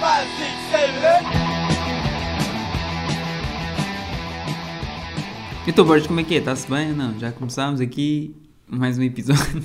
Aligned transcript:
five, 0.00 0.28
six, 0.38 0.52
seven, 0.70 1.02
eight. 1.04 1.26
Então, 5.66 5.84
Borges, 5.84 6.06
como 6.08 6.20
é 6.20 6.24
que 6.24 6.34
é? 6.34 6.38
Está-se 6.38 6.68
bem 6.68 6.90
ou 6.90 6.96
não? 6.96 7.18
Já 7.18 7.30
começámos 7.30 7.80
aqui 7.80 8.34
mais 8.68 8.98
um 8.98 9.02
episódio. 9.02 9.62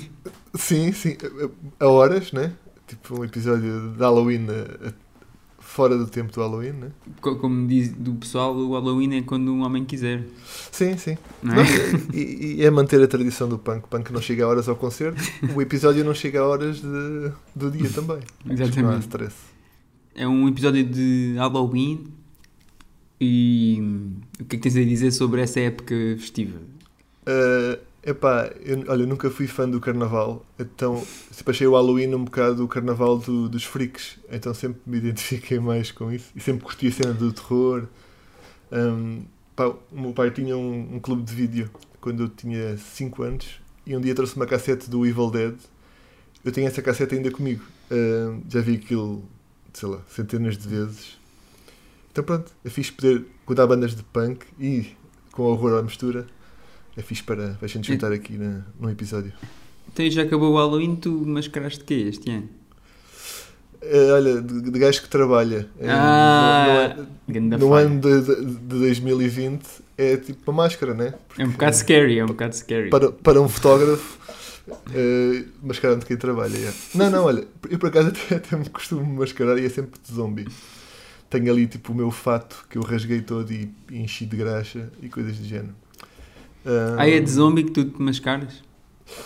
Sim, 0.54 0.92
sim, 0.92 1.16
a- 1.80 1.86
horas, 1.86 2.32
né? 2.32 2.52
Tipo 2.86 3.20
um 3.20 3.24
episódio 3.24 3.90
de 3.92 3.98
Halloween 3.98 4.46
eh, 4.48 4.92
fora 5.58 5.98
do 5.98 6.06
tempo 6.06 6.32
do 6.32 6.40
Halloween, 6.40 6.72
né? 6.72 6.88
Co- 7.20 7.36
Como 7.36 7.66
diz 7.66 7.90
do 7.92 8.14
pessoal, 8.14 8.54
o 8.56 8.72
Halloween 8.72 9.18
é 9.18 9.22
quando 9.22 9.52
um 9.52 9.62
homem 9.62 9.84
quiser. 9.84 10.24
Sim, 10.72 10.96
sim. 10.96 11.18
Não 11.42 11.54
é? 11.54 11.64
e, 12.14 12.56
e 12.60 12.64
é 12.64 12.70
manter 12.70 13.02
a 13.02 13.06
tradição 13.06 13.48
do 13.48 13.58
punk. 13.58 13.84
O 13.84 13.88
punk 13.88 14.10
não 14.12 14.22
chega 14.22 14.44
a 14.44 14.48
horas 14.48 14.68
ao 14.68 14.76
concerto, 14.76 15.20
o 15.54 15.60
episódio 15.60 16.02
não 16.04 16.14
chega 16.14 16.40
a 16.40 16.46
horas 16.46 16.80
de- 16.80 17.32
do 17.54 17.70
dia 17.70 17.90
também. 17.90 18.20
Não 18.46 18.52
há 18.52 18.54
Exatamente. 18.54 19.00
stress. 19.00 19.34
É 20.18 20.26
um 20.26 20.48
episódio 20.48 20.82
de 20.84 21.34
Halloween. 21.36 22.08
E 23.20 23.80
o 24.40 24.44
que 24.44 24.56
é 24.56 24.58
que 24.58 24.62
tens 24.68 24.76
a 24.76 24.82
dizer 24.82 25.12
sobre 25.12 25.40
essa 25.40 25.60
época 25.60 25.94
festiva? 26.18 26.58
Uh, 27.22 27.78
epá, 28.02 28.52
eu, 28.64 28.84
olha, 28.88 29.02
eu 29.02 29.06
nunca 29.06 29.30
fui 29.30 29.46
fã 29.46 29.68
do 29.68 29.78
carnaval, 29.80 30.44
então 30.58 31.04
sempre 31.30 31.52
achei 31.52 31.66
o 31.68 31.72
Halloween 31.74 32.12
um 32.16 32.24
bocado 32.24 32.64
o 32.64 32.68
carnaval 32.68 33.18
do- 33.18 33.48
dos 33.48 33.62
freaks, 33.64 34.18
então 34.28 34.52
sempre 34.52 34.80
me 34.86 34.98
identifiquei 34.98 35.60
mais 35.60 35.92
com 35.92 36.10
isso 36.10 36.32
e 36.34 36.40
sempre 36.40 36.64
curti 36.64 36.88
a 36.88 36.92
cena 36.92 37.14
do 37.14 37.32
terror. 37.32 37.86
Um, 38.72 39.22
pá, 39.54 39.68
o 39.68 40.00
meu 40.00 40.12
pai 40.12 40.32
tinha 40.32 40.56
um, 40.56 40.96
um 40.96 41.00
clube 41.00 41.22
de 41.22 41.32
vídeo 41.32 41.70
quando 42.00 42.24
eu 42.24 42.28
tinha 42.28 42.76
5 42.76 43.22
anos 43.22 43.60
e 43.86 43.96
um 43.96 44.00
dia 44.00 44.16
trouxe 44.16 44.34
uma 44.34 44.46
cassete 44.46 44.90
do 44.90 45.06
Evil 45.06 45.30
Dead. 45.30 45.54
Eu 46.44 46.50
tenho 46.50 46.66
essa 46.66 46.82
cassete 46.82 47.14
ainda 47.14 47.30
comigo, 47.30 47.62
Uh, 47.90 48.42
já 48.50 48.60
vi 48.60 48.74
aquilo, 48.74 49.24
sei 49.78 49.88
lá, 49.88 49.98
centenas 50.08 50.58
de 50.58 50.68
vezes. 50.68 51.16
Então 52.10 52.24
pronto, 52.24 52.50
é 52.64 52.68
fixe 52.68 52.90
poder, 52.90 53.24
há 53.48 53.66
bandas 53.66 53.94
de 53.94 54.02
punk 54.02 54.44
e 54.58 54.88
com 55.30 55.44
horror 55.44 55.78
à 55.78 55.82
mistura, 55.82 56.26
é 56.96 57.02
fixe 57.02 57.22
para, 57.22 57.50
para 57.50 57.66
a 57.66 57.68
gente 57.68 57.86
juntar 57.86 58.12
aqui 58.12 58.36
na, 58.36 58.62
num 58.80 58.90
episódio. 58.90 59.32
Então 59.92 60.08
já 60.10 60.22
acabou 60.22 60.52
o 60.52 60.56
Halloween, 60.56 60.96
tu 60.96 61.10
mascaraste 61.24 61.78
de 61.78 61.84
quê 61.84 61.94
este 62.08 62.30
ano? 62.30 62.48
Eh, 63.80 64.10
olha, 64.10 64.42
de, 64.42 64.62
de 64.62 64.78
gajo 64.78 65.02
que 65.02 65.08
trabalha 65.08 65.68
eh, 65.78 65.86
Ah, 65.88 66.96
no, 66.98 67.32
ganda 67.32 67.56
no, 67.58 67.68
no 67.68 67.74
ano 67.74 68.00
de, 68.00 68.20
de, 68.22 68.44
de 68.44 68.78
2020 68.80 69.62
é 69.96 70.16
tipo 70.16 70.50
uma 70.50 70.64
máscara, 70.64 70.94
né? 70.94 71.14
É 71.38 71.44
um 71.44 71.50
bocado 71.50 71.76
scary, 71.76 72.18
é 72.18 72.24
um 72.24 72.28
bocado 72.28 72.56
scary. 72.56 72.90
Para, 72.90 73.12
para 73.12 73.40
um 73.40 73.48
fotógrafo, 73.48 74.17
uh, 74.72 75.48
mascarando 75.62 76.04
quem 76.06 76.16
trabalha. 76.16 76.56
yeah. 76.56 76.76
Não, 76.94 77.10
não, 77.10 77.24
olha, 77.24 77.46
eu 77.70 77.78
por 77.78 77.88
acaso 77.88 78.08
até, 78.26 78.36
até 78.36 78.56
me 78.56 78.68
costumo 78.68 79.04
mascarar 79.14 79.58
e 79.58 79.64
é 79.64 79.68
sempre 79.68 79.98
de 80.02 80.14
zombie. 80.14 80.48
Tenho 81.30 81.52
ali 81.52 81.66
tipo 81.66 81.92
o 81.92 81.94
meu 81.94 82.10
fato 82.10 82.64
que 82.70 82.78
eu 82.78 82.82
rasguei 82.82 83.20
todo 83.20 83.52
e, 83.52 83.70
enchi 83.90 84.24
de 84.24 84.36
graxa 84.36 84.90
e 85.02 85.08
coisas 85.08 85.36
do 85.38 85.44
género. 85.46 85.74
Ah, 86.64 86.96
Ah, 86.98 87.08
é 87.08 87.20
de 87.20 87.30
zombie 87.30 87.64
que 87.64 87.70
tu 87.72 87.84
te 87.84 88.00
mascaras? 88.02 88.62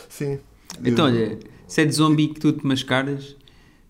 Sim. 0.08 0.38
Então, 0.84 1.08
Eu- 1.08 1.14
olha, 1.14 1.38
se 1.68 1.80
é 1.80 1.84
de 1.84 1.92
zombie 1.92 2.28
que 2.28 2.40
tu 2.40 2.52
te 2.52 2.66
mascaras, 2.66 3.36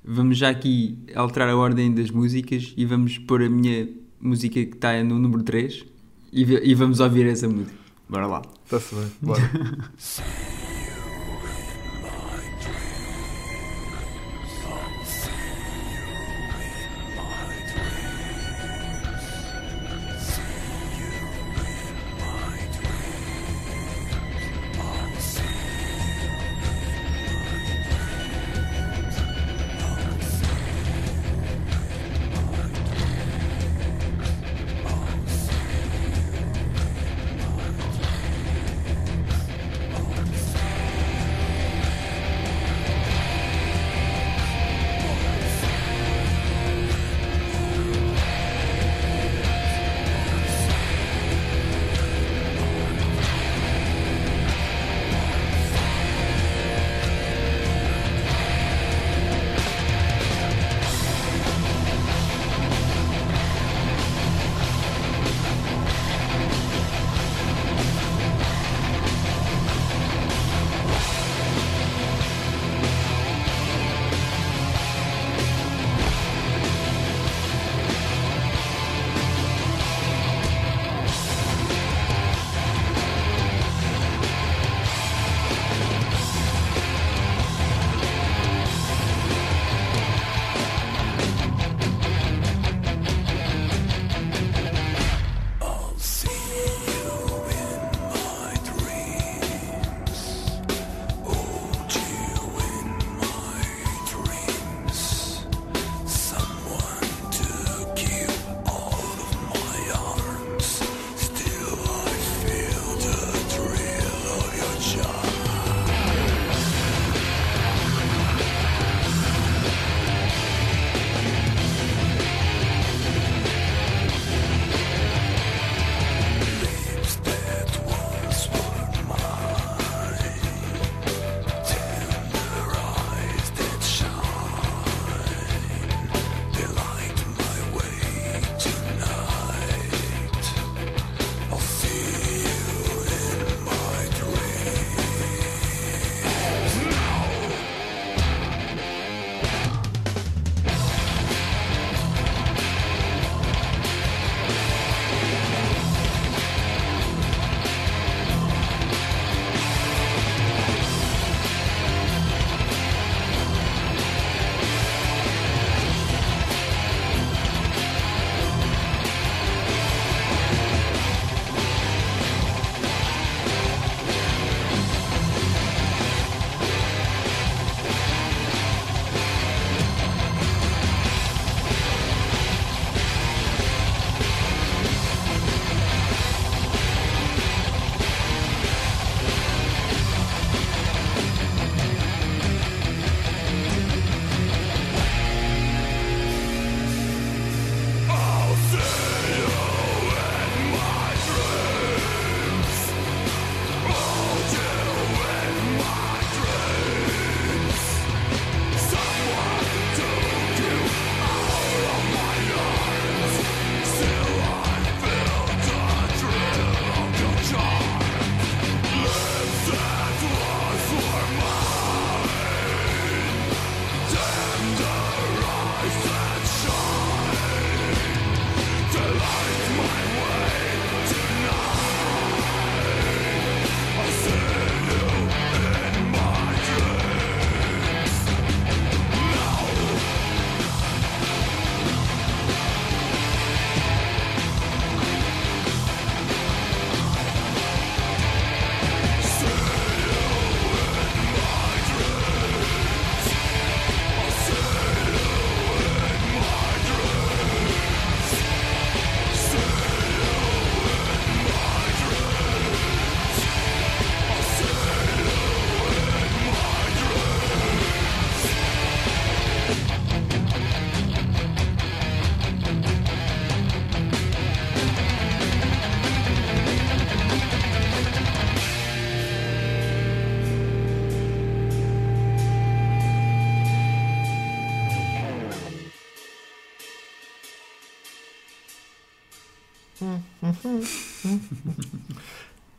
vamos 0.04 0.36
já 0.36 0.50
aqui 0.50 0.98
alterar 1.14 1.48
a 1.48 1.56
ordem 1.56 1.92
das 1.94 2.10
músicas 2.10 2.74
e 2.76 2.84
vamos 2.84 3.16
pôr 3.18 3.42
a 3.42 3.48
minha 3.48 3.88
música 4.20 4.54
que 4.64 4.74
está 4.74 5.02
no 5.02 5.18
número 5.18 5.42
3 5.42 5.84
e, 6.32 6.42
e 6.42 6.74
vamos 6.74 7.00
ouvir 7.00 7.26
essa 7.26 7.48
música. 7.48 7.76
Bora 8.08 8.26
lá. 8.26 8.42
Está-se 8.64 8.94
bem, 8.94 9.10
bora. 9.22 9.42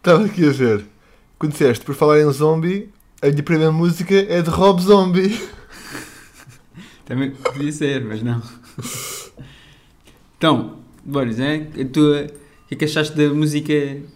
Estava 0.04 0.26
aqui 0.26 0.46
a 0.46 0.52
ver. 0.52 0.84
Conheceste, 1.40 1.86
por 1.86 1.96
falar 1.96 2.20
em 2.20 2.30
zombie, 2.30 2.90
a 3.22 3.28
minha 3.28 3.42
primeira 3.42 3.72
música 3.72 4.14
é 4.14 4.42
de 4.42 4.50
Rob 4.50 4.82
Zombie. 4.82 5.42
Também 7.08 7.32
podia 7.32 7.72
ser, 7.72 8.04
mas 8.04 8.22
não. 8.22 8.42
Então, 10.38 10.80
Boris, 11.06 11.40
é? 11.40 11.70
A 11.80 11.86
tua, 11.86 12.26
o 12.26 12.68
que 12.68 12.74
é 12.74 12.76
que 12.76 12.84
achaste 12.84 13.16
da 13.16 13.34
música 13.34 13.74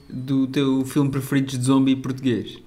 do 0.09 0.47
teu 0.47 0.83
filme 0.83 1.09
preferido 1.09 1.57
de 1.57 1.63
zombie 1.63 1.95
português? 1.95 2.59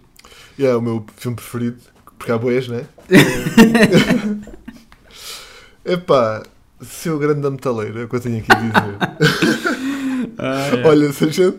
É 0.59 0.75
o 0.75 0.81
meu 0.81 1.05
filme 1.19 1.37
preferido, 1.37 1.77
porque 2.17 2.33
há 2.33 2.39
boias, 2.39 2.69
né? 2.69 2.87
Epá, 5.85 6.43
seu 6.81 7.19
grande 7.19 7.43
da 7.43 7.51
metaleira, 7.51 8.01
é 8.01 8.05
o 8.05 8.09
que 8.09 8.17
eu 8.17 8.21
tenho 8.21 8.39
aqui 8.39 8.51
a 8.51 8.55
dizer. 8.55 8.97
Ah, 10.39 10.71
Olha, 10.87 11.13
se 11.13 11.25
a 11.25 11.29
gente. 11.29 11.59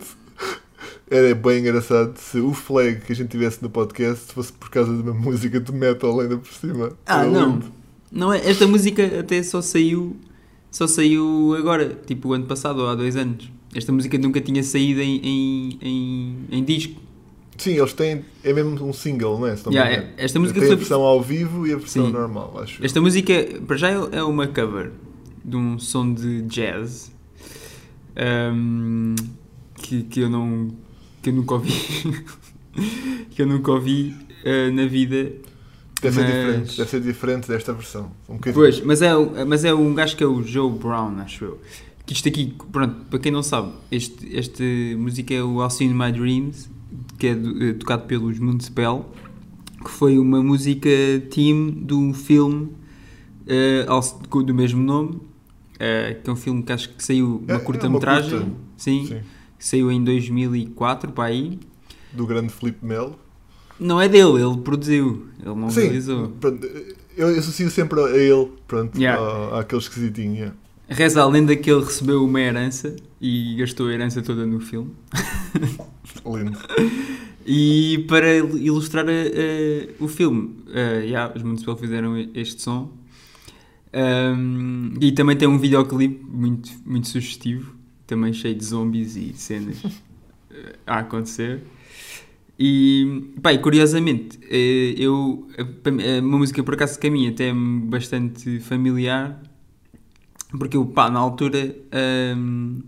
Era 1.14 1.34
bem 1.34 1.58
engraçado 1.60 2.16
se 2.16 2.38
o 2.38 2.54
flag 2.54 3.00
que 3.02 3.12
a 3.12 3.16
gente 3.16 3.28
tivesse 3.28 3.62
no 3.62 3.68
podcast 3.68 4.32
fosse 4.32 4.52
por 4.52 4.70
causa 4.70 4.90
de 4.96 5.02
uma 5.02 5.12
música 5.12 5.60
de 5.60 5.70
metal 5.72 6.18
ainda 6.20 6.38
por 6.38 6.52
cima. 6.52 6.92
Ah, 7.04 7.20
Era 7.20 7.30
não. 7.30 7.50
lindo. 7.52 7.66
Não 8.10 8.32
é, 8.32 8.48
esta 8.48 8.66
música 8.66 9.20
até 9.20 9.42
só 9.42 9.60
saiu 9.60 10.16
só 10.70 10.86
saiu 10.86 11.54
agora, 11.58 11.98
tipo 12.06 12.28
o 12.30 12.32
ano 12.32 12.46
passado 12.46 12.80
ou 12.80 12.88
há 12.88 12.94
dois 12.94 13.14
anos. 13.16 13.50
Esta 13.74 13.92
música 13.92 14.16
nunca 14.16 14.40
tinha 14.40 14.62
saído 14.62 15.00
em, 15.02 15.16
em, 15.22 15.78
em, 15.82 16.36
em 16.50 16.64
disco. 16.64 16.98
Sim, 17.58 17.72
eles 17.78 17.92
têm. 17.92 18.24
É 18.42 18.52
mesmo 18.54 18.82
um 18.82 18.92
single, 18.92 19.38
não 19.38 19.46
é? 19.46 19.54
Se 19.56 19.66
não 19.66 19.72
Yeah, 19.72 19.94
engano. 19.98 20.12
esta 20.16 20.40
música 20.40 20.58
Tem 20.60 20.66
a 20.68 20.70
foi- 20.72 20.76
versão 20.78 21.02
ao 21.02 21.22
vivo 21.22 21.66
e 21.66 21.72
a 21.74 21.76
versão 21.76 22.06
Sim. 22.06 22.12
normal, 22.12 22.58
acho. 22.62 22.82
Esta 22.84 23.00
música, 23.02 23.34
para 23.66 23.76
já, 23.76 23.90
é 23.90 24.22
uma 24.22 24.46
cover 24.46 24.92
de 25.44 25.56
um 25.56 25.78
som 25.78 26.12
de 26.14 26.40
jazz 26.42 27.12
ahm, 28.16 29.14
que, 29.76 30.02
que 30.04 30.20
eu 30.20 30.30
não. 30.30 30.68
Que 31.22 31.30
eu 31.30 31.32
nunca 31.34 31.54
ouvi. 31.54 31.72
que 33.30 33.42
eu 33.42 33.46
nunca 33.46 33.70
ouvi 33.72 34.14
ah, 34.44 34.70
na 34.72 34.86
vida. 34.86 35.32
Deve 36.00 36.16
ser 36.16 36.22
mas- 36.22 36.32
diferente, 36.34 36.76
deve 36.76 36.90
ser 36.90 37.00
diferente 37.00 37.48
desta 37.48 37.72
versão. 37.72 38.10
Um. 38.28 38.38
Pois, 38.38 38.80
mas 38.80 39.00
é, 39.02 39.12
mas 39.46 39.64
é 39.64 39.72
um 39.72 39.94
gajo 39.94 40.16
que 40.16 40.24
é 40.24 40.26
o 40.26 40.42
Joe 40.42 40.70
Brown, 40.70 41.18
acho 41.20 41.44
eu. 41.44 41.60
Que 42.04 42.12
isto 42.12 42.26
aqui, 42.28 42.52
pronto, 42.72 43.04
para 43.08 43.18
quem 43.20 43.30
não 43.30 43.42
sabe, 43.44 43.72
este, 43.90 44.36
esta 44.36 44.64
música 44.98 45.32
é 45.32 45.40
o 45.42 45.62
I'll 45.62 45.70
See 45.70 45.84
In 45.86 45.94
My 45.94 46.10
Dreams, 46.10 46.68
que 47.18 47.28
é 47.28 47.34
do- 47.36 47.62
eh, 47.64 47.72
tocado 47.74 48.02
pelos 48.06 48.36
que 49.84 49.90
foi 49.90 50.18
uma 50.18 50.42
música 50.42 50.88
team 51.30 51.70
do 51.70 52.12
filme 52.12 52.70
eh, 53.46 53.84
ao- 53.86 54.02
do 54.44 54.52
mesmo 54.54 54.82
nome, 54.82 55.20
eh, 55.78 56.16
que 56.22 56.28
é 56.28 56.32
um 56.32 56.36
filme 56.36 56.62
que 56.64 56.72
acho 56.72 56.88
que 56.88 57.04
saiu 57.04 57.44
É- 57.46 57.52
é 57.52 57.54
uma 57.54 57.58
uma 57.60 57.64
curta-metragem, 57.64 58.30
curta. 58.40 58.52
sim, 58.76 59.06
Sim. 59.06 59.20
Que 59.62 59.68
saiu 59.68 59.92
em 59.92 60.02
2004, 60.02 61.12
para 61.12 61.26
aí. 61.26 61.56
Do 62.12 62.26
grande 62.26 62.52
Felipe 62.52 62.84
Melo. 62.84 63.16
Não 63.78 64.00
é 64.00 64.08
dele, 64.08 64.42
ele 64.42 64.56
produziu, 64.58 65.28
ele 65.40 65.54
não 65.54 65.70
Sim, 65.70 65.82
realizou. 65.82 66.32
eu 67.16 67.28
associo 67.38 67.70
sempre 67.70 68.00
a 68.00 68.08
ele, 68.10 68.50
pronto, 68.66 68.98
Yeah. 69.00 69.56
àquele 69.60 69.80
esquisitinho. 69.80 70.34
yeah. 70.34 70.54
Reza 70.88 71.22
a 71.22 71.26
lenda 71.26 71.54
que 71.54 71.70
ele 71.70 71.84
recebeu 71.84 72.24
uma 72.24 72.40
herança 72.40 72.94
e 73.20 73.54
gastou 73.56 73.86
a 73.86 73.92
herança 73.92 74.20
toda 74.20 74.44
no 74.44 74.58
filme. 74.58 74.90
Lindo. 76.26 76.58
E 77.46 78.04
para 78.08 78.34
il- 78.36 78.58
ilustrar 78.66 79.06
a- 79.08 80.02
o 80.04 80.08
filme, 80.08 80.56
uh, 80.68 81.00
yeah, 81.04 81.32
os 81.34 81.42
Municipal 81.42 81.76
fizeram 81.76 82.16
este 82.34 82.60
som. 82.62 82.90
Um, 83.94 84.94
e 85.00 85.12
também 85.12 85.36
tem 85.36 85.46
um 85.46 85.58
videoclipe 85.58 86.24
muito, 86.28 86.70
muito 86.84 87.08
sugestivo, 87.08 87.74
também 88.14 88.32
cheio 88.32 88.54
de 88.54 88.64
zombies 88.64 89.16
e 89.16 89.32
cenas 89.34 89.82
eh, 90.50 90.76
a 90.86 90.98
acontecer. 91.00 91.62
E, 92.58 93.30
pá, 93.42 93.52
e 93.52 93.58
curiosamente, 93.58 94.38
eh, 94.48 94.94
eu, 94.96 95.48
a, 95.58 95.62
a- 95.88 96.20
uma 96.20 96.38
música 96.38 96.62
por 96.62 96.74
acaso 96.74 96.98
que 96.98 97.06
a 97.06 97.10
até 97.30 97.48
é 97.48 97.52
bastante 97.54 98.60
familiar, 98.60 99.40
porque 100.58 100.76
eu, 100.76 100.84
pá, 100.86 101.10
na 101.10 101.18
altura 101.18 101.74
hum, 102.36 102.80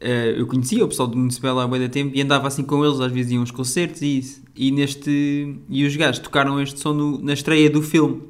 eh, 0.00 0.34
eu 0.36 0.46
conhecia 0.46 0.84
o 0.84 0.88
pessoal 0.88 1.08
do 1.08 1.16
Municipal 1.16 1.58
há 1.60 1.66
de 1.78 1.88
tempo 1.88 2.16
e 2.16 2.20
andava 2.20 2.48
assim 2.48 2.62
com 2.64 2.84
eles, 2.84 3.00
às 3.00 3.12
vezes 3.12 3.32
iam 3.32 3.40
aos 3.40 3.50
concertos 3.50 4.02
e 4.02 4.18
isso. 4.18 4.42
E, 4.56 4.70
neste, 4.72 5.56
e 5.68 5.84
os 5.86 5.94
gajos 5.96 6.18
tocaram 6.20 6.60
este 6.60 6.80
som 6.80 6.92
no- 6.92 7.18
na 7.22 7.32
estreia 7.32 7.70
do 7.70 7.80
filme. 7.82 8.20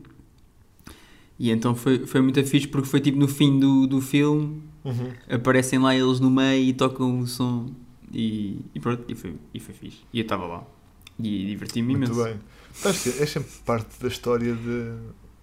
E 1.38 1.50
então 1.50 1.74
foi, 1.74 2.04
foi 2.06 2.20
muito 2.20 2.42
fixe 2.44 2.66
porque 2.66 2.88
foi 2.88 3.00
tipo 3.00 3.18
no 3.18 3.28
fim 3.28 3.58
do, 3.58 3.86
do 3.86 4.00
filme, 4.00 4.62
Uhum. 4.84 5.10
aparecem 5.28 5.78
lá 5.78 5.94
eles 5.94 6.18
no 6.20 6.30
meio 6.30 6.64
e 6.64 6.72
tocam 6.72 7.20
o 7.20 7.26
som. 7.26 7.70
E, 8.12 8.58
e 8.74 8.80
pronto, 8.80 9.04
e 9.08 9.14
foi, 9.14 9.34
e 9.52 9.60
foi 9.60 9.74
fixe. 9.74 9.98
E 10.12 10.18
eu 10.18 10.22
estava 10.22 10.46
lá. 10.46 10.64
E 11.18 11.46
diverti-me 11.46 11.96
Muito 11.96 12.12
imenso. 12.12 12.24
bem. 12.24 12.36
Sabes 12.72 13.02
que 13.02 13.08
é 13.22 13.26
sempre 13.26 13.50
parte 13.66 14.00
da 14.00 14.08
história 14.08 14.54
de. 14.54 14.92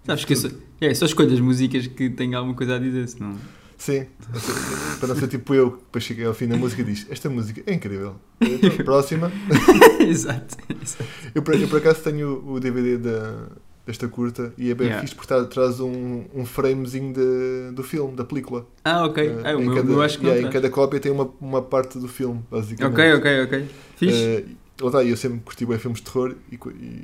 Sabes 0.04 0.24
que 0.24 0.34
só, 0.36 0.48
é, 0.80 0.94
só 0.94 1.04
escolho 1.06 1.32
as 1.32 1.40
músicas 1.40 1.86
que 1.86 2.10
têm 2.10 2.34
alguma 2.34 2.54
coisa 2.54 2.76
a 2.76 2.78
dizer, 2.78 3.06
senão. 3.08 3.36
Sim, 3.78 4.06
para 4.98 5.08
não 5.08 5.16
ser 5.16 5.28
tipo 5.28 5.54
eu, 5.54 5.72
que 5.72 5.76
depois 5.78 6.02
cheguei 6.02 6.24
ao 6.24 6.32
fim 6.32 6.48
da 6.48 6.56
música 6.56 6.80
e 6.80 6.84
diz: 6.86 7.06
Esta 7.10 7.28
música 7.28 7.62
é 7.66 7.74
incrível. 7.74 8.16
Então, 8.40 8.70
próxima. 8.84 9.30
exato, 10.00 10.56
exato. 10.82 11.04
Eu 11.34 11.42
por, 11.42 11.54
eu 11.54 11.68
por 11.68 11.78
acaso 11.78 12.02
tenho 12.02 12.42
o 12.48 12.58
DVD 12.58 12.96
da, 12.96 13.48
desta 13.86 14.08
curta 14.08 14.52
e 14.58 14.70
é 14.70 14.74
bem 14.74 14.88
Yeah. 14.88 15.00
fixe 15.02 15.14
porque 15.14 15.28
tá- 15.32 15.44
traz 15.44 15.78
um, 15.80 16.24
um 16.34 16.44
framezinho 16.44 17.12
de- 17.14 17.72
do 17.72 17.82
filme, 17.84 18.16
da 18.16 18.24
película. 18.24 18.66
Ah, 18.84 19.04
ok. 19.06 19.24
Eh, 19.24 19.40
Ah, 19.44 19.56
o 19.56 19.60
em 19.62 19.66
meu, 19.66 19.74
cada, 19.76 19.92
eu 19.92 20.02
acho 20.02 20.18
que 20.18 20.26
yeah, 20.26 20.46
em 20.48 20.50
cada 20.50 20.68
cópia 20.68 20.98
tem 20.98 21.12
uma, 21.12 21.30
uma 21.40 21.62
parte 21.62 21.98
do 21.98 22.08
filme, 22.08 22.42
basicamente. 22.50 22.92
Ok, 22.92 23.14
ok, 23.14 23.42
ok. 23.44 23.68
Fixe. 23.96 24.44
Lá 24.78 24.88
está, 24.88 25.02
eu 25.04 25.16
sempre 25.16 25.40
curti 25.40 25.64
bem 25.64 25.78
filmes 25.78 26.00
de 26.00 26.04
terror 26.04 26.34
e, 26.52 26.56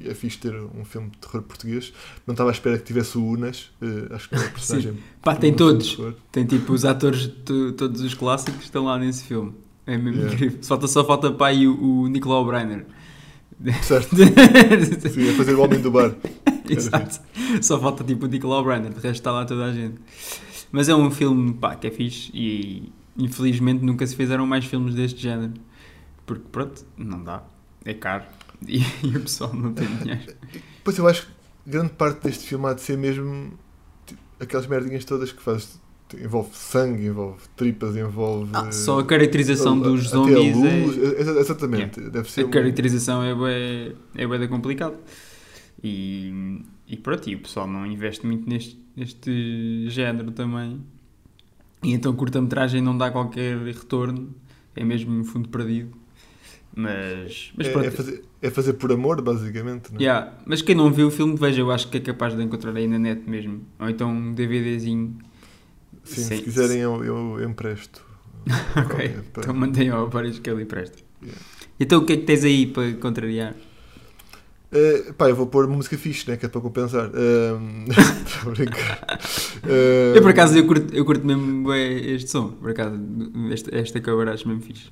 e 0.05 0.11
é 0.11 0.13
fixe 0.13 0.37
ter 0.37 0.55
um 0.55 0.85
filme 0.85 1.09
de 1.09 1.17
terror 1.17 1.41
português. 1.43 1.91
Não 2.27 2.33
estava 2.35 2.51
à 2.51 2.53
espera 2.53 2.77
que 2.77 2.85
tivesse 2.85 3.17
o 3.17 3.25
Unas, 3.25 3.71
eh, 3.81 4.15
acho 4.15 4.29
que 4.29 4.35
é 4.35 4.39
um 4.39 4.43
personagem. 4.53 4.99
Pá, 5.23 5.35
tem 5.35 5.53
de 5.53 5.57
todos. 5.57 5.99
Tem 6.31 6.45
tipo 6.45 6.71
os 6.75 6.85
atores, 6.85 7.29
to- 7.47 7.73
todos 7.73 8.03
os 8.03 8.13
clássicos 8.13 8.65
estão 8.65 8.85
lá 8.85 8.99
nesse 8.99 9.25
filme. 9.25 9.55
É 9.87 9.97
mesmo 9.97 10.17
Yeah. 10.21 10.35
incrível. 10.35 10.59
Só 10.61 10.69
falta, 10.75 10.87
só 10.87 11.05
falta 11.05 11.45
aí 11.47 11.67
o, 11.67 11.83
o 12.03 12.09
Nicolau 12.09 12.45
Breiner. 12.45 12.85
Certo, 13.83 14.17
sim, 15.09 15.31
a 15.31 15.35
fazer 15.35 15.55
o 15.55 15.63
homem 15.63 15.81
do 15.81 15.91
bar. 15.91 16.13
Exato. 16.71 17.21
Só 17.61 17.79
falta 17.81 18.03
tipo 18.05 18.27
o 18.27 18.29
Nicolau 18.29 18.65
Breiner, 18.65 18.91
de 18.91 18.95
resto 19.01 19.11
está 19.11 19.31
lá 19.33 19.45
toda 19.45 19.65
a 19.67 19.73
gente. 19.73 19.97
Mas 20.71 20.89
é 20.89 20.95
um 20.95 21.11
filme 21.11 21.53
pá, 21.55 21.75
que 21.77 21.87
é 21.87 21.91
fixe 21.91 22.31
e 22.35 22.93
infelizmente 23.17 23.85
nunca 23.85 24.07
se 24.07 24.17
fizeram 24.17 24.47
mais 24.47 24.65
filmes 24.65 24.95
deste 24.95 25.21
género. 25.21 25.53
Porque 26.25 26.45
pronto, 26.51 26.85
não 26.97 27.23
dá. 27.23 27.43
É 27.85 27.93
caro. 27.95 28.25
E, 28.67 28.79
e 29.05 29.17
o 29.17 29.21
pessoal 29.21 29.53
não 29.55 29.73
tem 29.73 29.87
dinheiro. 29.97 30.35
Pois 30.85 30.97
eu 30.97 31.07
acho 31.09 31.27
que 31.27 31.33
grande 31.71 31.91
parte 31.93 32.23
deste 32.25 32.47
filme 32.47 32.67
há 32.67 32.73
de 32.75 32.81
ser 32.81 32.97
mesmo 32.97 33.53
tipo, 34.07 34.21
aquelas 34.41 34.67
merdinhas 34.67 35.05
todas 35.05 35.31
que 35.33 35.43
faz. 35.43 35.81
Envolve 36.15 36.51
sangue, 36.53 37.07
envolve 37.07 37.41
tripas, 37.57 37.97
envolve. 37.97 38.51
Ah, 38.53 38.71
só 38.71 38.99
a 39.01 39.05
caracterização 39.05 39.79
até 39.81 39.89
dos 39.89 40.07
a 40.09 40.11
zombies 40.11 40.55
luz, 40.57 40.99
é... 40.99 41.21
exa- 41.23 41.41
Exatamente. 41.41 42.01
Deve 42.03 42.31
ser 42.31 42.43
A 42.43 42.47
um- 42.47 42.51
caracterização 42.51 43.23
é 43.25 43.35
bué, 43.35 43.93
é 44.15 44.27
da 44.39 44.47
complicado. 44.47 44.95
E, 45.83 46.63
e 46.87 46.97
pronto, 46.97 47.29
e 47.29 47.35
o 47.35 47.41
pessoal 47.41 47.67
não 47.67 47.85
investe 47.85 48.27
muito 48.27 48.49
neste, 48.49 48.79
neste 48.97 49.89
género 49.89 50.31
também. 50.31 50.81
E 51.83 51.93
então 51.93 52.15
curta-metragem 52.15 52.81
não 52.81 52.97
dá 52.97 53.11
qualquer 53.11 53.59
retorno. 53.59 54.35
É 54.75 54.85
mesmo 54.85 55.13
um 55.13 55.25
fundo 55.25 55.49
perdido. 55.49 55.93
Mas, 56.75 57.53
mas 57.55 57.67
é, 57.67 57.87
é 57.87 57.91
fazer, 57.91 58.25
é 58.41 58.51
fazer 58.51 58.73
por 58.75 58.91
amor, 58.93 59.21
basicamente. 59.21 59.93
Não 59.93 60.01
é? 60.01 60.03
Yeah, 60.03 60.33
Mas 60.47 60.63
quem 60.63 60.75
não 60.75 60.91
viu 60.91 61.09
o 61.09 61.11
filme, 61.11 61.37
veja, 61.37 61.61
eu 61.61 61.71
acho 61.71 61.89
que 61.89 61.99
é 61.99 62.01
capaz 62.01 62.35
de 62.35 62.43
encontrar 62.43 62.75
aí 62.75 62.89
na 62.89 62.99
net 62.99 63.29
mesmo. 63.29 63.61
Ou 63.79 63.91
então 63.91 64.11
um 64.11 64.33
DVDzinho. 64.33 65.19
Sim, 66.03 66.23
Sim. 66.23 66.37
se 66.37 66.43
quiserem 66.43 66.79
eu, 66.79 67.05
eu 67.05 67.49
empresto. 67.49 68.05
Ok. 68.75 69.17
Então 69.37 69.55
mandem 69.55 69.91
ao 69.91 70.07
aparelho 70.07 70.41
que 70.41 70.49
ele 70.49 70.63
empresta. 70.63 70.99
Yeah. 71.23 71.41
Então 71.79 72.01
o 72.01 72.07
que 72.07 72.15
é 72.15 72.17
que 72.17 72.25
tens 72.25 72.43
aí 72.43 72.67
para 72.67 72.93
contrariar? 72.95 73.55
Eh, 74.73 75.13
pá, 75.19 75.29
eu 75.29 75.37
vou 75.37 75.47
pôr 75.47 75.67
música 75.69 75.99
fixe, 75.99 76.29
né? 76.31 76.37
Que 76.37 76.47
é 76.47 76.49
para 76.49 76.61
compensar. 76.61 77.11
Ehm, 77.15 77.85
Estou 78.27 78.53
a 78.53 78.55
brincar. 78.55 79.21
Eu 80.13 80.23
por 80.23 80.31
acaso 80.31 80.57
eu 80.59 80.67
curto, 80.67 80.95
eu 80.95 81.05
curto 81.05 81.27
mesmo 81.27 81.63
bué 81.65 81.79
este 82.15 82.31
som, 82.31 82.53
por 82.53 82.71
acaso, 82.71 82.97
esta, 83.53 83.75
esta 83.77 84.01
cover 84.01 84.29
acho 84.29 84.47
mesmo 84.49 84.63
fixe. 84.63 84.91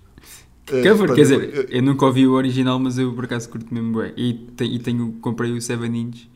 eh, 0.69 0.83
Cover, 0.89 0.97
pronto, 0.99 1.15
quer 1.15 1.23
dizer, 1.23 1.55
eu- 1.55 1.65
eu 1.79 1.83
nunca 1.83 2.07
ouvi 2.07 2.27
o 2.27 2.33
original, 2.35 2.79
mas 2.79 2.99
eu 2.99 3.15
por 3.15 3.25
acaso 3.27 3.49
curto 3.51 3.73
mesmo 3.75 3.93
bué. 3.93 4.13
E, 4.17 4.35
te- 4.57 4.65
e 4.65 4.79
tenho, 4.81 5.13
comprei 5.21 5.53
o 5.53 5.61
7 5.63 5.87
inch 5.87 6.29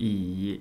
e, 0.00 0.60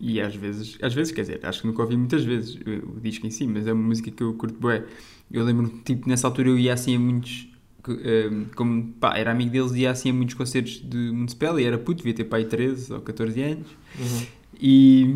e 0.00 0.20
às 0.20 0.34
vezes, 0.36 0.78
às 0.82 0.94
vezes, 0.94 1.12
quer 1.12 1.22
dizer, 1.22 1.40
acho 1.44 1.62
que 1.62 1.68
nunca 1.68 1.82
ouvi 1.82 1.96
muitas 1.96 2.24
vezes 2.24 2.56
o, 2.56 2.98
o 2.98 3.00
disco 3.00 3.26
em 3.26 3.30
si, 3.30 3.46
mas 3.46 3.66
é 3.66 3.72
uma 3.74 3.84
música 3.88 4.10
que 4.10 4.22
eu 4.22 4.34
curto 4.34 4.58
bué. 4.60 4.84
Eu 5.32 5.44
lembro 5.44 5.68
tipo, 5.84 6.08
nessa 6.08 6.28
altura 6.28 6.50
eu 6.50 6.58
ia 6.58 6.74
assim 6.74 6.96
a 6.96 7.00
muitos, 7.00 7.48
que, 7.82 7.92
ehm, 7.92 8.44
como 8.54 8.92
pá, 9.00 9.16
era 9.16 9.30
amigo 9.30 9.50
deles, 9.50 9.72
ia 9.72 9.90
assim 9.90 10.10
a 10.10 10.12
muitos 10.12 10.34
concertos 10.34 10.82
de 10.82 10.96
Municipal 10.96 11.58
e 11.58 11.64
era 11.64 11.78
puto, 11.78 11.98
devia 11.98 12.14
ter 12.14 12.24
pai 12.24 12.44
13 12.44 12.92
ou 12.92 13.00
14 13.00 13.42
anos. 13.42 13.66
Uhum. 13.98 14.26
E, 14.60 15.14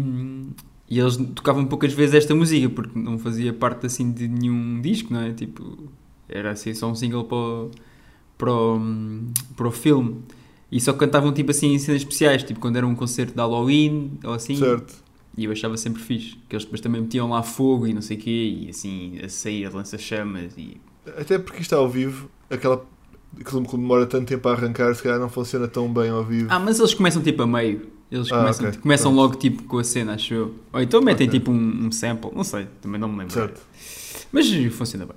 e 0.88 0.98
eles 0.98 1.16
tocavam 1.34 1.64
poucas 1.66 1.92
vezes 1.92 2.14
esta 2.14 2.34
música 2.34 2.68
porque 2.70 2.98
não 2.98 3.18
fazia 3.18 3.52
parte 3.52 3.86
assim 3.86 4.10
de 4.10 4.26
nenhum 4.26 4.80
disco, 4.80 5.12
não 5.12 5.20
é? 5.20 5.32
Tipo, 5.32 5.90
Era 6.28 6.52
assim, 6.52 6.72
só 6.74 6.90
um 6.90 6.94
single 6.94 7.24
para 7.24 7.36
o, 7.36 7.70
para 8.38 8.52
o, 8.52 8.80
para 9.56 9.68
o 9.68 9.70
filme. 9.70 10.22
E 10.72 10.80
só 10.80 10.92
cantavam 10.92 11.32
tipo 11.32 11.50
assim 11.50 11.74
em 11.74 11.78
cenas 11.78 12.02
especiais, 12.02 12.42
tipo 12.42 12.58
quando 12.58 12.76
era 12.76 12.86
um 12.86 12.94
concerto 12.94 13.32
de 13.32 13.38
Halloween 13.38 14.18
ou 14.24 14.32
assim. 14.32 14.56
Certo. 14.56 15.04
E 15.36 15.44
eu 15.44 15.52
achava 15.52 15.76
sempre 15.76 16.02
fixe. 16.02 16.36
Que 16.48 16.56
eles 16.56 16.64
depois 16.64 16.80
também 16.80 17.00
metiam 17.00 17.28
lá 17.28 17.42
fogo 17.42 17.86
e 17.86 17.92
não 17.94 18.02
sei 18.02 18.16
o 18.16 18.20
quê, 18.20 18.58
e 18.62 18.70
assim 18.70 19.18
a 19.22 19.28
sair 19.28 19.68
lança-chamas 19.72 20.56
e. 20.56 20.76
Até 21.18 21.38
porque 21.38 21.60
isto 21.60 21.74
ao 21.74 21.88
vivo, 21.88 22.30
aquela. 22.54 22.84
Aquilo 23.40 23.64
que 23.64 23.76
demora 23.76 24.06
tanto 24.06 24.26
tempo 24.28 24.48
a 24.48 24.52
arrancar, 24.52 24.94
se 24.94 25.02
calhar 25.02 25.18
não 25.18 25.28
funciona 25.28 25.66
tão 25.66 25.92
bem 25.92 26.08
ao 26.08 26.22
vivo. 26.24 26.46
Ah, 26.50 26.58
mas 26.60 26.78
eles 26.78 26.94
começam 26.94 27.20
tipo 27.20 27.42
a 27.42 27.46
meio. 27.46 27.88
Eles 28.10 28.30
Ah, 28.30 28.38
começam, 28.38 28.68
ok. 28.68 28.80
começam 28.80 29.12
Pronto. 29.12 29.22
logo 29.28 29.38
tipo 29.40 29.62
com 29.64 29.78
a 29.78 29.82
cena, 29.84 30.14
acho 30.14 30.32
eu. 30.34 30.54
Ou 30.72 30.80
então 30.80 31.00
metem 31.02 31.26
Ok. 31.26 31.40
tipo 31.40 31.50
um, 31.50 31.86
um 31.86 31.90
sample, 31.90 32.30
não 32.32 32.44
sei, 32.44 32.68
também 32.80 33.00
não 33.00 33.08
me 33.08 33.18
lembro. 33.18 33.34
Certo. 33.34 33.60
Mas 34.30 34.46
funciona 34.72 35.06
bem. 35.06 35.16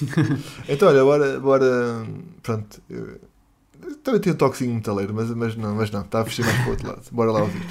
Então, 0.68 0.88
olha, 0.88 1.04
bora. 1.04 1.38
bora 1.40 2.06
pronto. 2.42 2.80
eu- 2.88 3.20
também 4.02 4.20
tenho 4.20 4.34
um 4.34 4.38
toquezinho 4.38 4.74
metaleiro, 4.74 5.12
mas, 5.14 5.30
mas 5.30 5.56
não, 5.56 5.74
mas 5.74 5.90
não, 5.90 6.00
está 6.02 6.20
a 6.20 6.24
fechar 6.24 6.44
mais 6.44 6.56
para 6.58 6.66
o 6.66 6.70
outro 6.70 6.88
lado. 6.88 7.02
Bora 7.12 7.32
lá 7.32 7.40
ouvir. 7.42 7.62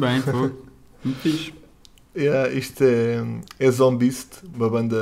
Bem, 0.00 0.22
fogo. 0.22 0.66
Muito 1.04 1.20
fixe. 1.20 1.52
Yeah, 2.16 2.52
isto 2.52 2.82
é, 2.82 3.18
é 3.58 3.70
Zombist, 3.70 4.42
uma 4.54 4.68
banda 4.68 4.96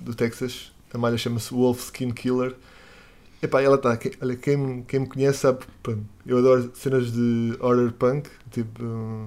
do 0.00 0.14
Texas. 0.14 0.72
A 0.94 0.98
malha 0.98 1.18
chama-se 1.18 1.52
Wolf 1.52 1.84
Skin 1.86 2.12
Killer. 2.12 2.54
Epá, 3.42 3.60
ela 3.62 3.76
está. 3.76 3.98
Olha, 4.22 4.36
quem, 4.36 4.56
me- 4.56 4.82
quem 4.84 5.00
me 5.00 5.06
conhece 5.08 5.38
sabe. 5.40 5.60
eu 6.26 6.38
adoro 6.38 6.70
cenas 6.74 7.12
de 7.12 7.56
horror 7.60 7.92
punk. 7.92 8.28
Tipo. 8.50 9.26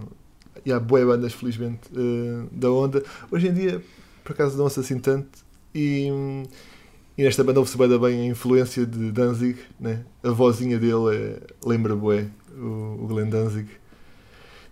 E 0.66 0.72
há 0.72 0.80
boas 0.80 1.06
bandas, 1.06 1.34
felizmente, 1.34 1.82
uh, 1.94 2.48
da 2.52 2.70
onda. 2.72 3.04
Hoje 3.32 3.48
em 3.48 3.54
dia, 3.54 3.82
por 4.24 4.34
acaso, 4.34 4.58
não 4.58 4.70
se 4.70 4.80
assim 4.80 5.00
tanto. 5.00 5.40
E, 5.74 6.08
e 7.18 7.24
nesta 7.24 7.44
banda 7.44 7.60
ouve-se 7.60 7.78
bem, 7.78 8.22
a 8.22 8.26
influência 8.26 8.86
de 8.86 9.12
Danzig. 9.12 9.60
Né? 9.80 10.06
A 10.24 10.32
vozinha 10.32 10.78
dele 10.80 11.16
é, 11.16 11.40
lembra 11.66 11.96
bué 11.96 12.28
o, 12.58 13.04
o 13.04 13.08
Glenn 13.08 13.30
Danzig. 13.30 13.70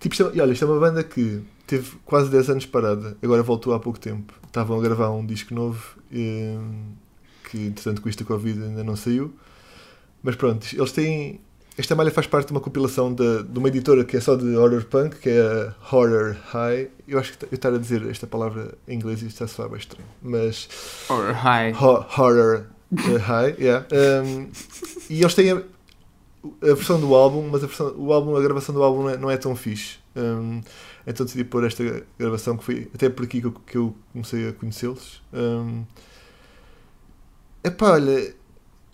Tipo, 0.10 0.14
isto 0.14 0.28
é- 0.28 0.38
e 0.38 0.42
olha, 0.42 0.52
isto 0.54 0.64
é 0.64 0.68
uma 0.68 0.80
banda 0.80 1.04
que 1.04 1.42
teve 1.66 1.92
quase 2.06 2.30
10 2.30 2.50
anos 2.50 2.66
parada, 2.66 3.18
agora 3.22 3.44
voltou 3.44 3.74
há 3.74 3.80
pouco 3.80 4.00
tempo. 4.00 4.34
Estavam 4.46 4.80
a 4.80 4.82
gravar 4.82 5.10
um 5.12 5.26
disco 5.26 5.54
novo, 5.54 5.84
eh, 6.14 6.58
que 7.50 7.58
entretanto 7.68 8.02
com 8.02 8.10
isto 8.10 8.24
da 8.24 8.28
Covid 8.28 8.62
ainda 8.64 8.84
não 8.84 8.96
saiu. 8.96 9.34
Mas 10.24 10.36
pronto, 10.36 10.66
eles 10.74 10.92
têm. 10.92 11.40
Esta 11.78 11.94
malha 11.96 12.10
faz 12.10 12.26
parte 12.26 12.48
de 12.48 12.54
uma 12.54 12.60
compilação 12.60 13.14
da- 13.14 13.44
de 13.44 13.60
uma 13.60 13.68
editora 13.68 14.04
que 14.04 14.18
é 14.18 14.20
só 14.20 14.36
de 14.36 14.56
horror 14.56 14.84
punk, 14.86 15.18
que 15.18 15.30
é 15.30 15.42
a 15.42 15.96
Horror 15.96 16.36
High. 16.52 16.90
Eu 17.08 17.20
acho 17.20 17.38
que 17.38 17.46
eu 17.46 17.50
estar 17.52 17.72
a 17.74 17.78
dizer 17.78 18.02
esta 18.10 18.26
palavra 18.26 18.74
em 18.88 18.96
inglês 18.96 19.22
isto 19.22 19.34
está 19.34 19.48
soar 19.48 19.70
bem 19.70 19.78
estranho. 19.78 20.08
Mas 20.22 20.68
Or 21.10 21.32
hi. 21.36 21.72
Ho- 21.80 22.04
Horror 22.18 22.64
uh, 22.94 23.18
High, 23.20 23.56
yeah. 23.60 23.86
Um, 24.24 24.48
e 25.10 25.22
eles 25.22 25.36
têm 25.36 25.64
a, 26.62 26.74
versão 26.74 27.00
do 27.00 27.14
álbum, 27.16 27.48
mas 27.52 27.64
a, 27.64 27.68
versão, 27.68 27.94
o 27.98 28.14
álbum, 28.14 28.36
a 28.36 28.42
gravação 28.42 28.74
do 28.74 28.84
álbum 28.84 29.04
não 29.04 29.10
é, 29.10 29.18
não 29.18 29.32
é 29.32 29.38
tão 29.38 29.56
fixe. 29.56 29.98
Um, 30.16 30.62
então 31.06 31.26
decidi 31.26 31.44
pôr 31.44 31.64
esta 31.64 32.04
gravação 32.20 32.58
que 32.58 32.64
foi 32.64 32.88
até 32.94 33.10
por 33.10 33.26
aqui 33.26 33.40
que 33.42 33.48
eu, 33.48 33.52
que 33.52 33.78
eu 33.78 33.96
comecei 34.12 34.50
a 34.50 34.54
conhecê-los. 34.54 35.22
Um, 35.34 35.84
epá, 37.64 37.92
olha, 37.92 38.34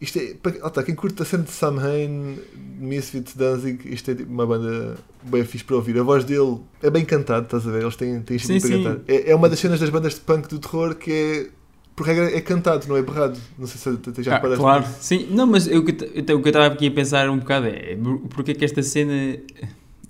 isto 0.01 0.19
é. 0.19 0.33
para- 0.33 0.69
tá, 0.69 0.83
quem 0.83 0.95
curte 0.95 1.21
a 1.21 1.25
cena 1.25 1.43
de 1.43 1.51
Samhain, 1.51 2.37
Misfits, 2.77 3.35
Danzig, 3.35 3.79
isto 3.85 4.11
é 4.11 4.15
tipo 4.15 4.31
uma 4.31 4.45
banda 4.45 4.97
bem 5.23 5.45
fixe 5.45 5.63
para 5.63 5.77
ouvir. 5.77 5.97
A 5.97 6.03
voz 6.03 6.25
dele 6.25 6.59
é 6.81 6.89
bem 6.89 7.05
cantado, 7.05 7.45
estás 7.45 7.65
a 7.65 7.71
ver? 7.71 7.83
Eles 7.83 7.95
têm, 7.95 8.21
têm 8.21 8.37
Sim, 8.37 8.59
para 8.59 8.67
sim. 8.67 8.83
cantar. 8.83 9.01
É, 9.07 9.31
é 9.31 9.35
uma 9.35 9.47
das 9.47 9.59
cenas 9.59 9.79
das 9.79 9.89
bandas 9.89 10.15
de 10.15 10.21
punk 10.21 10.49
do 10.49 10.59
terror 10.59 10.95
que 10.95 11.11
é. 11.11 11.62
Por 11.95 12.07
regra 12.07 12.35
é 12.35 12.41
cantado, 12.41 12.87
não 12.87 12.97
é 12.97 13.01
berrado. 13.03 13.37
Não 13.57 13.67
sei 13.67 13.77
se 13.93 13.97
tu 13.99 14.23
já 14.23 14.31
Ah, 14.31 14.35
reparaste 14.35 14.61
claro, 14.61 14.81
nisso. 14.87 14.97
sim. 15.01 15.27
Não, 15.29 15.45
mas 15.45 15.67
eu, 15.67 15.85
então, 16.15 16.37
o 16.37 16.41
que 16.41 16.47
eu 16.47 16.51
estava 16.51 16.65
aqui 16.67 16.87
a 16.87 16.91
pensar 16.91 17.29
um 17.29 17.37
bocado 17.37 17.67
é 17.67 17.95
por- 17.95 18.19
porque 18.29 18.51
é 18.51 18.53
que 18.55 18.65
esta 18.65 18.81
cena. 18.81 19.37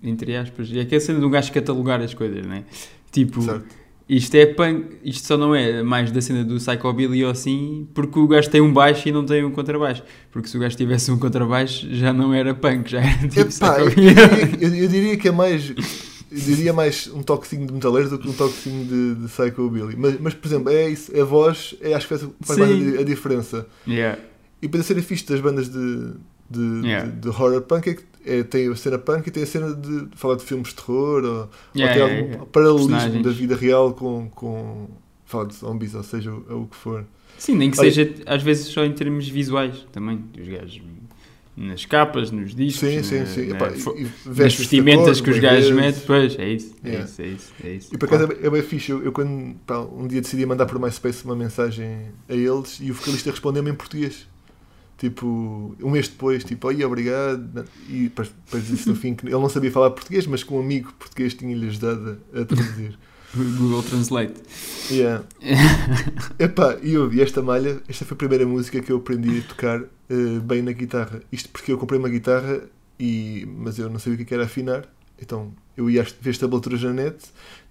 entre 0.02 0.36
aspas. 0.36 0.70
É 0.76 0.86
que 0.86 0.96
é 0.96 0.98
a 0.98 1.02
cena 1.02 1.20
de 1.20 1.26
um 1.26 1.30
gajo 1.30 1.52
catalogar 1.52 2.02
as 2.02 2.14
coisas, 2.14 2.46
né? 2.46 2.64
Tipo, 3.12 3.42
Certo. 3.42 3.66
isto 4.10 4.36
é 4.36 4.46
punk, 4.46 4.98
isto 5.04 5.26
só 5.28 5.38
não 5.38 5.54
é 5.56 5.82
mais 5.84 6.12
da 6.12 6.20
cena 6.20 6.44
do 6.44 6.56
Psychobilly 6.58 7.24
ou 7.24 7.32
assim, 7.32 7.88
porque 7.94 8.20
o 8.20 8.28
gajo 8.28 8.50
tem 8.50 8.60
um 8.62 8.72
baixo 8.74 9.08
e 9.08 9.12
não 9.12 9.26
tem 9.26 9.44
um 9.46 9.52
contrabaixo. 9.52 10.04
Porque 10.32 10.48
se 10.50 10.58
o 10.58 10.60
gajo 10.60 10.76
tivesse 10.76 11.10
um 11.12 11.18
contrabaixo 11.18 11.88
já 11.92 12.12
não 12.12 12.34
era 12.34 12.54
punk, 12.54 12.90
já 12.92 13.00
era 13.02 13.28
tipo 13.30 13.40
Epá, 13.42 13.80
eu, 13.80 13.90
diria, 13.90 14.14
eu- 14.62 14.76
eu 14.76 14.88
diria 14.90 15.18
que 15.18 15.28
é 15.28 15.32
mais. 15.32 15.74
Eu 16.34 16.40
diria 16.40 16.74
mais 16.74 17.08
um 17.14 17.22
toquezinho 17.22 17.68
de 17.68 17.74
metaleiros 17.74 18.10
do 18.10 18.18
que 18.18 18.28
um 18.28 18.34
toquezinho 18.34 18.86
de, 18.86 19.16
de 19.22 19.28
psychobilly. 19.28 19.96
Mas, 19.96 20.20
mas, 20.20 20.34
por 20.34 20.48
exemplo, 20.48 20.70
é 20.72 20.90
isso, 20.90 21.16
a 21.20 21.24
voz, 21.24 21.76
é, 21.80 21.94
acho 21.94 22.08
que 22.08 22.18
faz, 22.18 22.32
faz 22.42 22.60
mais 22.60 22.98
a, 22.98 23.02
a 23.02 23.04
diferença. 23.04 23.68
Yeah. 23.88 24.20
E 24.62 24.68
para 24.68 24.82
ser 24.82 25.00
fixe 25.02 25.26
das 25.28 25.40
bandas 25.42 25.70
de, 25.70 26.14
de, 26.50 26.88
Yeah. 26.88 27.10
de, 27.10 27.20
de 27.22 27.28
horror 27.30 27.62
punk 27.62 27.88
é 27.90 27.94
que 27.94 28.04
é, 28.26 28.42
tem 28.44 28.72
a 28.72 28.76
cena 28.76 28.98
punk 28.98 29.28
e 29.28 29.32
tem 29.32 29.44
a 29.44 29.46
cena 29.46 29.74
de 29.76 30.08
falar 30.16 30.36
de 30.36 30.44
filmes 30.44 30.70
de 30.70 30.76
terror 30.76 31.24
ou, 31.24 31.50
Yeah, 31.76 32.02
ou 32.04 32.10
tem 32.10 32.18
algum 32.18 32.30
yeah. 32.32 32.46
paralelismo 32.52 33.22
da 33.24 33.32
vida 33.32 33.56
real 33.56 33.94
com, 33.94 34.30
com 34.30 34.88
falar 35.26 35.46
de 35.46 35.56
zombies, 35.56 35.94
ou 35.94 36.04
seja, 36.04 36.32
o, 36.32 36.62
o 36.64 36.68
que 36.68 36.76
for. 36.76 37.06
Sim, 37.38 37.56
nem 37.56 37.70
que 37.70 37.80
Olha- 37.80 37.92
seja 37.92 38.14
às 38.26 38.42
vezes 38.42 38.68
só 38.68 38.84
em 38.86 38.94
termos 38.94 39.28
visuais 39.28 39.86
também, 39.92 40.18
dos 40.18 40.48
gajos 40.48 40.82
nas 41.56 41.86
capas, 41.86 42.32
nos 42.32 42.56
discos, 42.56 42.90
Sim, 42.90 43.04
sim, 43.04 43.26
sim. 43.28 43.46
na 43.48 43.56
Epá, 43.56 43.72
nas 44.26 44.56
vestimentas 44.56 45.20
cor, 45.20 45.26
que 45.26 45.32
os 45.32 45.40
gajos 45.40 45.72
metem, 45.72 46.02
pois, 46.06 46.38
é 46.40 46.50
isso, 46.50 46.74
é 46.84 46.88
Yeah. 46.90 47.06
isso, 47.06 47.22
é 47.22 47.28
isso, 47.28 47.54
é 47.64 47.70
isso. 47.76 47.94
E 47.94 47.98
por 47.98 48.06
acaso 48.08 48.32
é, 48.32 48.48
é 48.48 48.50
bem 48.50 48.62
fixe. 48.64 48.92
Eu, 48.92 49.04
eu 49.04 49.12
quando 49.12 49.56
pá, 49.66 49.80
um 49.80 50.08
dia 50.08 50.20
decidi 50.22 50.46
mandar 50.46 50.66
por 50.66 50.80
MySpace 50.80 51.24
uma 51.26 51.36
mensagem 51.36 52.08
a 52.28 52.34
eles 52.34 52.80
e 52.82 52.90
o 52.90 52.94
vocalista 52.94 53.30
respondeu-me 53.30 53.70
em 53.70 53.76
português. 53.76 54.28
Tipo, 54.98 55.76
um 55.82 55.90
mês 55.90 56.08
depois, 56.08 56.44
tipo, 56.44 56.68
oi, 56.68 56.84
obrigado. 56.84 57.66
E 57.90 58.04
depois, 58.04 58.32
disse 58.66 58.88
no 58.88 58.96
fim 58.96 59.14
que 59.14 59.26
ele 59.26 59.34
não 59.34 59.50
sabia 59.50 59.70
falar 59.72 59.92
português, 59.92 60.26
mas 60.26 60.44
que 60.44 60.54
um 60.54 60.60
amigo 60.60 60.94
português 60.94 61.34
tinha-lhe 61.34 61.68
ajudado 61.68 62.20
a 62.34 62.46
traduzir. 62.46 62.98
Google 63.58 63.84
Translate. 63.84 64.34
Yeah. 64.92 65.24
Epá, 66.40 66.78
e 66.82 66.94
eu 66.94 67.04
ouvi 67.04 67.22
esta 67.22 67.42
malha, 67.42 67.82
esta 67.88 68.06
foi 68.06 68.16
a 68.16 68.18
primeira 68.18 68.46
música 68.46 68.82
que 68.82 68.92
eu 68.92 68.98
aprendi 68.98 69.40
a 69.40 69.48
tocar 69.48 69.82
eh, 70.10 70.40
bem 70.44 70.62
na 70.62 70.72
guitarra. 70.72 71.22
Isto 71.32 71.50
porque 71.50 71.72
eu 71.72 71.78
comprei 71.78 72.00
uma 72.00 72.10
guitarra, 72.10 72.62
e, 73.00 73.46
mas 73.58 73.80
eu 73.80 73.90
não 73.90 74.00
sabia 74.00 74.22
o 74.22 74.26
que 74.26 74.34
é 74.34 74.38
era 74.38 74.46
afinar. 74.46 74.88
Então 75.22 75.54
eu 75.78 75.90
ia 75.90 76.06
ver 76.22 76.30
as 76.32 76.38
tablaturas 76.38 76.82
na 76.84 76.94
net, 76.94 77.18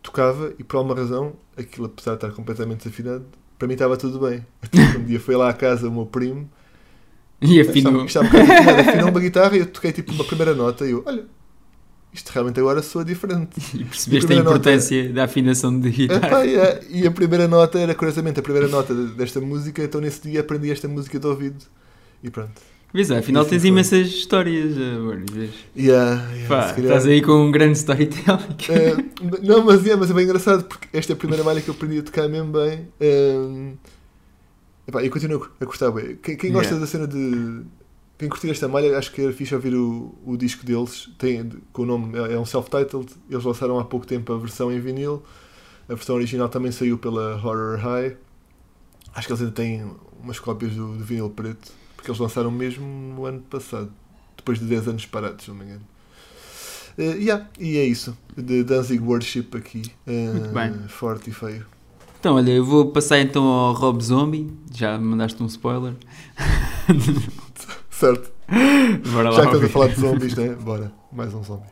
tocava 0.02 0.52
e 0.58 0.64
por 0.64 0.76
alguma 0.78 0.94
razão, 0.96 1.34
aquilo 1.56 1.86
apesar 1.86 2.12
de 2.12 2.16
estar 2.18 2.30
completamente 2.32 2.78
desafinado, 2.84 3.26
para 3.58 3.68
mim 3.68 3.74
estava 3.74 3.96
tudo 3.96 4.18
bem. 4.20 4.44
Até 4.62 4.84
que 4.86 4.96
um 4.96 5.04
dia 5.04 5.20
foi 5.20 5.36
lá 5.36 5.48
à 5.50 5.52
casa 5.52 5.88
o 5.88 5.92
meu 5.92 6.06
primo, 6.06 6.50
E 7.40 7.58
estava, 7.58 8.02
afinou. 8.02 8.04
estava 8.06 8.28
afinado, 8.28 8.80
afinou 8.80 9.08
uma 9.08 9.20
guitarra 9.20 9.56
e 9.56 9.60
eu 9.60 9.66
toquei 9.66 9.92
tipo 9.92 10.12
uma 10.12 10.24
primeira 10.24 10.54
nota 10.54 10.86
e 10.86 10.92
eu, 10.92 11.02
olha, 11.06 11.26
isto 12.12 12.28
realmente 12.30 12.60
agora 12.60 12.82
soa 12.82 13.04
diferente. 13.04 13.60
E 13.74 13.84
percebeste 13.84 14.24
a 14.24 14.26
primeira 14.28 14.44
nota- 14.44 14.56
importância 14.58 15.12
da 15.12 15.24
afinação 15.24 15.78
de 15.80 15.90
guitarra. 15.90 16.26
Epá, 16.26 16.42
yeah. 16.42 16.80
E 16.90 17.06
a 17.06 17.10
primeira 17.10 17.48
nota 17.48 17.78
era, 17.78 17.94
curiosamente, 17.94 18.38
a 18.40 18.42
primeira 18.42 18.68
nota 18.68 18.94
desta 18.94 19.40
música, 19.40 19.82
então 19.82 20.00
nesse 20.00 20.22
dia 20.28 20.40
aprendi 20.40 20.70
esta 20.70 20.86
música 20.88 21.18
de 21.18 21.26
ouvido. 21.26 21.64
E 22.22 22.30
pronto. 22.30 22.52
Vês, 22.94 23.10
afinal 23.10 23.40
Assim 23.40 23.50
tens 23.52 23.60
foi. 23.62 23.68
imensas 23.70 24.06
histórias, 24.08 24.74
vês? 25.32 25.50
Yeah, 25.74 26.30
yeah, 26.34 26.46
Pá, 26.48 26.74
calhar- 26.74 26.78
estás 26.98 27.06
aí 27.06 27.22
com 27.22 27.32
um 27.46 27.50
grande 27.50 27.78
storytelling. 27.78 28.56
Eh, 28.68 28.96
não, 29.42 29.64
mas, 29.64 29.80
yeah, 29.82 29.96
mas 29.98 30.10
é 30.10 30.14
bem 30.14 30.24
engraçado 30.24 30.64
porque 30.64 30.88
esta 30.92 31.10
é 31.10 31.14
a 31.14 31.16
primeira 31.16 31.42
malha 31.42 31.62
que 31.62 31.70
eu 31.70 31.74
aprendi 31.74 32.00
a 32.00 32.02
tocar 32.02 32.28
mesmo 32.28 32.52
bem. 32.52 32.86
Um, 33.00 33.74
epá, 34.86 35.02
e 35.02 35.08
continuo 35.08 35.48
a 35.58 35.64
gostar 35.64 35.90
bem. 35.90 36.18
Quem, 36.22 36.36
quem 36.36 36.52
gosta 36.52 36.74
Yeah. 36.74 36.80
da 36.80 36.86
cena 36.86 37.06
de. 37.06 37.62
Quem 38.22 38.28
curtir 38.28 38.50
esta 38.50 38.68
malha, 38.68 38.96
acho 38.96 39.10
que 39.10 39.20
era 39.20 39.32
fixe 39.32 39.52
ouvir 39.52 39.74
o, 39.74 40.14
o 40.24 40.36
disco 40.36 40.64
deles. 40.64 41.10
Tem, 41.18 41.50
com 41.72 41.82
o 41.82 41.84
nome, 41.84 42.16
é 42.16 42.38
um 42.38 42.44
self-titled. 42.44 43.08
Eles 43.28 43.42
lançaram 43.42 43.80
há 43.80 43.84
pouco 43.84 44.06
tempo 44.06 44.32
a 44.32 44.38
versão 44.38 44.70
em 44.70 44.78
vinil. 44.78 45.24
A 45.88 45.94
versão 45.96 46.14
original 46.14 46.48
também 46.48 46.70
saiu 46.70 46.96
pela 46.96 47.34
Horror 47.34 47.80
High. 47.80 48.16
Acho 49.12 49.26
que 49.26 49.32
eles 49.32 49.40
ainda 49.42 49.52
têm 49.52 49.90
umas 50.22 50.38
cópias 50.38 50.72
do, 50.72 50.96
do 50.98 51.04
vinil 51.04 51.30
preto. 51.30 51.72
Porque 51.96 52.12
eles 52.12 52.20
lançaram 52.20 52.48
mesmo 52.52 52.86
no 52.86 53.26
ano 53.26 53.40
passado. 53.40 53.92
Depois 54.36 54.60
de 54.60 54.66
10 54.66 54.86
anos 54.86 55.04
parados, 55.06 55.44
se 55.44 55.50
não 55.50 55.58
me 55.58 55.64
engano. 55.64 55.82
Eh, 56.98 57.16
yeah, 57.16 57.48
e 57.58 57.76
é 57.76 57.84
isso. 57.84 58.16
De 58.36 58.62
Danzig 58.62 59.02
Worship 59.02 59.48
aqui. 59.56 59.82
eh, 60.06 60.30
Muito 60.30 60.50
bem. 60.50 60.74
Forte 60.86 61.30
e 61.30 61.32
feio. 61.32 61.66
Então, 62.20 62.36
olha, 62.36 62.52
eu 62.52 62.64
vou 62.64 62.92
passar 62.92 63.18
então 63.18 63.42
ao 63.42 63.72
Rob 63.72 64.00
Zombie. 64.00 64.48
Já 64.72 64.96
me 64.96 65.06
mandaste 65.06 65.42
um 65.42 65.46
spoiler. 65.46 65.94
Certo. 68.02 68.32
Bora 69.12 69.30
lá. 69.30 69.36
Já 69.36 69.42
que 69.42 69.46
estamos 69.46 69.64
a 69.64 69.68
falar 69.68 69.86
de 69.86 70.00
zombies, 70.00 70.34
né? 70.34 70.48
Bora. 70.60 70.92
Mais 71.12 71.32
um 71.32 71.44
zombie. 71.44 71.70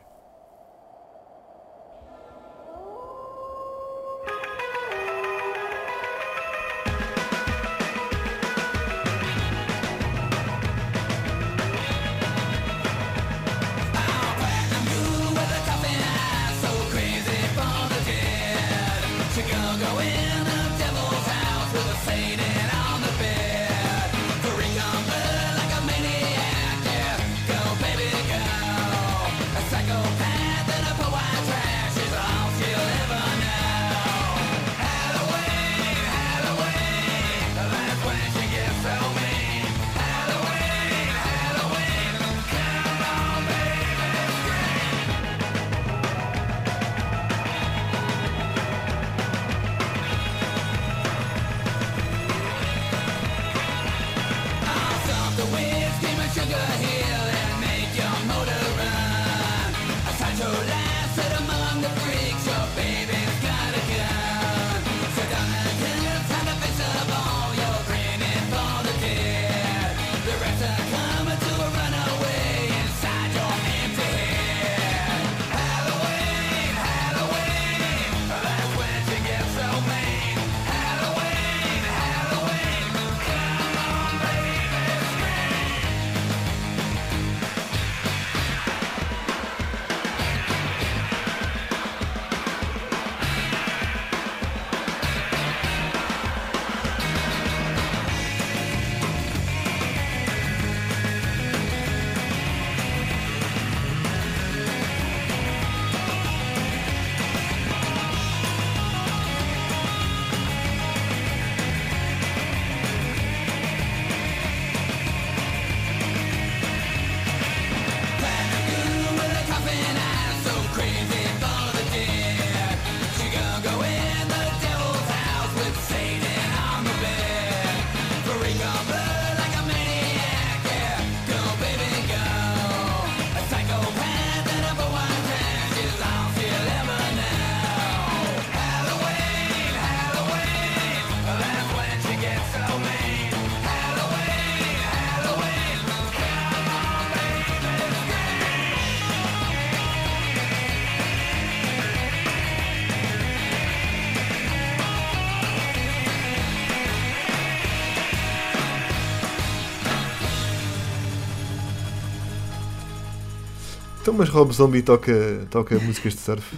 Então, 164.11 164.17
mas 164.17 164.27
Rob 164.27 164.51
Zombie 164.51 164.81
toca, 164.81 165.47
toca 165.49 165.79
músicas 165.79 166.13
de 166.13 166.19
surf. 166.19 166.57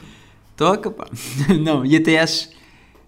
Toca, 0.58 0.90
pá. 0.90 1.08
Não, 1.62 1.86
e 1.86 1.96
até 1.96 2.20
acho, 2.20 2.50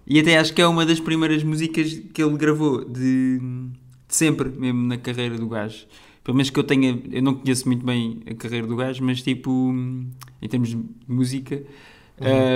e 0.06 0.20
até 0.20 0.38
acho 0.38 0.54
que 0.54 0.62
é 0.62 0.66
uma 0.68 0.86
das 0.86 1.00
primeiras 1.00 1.42
músicas 1.42 1.92
que 2.14 2.22
ele 2.22 2.36
gravou 2.36 2.84
de, 2.84 3.40
de 3.40 4.14
sempre, 4.14 4.48
mesmo 4.48 4.86
na 4.86 4.96
carreira 4.98 5.36
do 5.36 5.48
gajo. 5.48 5.86
Pelo 6.22 6.36
menos 6.36 6.50
que 6.50 6.60
eu 6.60 6.62
tenha, 6.62 7.02
eu 7.10 7.22
não 7.22 7.34
conheço 7.34 7.66
muito 7.66 7.84
bem 7.84 8.22
a 8.30 8.34
carreira 8.34 8.68
do 8.68 8.76
gajo, 8.76 9.02
mas 9.02 9.20
tipo, 9.20 9.74
em 10.40 10.48
termos 10.48 10.68
de 10.68 10.78
música. 11.08 11.64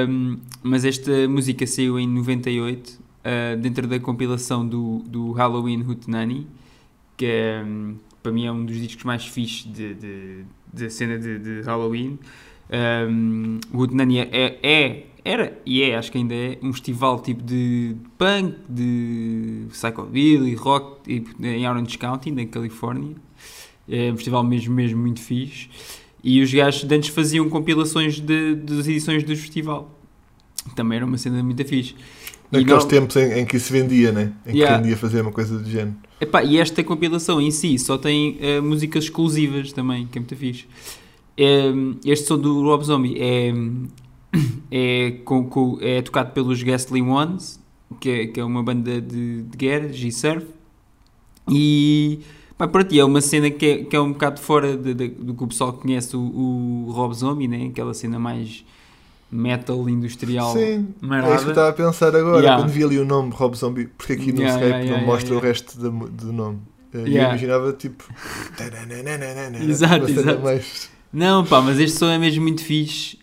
Um, 0.09 0.39
mas 0.63 0.85
esta 0.85 1.29
música 1.29 1.67
saiu 1.67 1.99
em 1.99 2.07
98, 2.07 2.89
uh, 2.91 3.61
dentro 3.61 3.89
da 3.89 3.99
compilação 3.99 4.67
do, 4.67 5.01
do 5.09 5.33
Halloween 5.33 5.83
Hootenanny, 5.83 6.47
que 7.17 7.27
é, 7.27 7.65
um, 7.65 7.97
para 8.23 8.31
mim 8.31 8.47
é 8.47 8.53
um 8.53 8.65
dos 8.65 8.77
discos 8.77 9.03
mais 9.03 9.27
fixes 9.27 9.65
de, 9.73 9.95
de, 9.95 10.45
de 10.73 10.91
cena 10.91 11.19
de, 11.19 11.39
de 11.39 11.61
Halloween. 11.63 12.19
Um, 13.09 13.59
o 13.73 13.79
Hootenanny 13.79 14.21
é, 14.21 14.59
é, 14.63 15.07
era 15.25 15.59
e 15.67 15.83
é, 15.83 15.97
acho 15.97 16.13
que 16.13 16.19
ainda 16.19 16.35
é, 16.35 16.59
um 16.63 16.73
festival 16.73 17.21
tipo 17.21 17.43
de 17.43 17.97
punk, 18.17 18.55
de 18.69 19.67
psychobilly, 19.71 20.55
rock 20.55 21.03
tipo, 21.03 21.45
em 21.45 21.69
Orange 21.69 21.99
County, 21.99 22.31
na 22.31 22.47
Califórnia. 22.47 23.17
É 23.89 24.13
um 24.13 24.17
festival 24.17 24.45
mesmo, 24.45 24.73
mesmo 24.75 25.01
muito 25.01 25.21
fixe. 25.21 25.69
E 26.23 26.41
os 26.41 26.53
gajos 26.53 26.85
de 26.85 26.95
antes 26.95 27.09
faziam 27.09 27.49
compilações 27.49 28.21
de, 28.21 28.55
das 28.55 28.87
edições 28.87 29.25
do 29.25 29.35
festival. 29.35 29.99
Também 30.77 30.97
era 30.97 31.07
uma 31.07 31.19
cena 31.19 31.43
muito 31.43 31.65
fixe. 31.65 31.97
Naqueles 32.53 32.83
não- 32.85 32.89
tempos 32.89 33.17
em, 33.17 33.41
em 33.41 33.47
que 33.47 33.57
isso 33.57 33.73
vendia, 33.73 34.13
né? 34.13 34.33
Em 34.47 34.57
Yeah. 34.57 34.77
que 34.77 34.83
vendia 34.83 34.97
fazer 34.97 35.23
uma 35.23 35.33
coisa 35.33 35.59
do 35.59 35.69
género. 35.69 35.97
Epá, 36.21 36.45
e 36.45 36.59
esta 36.59 36.85
compilação 36.85 37.41
em 37.41 37.51
si 37.51 37.79
só 37.79 37.97
tem 37.97 38.37
eh, 38.41 38.61
músicas 38.61 39.05
exclusivas 39.05 39.73
também, 39.73 40.07
que 40.07 40.19
é 40.19 40.21
muito 40.21 40.37
fixe. 40.37 40.67
Eh, 41.37 41.73
este 42.05 42.27
som 42.27 42.39
do 42.39 42.63
Rob 42.63 42.85
Zombie 42.85 43.17
é, 43.19 43.53
é, 44.71 45.11
com- 45.25 45.45
com- 45.45 45.79
é 45.81 46.03
tocado 46.03 46.33
pelos 46.33 46.63
Ghastly 46.63 47.01
Ones, 47.01 47.59
que 47.99 48.11
é, 48.11 48.27
que 48.27 48.39
é 48.41 48.45
uma 48.45 48.63
banda 48.63 49.01
de, 49.01 49.43
de 49.43 49.57
garage 49.57 50.07
e 50.09 50.13
surf. 50.13 50.47
E 51.51 52.21
pá, 52.59 52.69
ti 52.85 53.01
é 53.01 53.05
uma 53.05 53.21
cena 53.21 53.51
que 53.51 53.67
é, 53.67 53.85
que 53.85 53.97
é 53.97 54.01
um 54.01 54.13
bocado 54.13 54.41
fora 54.41 54.77
de- 54.77 54.93
de- 54.95 55.09
do 55.09 55.35
que 55.35 55.45
o 55.45 55.47
pessoal 55.49 55.73
conhece 55.73 56.15
o, 56.17 56.21
o 56.21 56.91
Rob 56.93 57.15
Zombie, 57.15 57.49
né? 57.49 57.67
aquela 57.67 57.95
cena 57.95 58.19
mais 58.19 58.65
metal 59.31 59.89
industrial 59.89 60.53
Sim, 60.53 60.59
é 60.59 60.75
isso 60.75 60.87
que 60.99 61.05
eu 61.05 61.09
marada. 61.09 61.35
estava 61.51 61.69
a 61.69 61.73
pensar 61.73 62.15
agora. 62.17 62.39
Yeah. 62.41 62.63
Quando 62.63 62.71
vi 62.73 62.85
ali 62.85 62.99
o 62.99 63.05
nome 63.05 63.31
Rob 63.33 63.57
Zombie, 63.57 63.87
porque 63.87 64.15
aqui 64.15 64.33
no 64.33 64.41
Yeah, 64.43 64.59
Skype 64.61 64.85
yeah, 64.85 65.01
não 65.01 65.07
mostra 65.07 65.35
o 65.35 65.39
resto 65.39 65.79
do 65.91 66.33
nome. 66.33 66.59
Eh, 66.93 66.99
E 67.07 67.17
eu 67.17 67.23
imaginava 67.25 67.73
tipo. 67.73 68.05
Exato, 69.69 70.09
exato. 70.11 70.41
mais- 70.43 70.91
Não, 71.13 71.45
pá, 71.45 71.61
mas 71.61 71.79
este 71.79 71.99
som 71.99 72.07
é 72.09 72.19
mesmo 72.19 72.43
muito 72.43 72.63
fixe. 72.65 73.19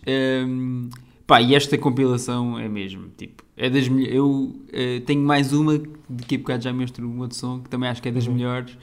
Hum, 0.46 0.88
pá, 1.26 1.40
e 1.42 1.54
esta 1.54 1.76
compilação 1.78 2.58
é 2.58 2.68
mesmo, 2.68 3.08
tipo, 3.16 3.42
é 3.56 3.68
das 3.70 3.88
melhores. 3.88 4.14
Eu 4.14 4.56
eh, 4.72 5.00
tenho 5.00 5.22
mais 5.22 5.52
uma, 5.52 5.78
de 5.78 6.24
que 6.26 6.34
a 6.36 6.38
bocado 6.38 6.64
já 6.64 6.72
mostro 6.72 7.06
um 7.08 7.18
outro 7.20 7.36
som, 7.36 7.60
que 7.60 7.68
também 7.68 7.88
acho 7.88 8.00
que 8.02 8.08
é 8.08 8.12
das 8.12 8.26
Uhum. 8.26 8.34
melhores, 8.34 8.76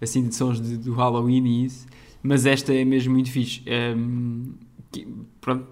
assim, 0.00 0.26
de 0.26 0.34
sons 0.34 0.60
de- 0.60 0.76
do 0.76 0.92
Halloween 0.94 1.44
e 1.46 1.64
isso. 1.66 1.86
Mas 2.22 2.44
esta 2.44 2.74
é 2.74 2.84
mesmo 2.84 3.12
muito 3.14 3.30
fixe. 3.30 3.62
Hum, 3.96 4.52
que- 4.90 5.06
pronto, 5.40 5.66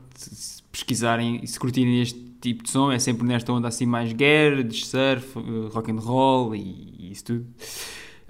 pesquisarem 0.75 1.41
e 1.43 1.47
se 1.47 1.59
curtirem 1.59 2.01
este 2.03 2.19
tipo 2.41 2.65
de 2.65 2.71
som, 2.71 2.91
é 2.91 2.99
sempre 2.99 3.27
nesta 3.27 3.53
onda 3.53 3.69
assim 3.69 3.87
mais 3.87 4.13
garage, 4.13 4.85
surf, 4.85 5.39
eh, 5.39 5.69
rock 5.73 5.91
and 5.91 6.01
roll 6.01 6.55
e, 6.55 6.95
e 6.99 7.13
isso 7.13 7.25
tudo. 7.25 7.47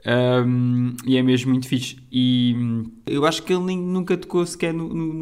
Um, 0.07 0.95
e 1.07 1.17
é 1.17 1.23
mesmo 1.23 1.51
muito 1.51 1.67
fixe. 1.67 1.97
E 2.13 2.55
hum, 2.57 2.85
eu 3.07 3.25
acho 3.25 3.43
que 3.43 3.53
ele 3.53 3.75
nunca 3.77 4.17
tocou 4.19 4.45
sequer 4.45 4.75
no, 4.75 4.93
no, 4.93 5.13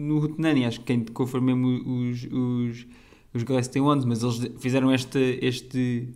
no, 0.00 0.28
no. 0.28 0.66
Acho 0.66 0.80
que 0.80 0.86
quem 0.86 1.00
tocou 1.00 1.26
foi 1.26 1.40
mesmo 1.40 1.66
os, 1.66 2.24
os, 2.24 2.86
os 3.34 3.42
Gillespie 3.42 3.80
Ones, 3.80 4.06
mas 4.06 4.22
eles 4.22 4.50
fizeram 4.58 4.92
este, 4.92 5.38
este, 5.42 6.08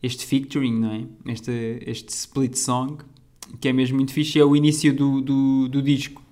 este 0.00 0.24
featuring, 0.24 0.78
não 0.78 0.92
é? 0.92 1.04
Este, 1.26 1.82
este 1.84 2.10
split 2.10 2.54
song, 2.54 2.98
que 3.60 3.68
é 3.68 3.72
mesmo 3.72 3.96
muito 3.96 4.12
fixe. 4.12 4.38
É 4.38 4.44
o 4.44 4.54
início 4.54 4.94
do, 4.94 5.20
do, 5.20 5.68
do 5.68 5.82
disco. 5.82 6.22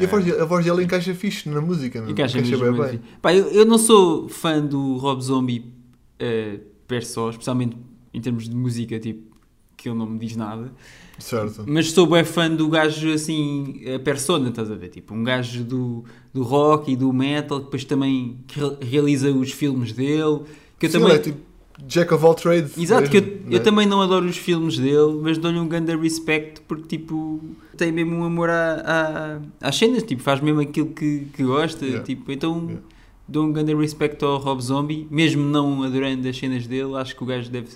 E 0.00 0.04
a 0.04 0.08
voz, 0.08 0.24
de- 0.24 0.32
a 0.32 0.44
voz 0.44 0.64
dele 0.64 0.84
encaixa 0.84 1.14
fixe 1.14 1.48
na 1.48 1.60
música, 1.60 2.00
meu. 2.00 2.10
Encaixa 2.10 2.38
encaixa 2.38 2.56
mesmo 2.56 2.82
bem 2.82 2.90
bem. 2.92 3.00
Pá, 3.20 3.34
eu, 3.34 3.46
eu 3.48 3.64
não 3.64 3.78
sou 3.78 4.28
fã 4.28 4.60
do 4.64 4.96
Rob 4.96 5.20
Zombie 5.22 5.72
uh, 6.20 6.60
per 6.86 7.04
só, 7.04 7.30
especialmente 7.30 7.76
em 8.14 8.20
termos 8.20 8.48
de 8.48 8.54
música, 8.54 8.98
tipo, 9.00 9.36
que 9.76 9.88
ele 9.88 9.98
não 9.98 10.06
me 10.06 10.18
diz 10.18 10.36
nada. 10.36 10.72
Certo. 11.18 11.64
Mas 11.66 11.90
sou 11.92 12.06
bem 12.06 12.24
fã 12.24 12.50
do 12.50 12.68
gajo 12.68 13.12
assim, 13.12 13.82
a 13.94 13.98
persona, 13.98 14.48
estás 14.48 14.70
a 14.70 14.74
ver? 14.74 14.88
Tipo, 14.88 15.14
um 15.14 15.22
gajo 15.24 15.62
do, 15.64 16.04
do 16.32 16.42
rock 16.42 16.92
e 16.92 16.96
do 16.96 17.12
metal, 17.12 17.58
que 17.58 17.64
depois 17.66 17.84
também 17.84 18.38
re- 18.48 18.76
realiza 18.80 19.30
os 19.30 19.50
filmes 19.52 19.92
dele. 19.92 20.40
Que 20.78 20.86
eu 20.86 20.90
Sim, 20.90 20.98
também. 21.00 21.14
é 21.16 21.18
tipo 21.18 21.38
Jack 21.86 22.12
of 22.14 22.24
all 22.24 22.34
trades. 22.34 22.76
Exato, 22.78 23.10
que 23.10 23.16
eu, 23.18 23.22
mesmo, 23.22 23.46
eu 23.46 23.58
né? 23.58 23.58
também 23.60 23.86
não 23.86 24.00
adoro 24.00 24.26
os 24.26 24.36
filmes 24.36 24.78
dele, 24.78 25.18
mas 25.20 25.38
dou-lhe 25.38 25.58
um 25.58 25.66
grande 25.68 25.94
respect 25.96 26.60
porque, 26.62 26.96
tipo, 26.98 27.40
tem 27.76 27.90
mesmo 27.92 28.16
um 28.16 28.24
amor 28.24 28.48
à, 28.50 29.40
à, 29.60 29.68
às 29.68 29.76
cenas, 29.76 30.02
tipo, 30.02 30.22
faz 30.22 30.40
mesmo 30.40 30.60
aquilo 30.60 30.88
que, 30.90 31.26
que 31.32 31.42
gosta, 31.42 31.84
Yeah. 31.84 32.04
tipo, 32.04 32.30
então 32.30 32.62
Yeah. 32.66 32.82
dou 33.28 33.46
um 33.46 33.52
grande 33.52 33.74
respect 33.74 34.22
ao 34.24 34.38
Rob 34.38 34.62
Zombie, 34.62 35.06
mesmo 35.10 35.42
não 35.42 35.82
adorando 35.82 36.28
as 36.28 36.36
cenas 36.36 36.66
dele, 36.66 36.94
acho 36.96 37.16
que 37.16 37.22
o 37.22 37.26
gajo 37.26 37.50
deve, 37.50 37.68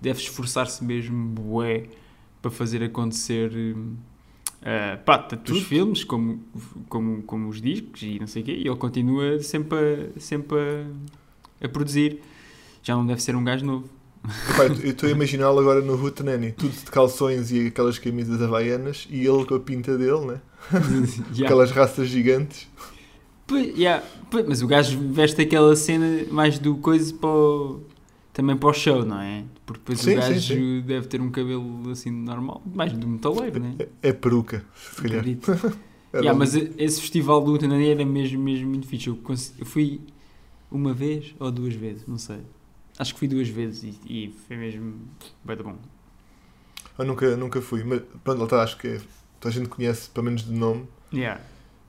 deve 0.00 0.20
esforçar-se 0.20 0.82
mesmo, 0.84 1.26
bué, 1.28 1.84
para 2.40 2.50
fazer 2.50 2.82
acontecer, 2.82 3.52
ah, 4.62 4.98
pá, 5.04 5.18
tanto 5.18 5.52
os 5.52 5.62
filmes 5.62 6.04
como, 6.04 6.40
como, 6.88 7.22
como 7.22 7.48
os 7.48 7.60
discos 7.60 8.02
e 8.02 8.18
não 8.18 8.26
sei 8.26 8.42
o 8.42 8.44
quê, 8.44 8.52
e 8.52 8.66
ele 8.68 8.76
continua 8.76 9.38
sempre 9.42 9.78
a, 10.16 10.20
sempre 10.20 10.56
a, 10.58 11.66
a 11.66 11.68
produzir. 11.68 12.20
Já 12.82 12.96
não 12.96 13.06
deve 13.06 13.22
ser 13.22 13.36
um 13.36 13.44
gajo 13.44 13.64
novo. 13.64 13.88
Epá, 14.50 14.64
eu 14.64 14.90
estou 14.90 15.08
a 15.08 15.12
imaginá-lo 15.12 15.58
agora 15.58 15.80
no 15.80 15.94
Hootenanny, 15.94 16.52
tudo 16.52 16.72
de 16.72 16.90
calções 16.90 17.50
e 17.50 17.68
aquelas 17.68 17.98
camisas 17.98 18.40
havaianas 18.42 19.06
e 19.10 19.26
ele 19.26 19.44
com 19.46 19.54
a 19.54 19.60
pinta 19.60 19.96
dele, 19.96 20.26
né? 20.26 20.40
Yeah. 21.32 21.44
Aquelas 21.46 21.70
raças 21.70 22.08
gigantes. 22.08 22.68
Yeah, 23.50 24.04
mas 24.46 24.62
o 24.62 24.66
gajo 24.66 24.98
veste 25.10 25.40
aquela 25.42 25.74
cena 25.74 26.24
mais 26.30 26.58
do 26.58 26.76
coisa 26.76 27.12
para 27.14 27.28
o- 27.28 27.80
também 28.32 28.56
para 28.56 28.68
o 28.68 28.72
show, 28.72 29.04
não 29.04 29.20
é? 29.20 29.42
Porque 29.66 29.80
depois 29.80 30.00
Sim, 30.00 30.10
o 30.18 30.22
sim, 30.22 30.28
gajo 30.28 30.54
sim. 30.54 30.80
deve 30.82 31.06
ter 31.08 31.20
um 31.20 31.30
cabelo 31.30 31.90
assim 31.90 32.10
normal, 32.12 32.62
mais 32.72 32.92
do 32.92 33.08
metaleiro, 33.08 33.58
não 33.58 33.66
é? 33.70 33.74
É, 34.02 34.10
é 34.10 34.12
peruca, 34.12 34.64
se 34.94 35.02
calhar. 35.02 35.24
Yeah, 36.12 36.36
mas 36.36 36.56
esse 36.56 37.00
festival 37.00 37.40
do 37.40 37.52
Utanani 37.54 37.88
era 37.88 38.04
mesmo, 38.04 38.42
mesmo 38.42 38.68
muito 38.68 38.84
fixe. 38.88 39.06
Eu, 39.08 39.16
eu 39.60 39.64
fui 39.64 40.00
uma 40.68 40.92
vez 40.92 41.36
ou 41.38 41.52
duas 41.52 41.72
vezes, 41.74 42.04
não 42.04 42.18
sei. 42.18 42.38
Acho 43.00 43.14
que 43.14 43.18
fui 43.18 43.28
duas 43.28 43.48
vezes 43.48 43.82
e, 44.04 44.24
e 44.26 44.34
foi 44.46 44.56
mesmo 44.56 45.00
bem 45.44 45.56
bom. 45.56 45.76
Eu 46.98 47.04
nunca, 47.06 47.34
nunca 47.36 47.62
fui, 47.62 47.82
mas 47.82 48.02
pronto, 48.22 48.44
está, 48.44 48.62
acho 48.62 48.76
que 48.76 48.88
é- 48.88 49.00
toda 49.40 49.54
a 49.54 49.58
gente 49.58 49.68
conhece, 49.70 50.10
pelo 50.10 50.24
menos 50.26 50.42
de 50.44 50.52
nome. 50.52 50.86
Yeah. 51.12 51.40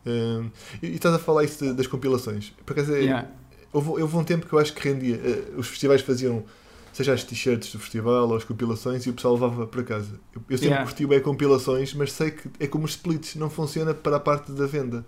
Hum, 0.05 0.49
e, 0.81 0.87
e 0.87 0.95
estás 0.95 1.13
a 1.13 1.19
falar 1.19 1.43
isso 1.43 1.65
de- 1.65 1.73
das 1.73 1.85
compilações. 1.85 2.53
Por 2.65 2.71
acaso, 2.71 2.93
é, 2.93 2.99
Yeah. 3.01 3.27
houve, 3.73 3.89
houve 4.01 4.15
um 4.15 4.23
tempo 4.23 4.47
que 4.47 4.53
eu 4.53 4.59
acho 4.59 4.73
que 4.73 4.87
rendia. 4.87 5.17
eh, 5.17 5.51
os 5.57 5.67
festivais 5.67 6.01
faziam, 6.01 6.45
seja 6.93 7.13
as 7.13 7.23
t-shirts 7.25 7.73
do 7.73 7.79
festival 7.79 8.29
ou 8.29 8.35
as 8.37 8.45
compilações, 8.45 9.05
e 9.05 9.09
o 9.09 9.13
pessoal 9.13 9.33
levava 9.33 9.67
para 9.67 9.83
casa. 9.83 10.17
Eu, 10.33 10.41
eu 10.49 10.57
sempre 10.57 10.67
Yeah. 10.69 10.85
curti 10.85 11.05
bem 11.05 11.19
compilações, 11.21 11.93
mas 11.93 12.13
sei 12.13 12.31
que 12.31 12.49
é 12.57 12.67
como 12.67 12.85
os 12.85 12.91
splits, 12.91 13.35
não 13.35 13.49
funciona 13.49 13.93
para 13.93 14.15
a 14.15 14.19
parte 14.19 14.51
da 14.53 14.65
venda. 14.65 15.03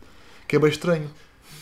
Que 0.49 0.57
é 0.57 0.59
bem 0.59 0.69
estranho. 0.69 1.09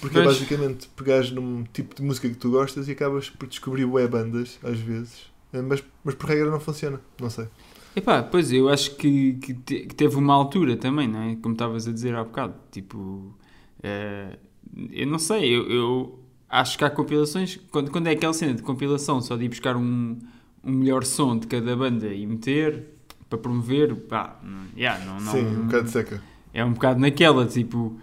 Porque 0.01 0.17
é 0.17 0.23
Pois. 0.23 0.35
basicamente 0.39 0.89
pegares 0.89 1.31
num 1.31 1.63
tipo 1.71 1.95
de 1.95 2.01
música 2.01 2.27
que 2.27 2.35
tu 2.35 2.49
gostas 2.51 2.87
e 2.87 2.91
acabas 2.91 3.29
por 3.29 3.47
descobrir 3.47 3.85
web 3.85 4.11
bandas, 4.11 4.59
às 4.63 4.79
vezes. 4.79 5.31
Eh, 5.53 5.61
Mas, 5.61 5.83
mas 6.03 6.15
por 6.15 6.27
regra 6.29 6.49
não 6.49 6.59
funciona, 6.59 6.99
não 7.19 7.29
sei. 7.29 7.47
Epá, 7.95 8.23
pois 8.23 8.51
eu 8.51 8.67
acho 8.69 8.95
que, 8.95 9.33
que, 9.33 9.53
te- 9.53 9.85
que 9.85 9.93
teve 9.95 10.15
uma 10.15 10.33
altura 10.33 10.75
também, 10.77 11.07
não 11.07 11.21
é? 11.21 11.35
Como 11.35 11.53
estavas 11.53 11.87
a 11.87 11.91
dizer 11.91 12.15
há 12.15 12.23
bocado. 12.23 12.55
Tipo, 12.71 13.33
eh, 13.83 14.37
eu 14.91 15.05
não 15.07 15.19
sei, 15.19 15.55
eu, 15.55 15.69
eu 15.69 16.19
acho 16.49 16.77
que 16.77 16.83
há 16.85 16.89
compilações. 16.89 17.59
Quando, 17.69 17.91
quando 17.91 18.07
é 18.07 18.11
aquela 18.11 18.33
cena 18.33 18.53
de 18.53 18.63
compilação, 18.63 19.21
só 19.21 19.35
de 19.35 19.43
ir 19.45 19.49
buscar 19.49 19.75
um, 19.75 20.17
um 20.63 20.71
melhor 20.71 21.03
som 21.03 21.37
de 21.37 21.47
cada 21.47 21.75
banda 21.75 22.07
e 22.07 22.25
meter 22.25 22.85
para 23.29 23.37
promover, 23.37 23.93
pá, 23.95 24.39
yeah, 24.75 25.03
não, 25.05 25.19
não, 25.19 25.31
Sim, 25.33 25.45
um 25.45 25.65
bocado 25.67 25.89
seca. 25.89 26.21
é 26.53 26.63
um 26.65 26.73
bocado 26.73 26.99
naquela, 26.99 27.45
tipo, 27.45 27.99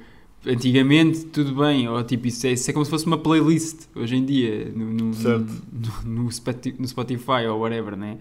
antigamente 0.48 1.26
tudo 1.26 1.54
bem, 1.54 1.88
ou 1.88 2.02
tipo, 2.02 2.26
isso 2.26 2.46
é, 2.46 2.52
isso 2.52 2.70
é 2.70 2.72
como 2.72 2.84
se 2.84 2.90
fosse 2.90 3.06
uma 3.06 3.18
playlist 3.18 3.87
hoje 3.94 4.16
em 4.16 4.24
dia, 4.24 4.72
no, 4.74 4.87
no, 4.87 5.11
no, 6.04 6.22
no 6.24 6.28
Spoti- 6.32 6.74
no 6.78 6.87
Spotify 6.88 7.46
ou 7.50 7.61
whatever, 7.61 7.96
né? 7.96 8.18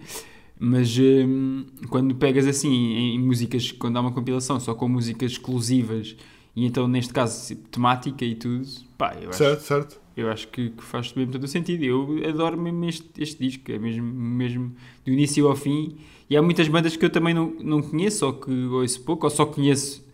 Mas 0.60 0.96
hum, 0.98 1.64
quando 1.88 2.14
pegas 2.14 2.46
assim 2.46 2.68
em, 2.72 3.14
em 3.14 3.18
músicas, 3.20 3.70
quando 3.72 3.96
há 3.96 4.00
uma 4.00 4.12
compilação 4.12 4.58
só 4.58 4.74
com 4.74 4.88
músicas 4.88 5.32
exclusivas 5.32 6.16
e 6.56 6.66
então 6.66 6.88
neste 6.88 7.12
caso 7.12 7.54
temática 7.70 8.24
e 8.24 8.34
tudo, 8.34 8.66
pá, 8.96 9.16
eu 9.22 9.28
acho, 9.28 9.38
Certo, 9.38 9.60
certo. 9.62 10.00
eu 10.16 10.28
acho 10.28 10.48
que, 10.48 10.70
que 10.70 10.82
faz 10.82 11.14
mesmo 11.14 11.30
todo 11.32 11.44
o 11.44 11.48
sentido. 11.48 11.84
Eu 11.84 12.20
adoro 12.28 12.60
mesmo 12.60 12.84
este, 12.86 13.08
este 13.18 13.38
disco, 13.48 13.70
é 13.70 13.78
mesmo, 13.78 14.04
mesmo 14.04 14.72
do 15.04 15.12
início 15.12 15.46
ao 15.46 15.54
fim. 15.54 15.94
E 16.28 16.36
há 16.36 16.42
muitas 16.42 16.66
bandas 16.68 16.96
que 16.96 17.04
eu 17.04 17.10
também 17.10 17.32
não, 17.32 17.54
não 17.62 17.80
conheço, 17.80 18.26
ou 18.26 18.32
que 18.32 18.50
ouço 18.50 19.00
pouco, 19.02 19.24
ou 19.26 19.30
só 19.30 19.46
conheço 19.46 20.04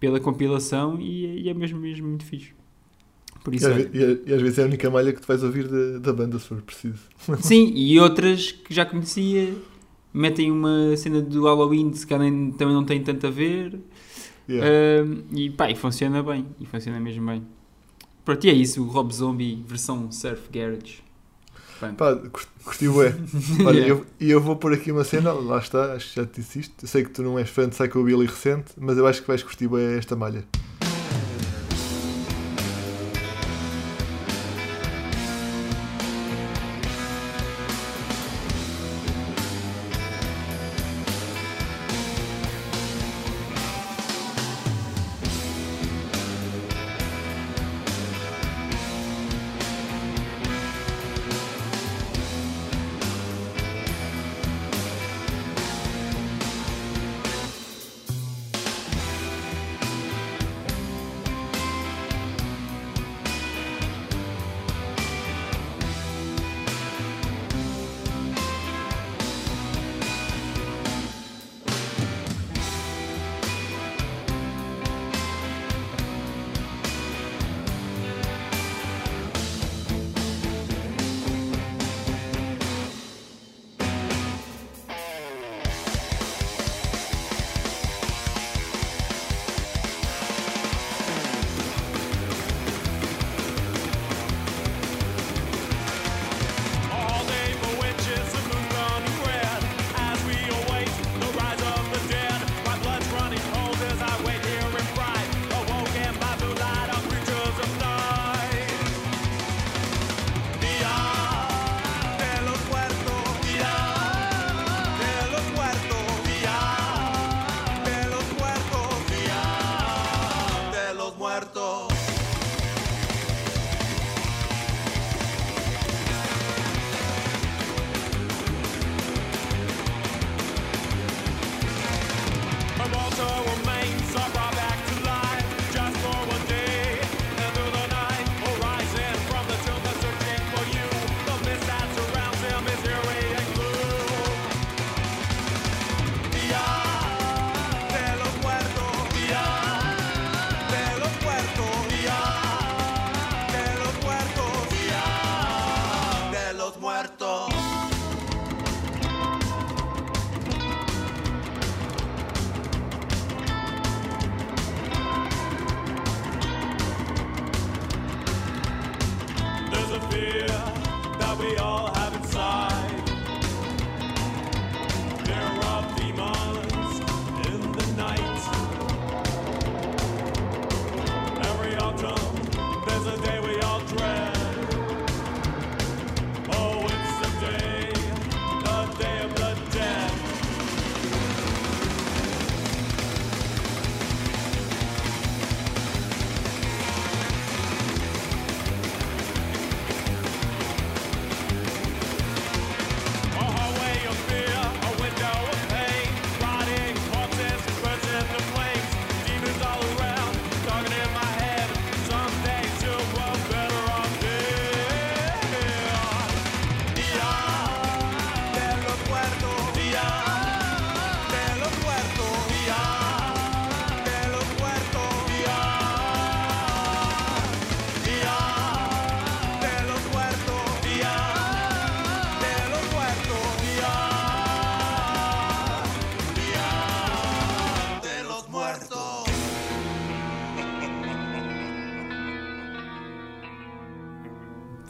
pela 0.00 0.20
compilação 0.20 1.00
e, 1.00 1.42
e 1.44 1.48
é 1.48 1.54
mesmo, 1.54 1.78
mesmo 1.80 2.08
muito 2.08 2.24
fixe. 2.24 2.54
Por 3.44 3.54
E 3.56 3.56
isso, 3.56 3.66
às, 3.66 3.72
olha. 3.72 3.88
ve- 3.90 3.90
e, 4.26 4.30
e 4.30 4.34
às 4.34 4.42
vezes 4.42 4.58
é 4.58 4.62
a 4.62 4.66
única 4.66 4.90
malha 4.90 5.12
que 5.12 5.20
tu 5.20 5.26
vais 5.26 5.42
ouvir 5.42 5.68
da, 5.68 5.98
da 5.98 6.12
banda, 6.12 6.38
se 6.38 6.46
for 6.48 6.62
preciso. 6.62 7.00
Sim, 7.40 7.72
e 7.74 7.98
outras 8.00 8.52
que 8.52 8.72
já 8.74 8.84
conhecia 8.86 9.54
metem 10.12 10.50
uma 10.50 10.96
cena 10.96 11.20
do 11.20 11.44
Halloween 11.44 11.90
que 11.90 11.98
se 11.98 12.06
calhar 12.06 12.26
também 12.56 12.74
não 12.74 12.84
tem 12.84 13.02
tanto 13.02 13.26
a 13.26 13.30
ver 13.30 13.78
Yeah. 14.48 14.74
Ahm, 15.02 15.24
e 15.36 15.50
pá, 15.50 15.70
e 15.70 15.76
funciona 15.76 16.22
bem, 16.22 16.46
e 16.60 16.66
funciona 16.66 17.00
mesmo 17.00 17.26
bem. 17.26 17.42
Pronto, 18.24 18.44
e 18.46 18.50
é 18.50 18.54
isso, 18.54 18.82
o 18.82 18.88
Rob 18.88 19.12
Zombie 19.14 19.64
versão 19.68 20.12
Surf 20.12 20.50
Garage. 20.52 21.03
Pronto. 21.78 21.94
Pá, 21.96 22.14
cur- 22.16 22.46
curti. 22.64 22.88
Olha, 23.66 23.78
Yeah. 23.78 23.88
eu- 23.88 24.06
e 24.20 24.30
eu, 24.30 24.40
vou 24.40 24.56
pôr 24.56 24.72
aqui 24.72 24.90
uma 24.92 25.04
cena, 25.04 25.32
lá 25.32 25.58
está, 25.58 25.92
acho 25.94 26.10
que 26.10 26.16
já 26.20 26.26
te 26.26 26.40
disse 26.40 26.60
isto. 26.60 26.74
Eu 26.82 26.88
sei 26.88 27.02
que 27.04 27.10
tu 27.10 27.22
não 27.22 27.38
és 27.38 27.48
fã 27.48 27.68
de 27.68 27.74
Psychobilly 27.76 28.26
recente, 28.26 28.72
mas 28.78 28.96
eu 28.96 29.06
acho 29.06 29.20
que 29.22 29.28
vais 29.28 29.42
curtir 29.42 29.66
bué 29.68 29.96
esta 29.98 30.14
malha. 30.16 30.44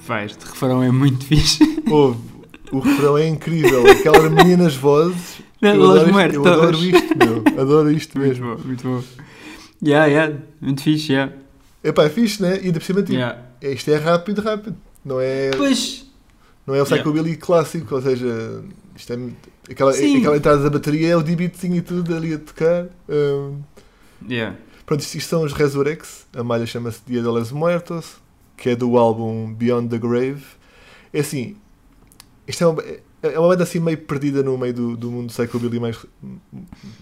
Vai, 0.07 0.27
este 0.27 0.45
refrão 0.45 0.83
é 0.83 0.91
muito 0.91 1.25
fixe. 1.25 1.59
Ouve, 1.91 2.19
o 2.73 2.79
refrão 2.79 3.17
é 3.17 3.27
incrível, 3.29 3.87
aquela 3.91 4.19
harmonia 4.19 4.57
nas 4.57 4.75
vozes. 4.77 5.41
Não, 5.61 5.75
eu 5.75 5.91
adoro 5.91 6.11
isto, 6.21 6.35
eu 6.35 6.47
adoro 6.47 6.77
isto, 6.85 7.19
meu. 7.19 7.61
Adoro 7.63 7.91
isto 7.91 8.19
Muito 8.19 8.29
mesmo. 8.29 8.57
bom, 8.57 8.63
muito 8.65 8.83
bom. 8.87 9.03
Yeah, 9.83 10.07
yeah, 10.07 10.37
muito 10.61 10.83
fixe, 10.83 11.13
yeah. 11.13 11.33
Epá, 11.83 12.05
é 12.05 12.11
fixe, 12.11 12.43
né? 12.43 12.59
E 12.63 12.67
ainda 12.67 12.79
por 12.81 12.85
cima, 12.85 13.01
tipo, 13.03 13.13
yeah. 13.15 13.39
é- 13.63 13.73
isto 13.73 13.91
é 13.91 13.97
rápido, 13.97 14.41
rápido. 14.43 14.77
Não 15.05 15.21
é, 15.21 15.51
Pois, 15.57 16.07
não 16.67 16.75
é 16.75 16.83
o 16.83 16.85
Psychobilly 16.85 17.37
clássico, 17.37 17.95
ou 17.95 18.01
seja, 18.03 18.63
isto 18.97 19.13
é 19.13 19.19
aquela, 19.71 19.93
Sim. 19.93 20.19
aquela 20.19 20.37
entrada 20.37 20.63
da 20.63 20.71
bateria, 20.71 21.09
é 21.09 21.17
o 21.17 21.23
D-beatzinho 21.23 21.77
e 21.77 21.83
tudo 21.83 22.15
ali 22.17 22.35
a 22.35 22.39
tocar. 22.39 22.87
Hum, 23.09 23.59
yeah. 24.29 24.57
Pronto, 24.87 25.01
isto, 25.01 25.15
isto 25.17 25.29
são 25.29 25.43
os 25.43 25.53
Resurrex, 25.53 26.27
a 26.35 26.43
malha 26.43 26.67
chama-se 26.67 27.01
Dia 27.07 27.21
de 27.21 27.29
los 27.29 27.53
Muertos, 27.53 28.17
que 28.57 28.71
é 28.71 28.77
do 28.77 28.97
álbum 28.99 29.53
Beyond 29.55 29.89
the 29.89 29.99
Grave. 29.99 30.43
É 31.13 31.21
assim, 31.21 31.57
isto 32.47 32.65
é 32.65 32.67
uma, 32.67 32.83
é 33.23 33.39
uma 33.39 33.49
banda 33.49 33.63
assim 33.63 33.79
meio 33.81 33.99
perdida 33.99 34.43
no 34.43 34.57
meio 34.59 34.75
do, 34.75 34.97
do 34.97 35.11
mundo 35.11 35.29
psychobilly 35.33 35.81
mais 35.81 36.05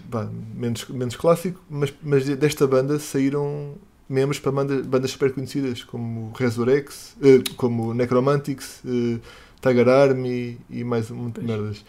vá, 0.09 0.29
menos, 0.55 0.87
menos 0.89 1.15
clássico, 1.15 1.59
mas, 1.69 1.93
mas 2.01 2.25
desta 2.37 2.65
banda 2.67 2.99
saíram 2.99 3.75
membros 4.07 4.39
para 4.39 4.51
banda- 4.51 4.83
bandas 4.83 5.11
super 5.11 5.33
conhecidas 5.33 5.83
como 5.83 6.31
Resurrex, 6.37 7.15
eh, 7.21 7.41
como 7.55 7.93
Necromantics, 7.93 8.81
eh, 8.85 9.19
Tiger 9.61 9.87
Army 9.89 10.59
e 10.69 10.83
mais 10.83 11.09
muito 11.09 11.35
Pois. 11.41 11.47
merdas. 11.47 11.85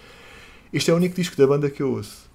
Este 0.72 0.90
é 0.90 0.94
o 0.94 0.96
único 0.96 1.14
disco 1.14 1.36
da 1.36 1.46
banda 1.46 1.68
que 1.70 1.82
eu 1.82 1.92
ouço. 1.92 2.28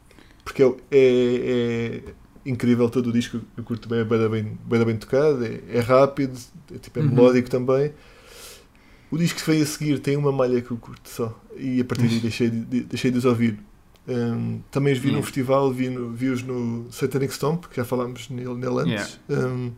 Porque 0.43 0.63
é, 0.63 0.67
é, 0.91 2.01
é- 2.07 2.13
incrível 2.45 2.89
todo 2.89 3.07
o 3.07 3.13
disco. 3.13 3.39
Eu 3.57 3.63
curto 3.63 3.87
bem, 3.89 3.99
é 3.99 4.03
bem, 4.03 4.29
bem, 4.29 4.57
bem, 4.65 4.85
bem 4.85 4.97
tocado, 4.97 5.43
é, 5.45 5.59
é 5.69 5.79
rápido, 5.79 6.37
é, 6.73 6.77
tipo, 6.77 6.99
é 6.99 7.01
Uhum. 7.01 7.09
melódico 7.09 7.49
também. 7.49 7.93
O 9.11 9.17
disco 9.17 9.39
que 9.39 9.49
vem 9.51 9.61
a 9.61 9.65
seguir 9.65 9.99
tem 9.99 10.15
uma 10.15 10.31
malha 10.31 10.61
que 10.61 10.69
eu 10.71 10.77
curto 10.77 11.09
só, 11.09 11.39
e 11.57 11.81
a 11.81 11.85
partir 11.85 12.07
daí 12.07 12.19
deixei 12.19 12.49
de, 12.49 12.59
de- 12.61 12.83
deixei 12.83 13.09
de 13.11 13.17
os 13.17 13.25
ouvir. 13.25 13.59
Um, 14.07 14.61
também 14.71 14.93
os 14.93 14.99
vi 14.99 15.07
Yeah. 15.09 15.25
festival, 15.25 15.71
vi 15.71 15.89
no- 15.89 16.11
vi-os 16.11 16.41
no 16.43 16.91
Satanic 16.91 17.31
Stomp, 17.33 17.65
que 17.67 17.75
já 17.77 17.85
falámos 17.85 18.29
nele, 18.29 18.53
nele 18.55 18.91
antes. 18.93 19.19
Um, 19.29 19.71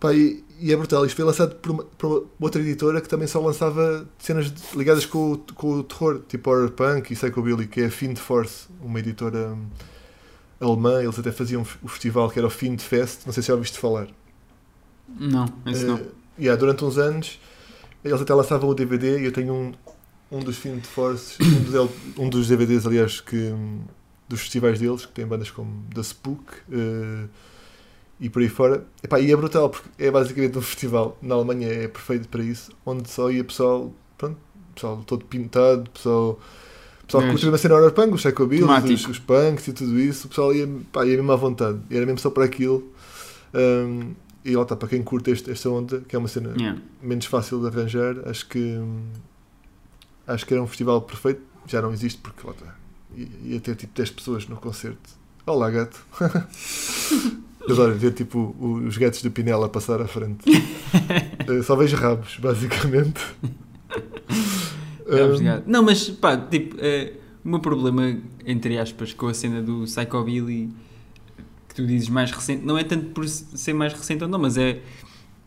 pá, 0.00 0.12
e, 0.14 0.42
e 0.60 0.72
é 0.72 0.76
brutal. 0.76 1.04
Isto 1.06 1.16
foi 1.16 1.24
lançado 1.24 1.54
por 1.56 1.70
uma, 1.70 1.84
por 1.84 2.26
outra 2.40 2.60
editora 2.60 3.00
que 3.00 3.08
também 3.08 3.26
só 3.26 3.40
lançava 3.40 4.06
cenas 4.18 4.52
ligadas 4.74 5.06
com, 5.06 5.32
o- 5.32 5.38
com 5.54 5.72
o 5.78 5.82
terror, 5.84 6.22
tipo 6.28 6.50
horror 6.50 6.70
punk 6.72 7.10
e 7.12 7.16
psychobilly, 7.16 7.66
que 7.66 7.82
é 7.82 7.86
a 7.86 7.90
Fiend 7.90 8.18
Force, 8.20 8.68
uma 8.82 8.98
editora 8.98 9.52
hum, 9.54 9.66
alemã. 10.60 11.02
Eles 11.02 11.18
até 11.18 11.32
faziam 11.32 11.62
o 11.82 11.88
festival 11.88 12.30
que 12.30 12.38
era 12.38 12.46
o 12.46 12.50
Fiend 12.50 12.82
Fest, 12.82 13.20
não 13.26 13.32
sei 13.32 13.42
se 13.42 13.48
já 13.48 13.54
ouviste 13.54 13.78
falar. 13.78 14.08
Não, 15.08 15.46
esse 15.66 15.84
não. 15.84 15.96
Eh, 15.98 16.04
yeah, 16.38 16.58
durante 16.58 16.84
uns 16.84 16.98
anos 16.98 17.38
eles 18.04 18.20
até 18.20 18.34
lançavam 18.34 18.68
o 18.68 18.74
DVD 18.74 19.20
e 19.20 19.24
eu 19.24 19.32
tenho 19.32 19.52
um, 19.54 19.72
um 20.30 20.40
dos 20.40 20.56
Fiend 20.58 20.86
Force, 20.86 21.36
um 21.42 21.62
dos, 21.62 21.74
L- 21.74 21.90
um 22.18 22.28
dos 22.28 22.48
DVDs, 22.48 22.86
aliás, 22.86 23.20
que, 23.20 23.52
dos 24.28 24.40
festivais 24.40 24.78
deles, 24.78 25.06
que 25.06 25.12
tem 25.12 25.26
bandas 25.26 25.50
como 25.50 25.84
The 25.94 26.02
Spook 26.02 26.42
eh, 26.70 27.24
e 28.20 28.28
por 28.28 28.42
aí 28.42 28.48
fora. 28.48 28.84
Epá, 29.02 29.20
e 29.20 29.30
é 29.32 29.36
brutal, 29.36 29.70
porque 29.70 29.88
é 29.98 30.10
basicamente 30.10 30.58
um 30.58 30.60
festival 30.62 31.16
na 31.22 31.34
Alemanha, 31.34 31.68
é 31.68 31.88
perfeito 31.88 32.28
para 32.28 32.42
isso, 32.42 32.72
onde 32.84 33.08
só 33.10 33.30
ia 33.30 33.42
pessoal, 33.44 33.92
pronto, 34.18 34.36
pessoal 34.74 35.02
todo 35.06 35.24
pintado, 35.24 35.88
pessoal. 35.90 36.38
Pessoal 37.06 37.22
que 37.22 37.26
Mas- 37.28 37.32
curte 37.34 37.44
mesmo 37.46 37.54
a 37.54 37.58
cena 37.58 37.74
horror 37.76 37.92
punk, 37.92 38.14
os 38.14 38.22
psychobills, 38.22 38.66
os, 38.94 39.08
os 39.08 39.18
punks 39.18 39.68
e 39.68 39.72
tudo 39.74 39.98
isso, 40.00 40.26
o 40.26 40.28
pessoal 40.30 40.54
ia, 40.54 40.66
pá, 40.90 41.04
ia 41.06 41.16
mesmo 41.16 41.32
à 41.32 41.36
vontade, 41.36 41.78
era 41.90 42.04
mesmo 42.06 42.18
só 42.18 42.30
para 42.30 42.44
aquilo. 42.44 42.82
Hum, 43.54 44.12
e 44.44 44.54
lá 44.56 44.62
está, 44.62 44.76
para 44.76 44.88
quem 44.88 45.02
curte 45.02 45.30
este- 45.30 45.50
esta 45.50 45.70
onda, 45.70 46.00
que 46.06 46.14
é 46.14 46.18
uma 46.18 46.28
cena 46.28 46.52
Yeah. 46.56 46.80
menos 47.02 47.24
fácil 47.26 47.60
de 47.60 47.66
arranjar, 47.68 48.16
acho 48.28 48.46
que 48.48 48.78
acho 50.26 50.46
que 50.46 50.54
era 50.54 50.62
um 50.62 50.66
festival 50.66 51.00
perfeito, 51.02 51.40
já 51.66 51.80
não 51.82 51.92
existe 51.92 52.20
porque 52.20 52.46
lá 52.46 52.52
está. 52.52 52.74
Ia, 53.44 53.60
ter 53.60 53.76
tipo 53.76 53.94
10 53.94 54.10
pessoas 54.10 54.48
no 54.48 54.56
concerto. 54.56 55.10
Olá 55.46 55.70
gato. 55.70 56.04
Eu 57.66 57.72
adoro 57.74 57.94
ver 57.94 58.12
tipo 58.12 58.54
os 58.60 58.96
gatos 58.98 59.22
do 59.22 59.30
Pinel 59.30 59.62
a 59.64 59.68
passar 59.68 60.00
à 60.02 60.06
frente. 60.06 60.44
Eh, 61.46 61.62
Só 61.62 61.74
vejo 61.76 61.96
rabos, 61.96 62.38
basicamente. 62.38 63.20
É, 65.06 65.22
Hum, 65.24 65.30
obrigado. 65.32 65.64
Não, 65.66 65.82
mas 65.82 66.08
pá, 66.08 66.36
tipo, 66.36 66.76
é, 66.78 67.12
o 67.44 67.48
meu 67.48 67.60
problema, 67.60 68.16
entre 68.46 68.78
aspas, 68.78 69.12
com 69.12 69.26
a 69.26 69.34
cena 69.34 69.60
do 69.60 69.84
Psychobilly, 69.84 70.70
que 71.74 71.82
tu 71.82 71.86
dizes 71.86 72.08
mais 72.08 72.30
recente, 72.30 72.64
não 72.64 72.78
é 72.78 72.84
tanto 72.84 73.06
por 73.06 73.26
ser 73.28 73.72
mais 73.72 73.92
recente 73.92 74.22
ou 74.22 74.28
não, 74.30 74.38
mas 74.38 74.56
é, 74.56 74.80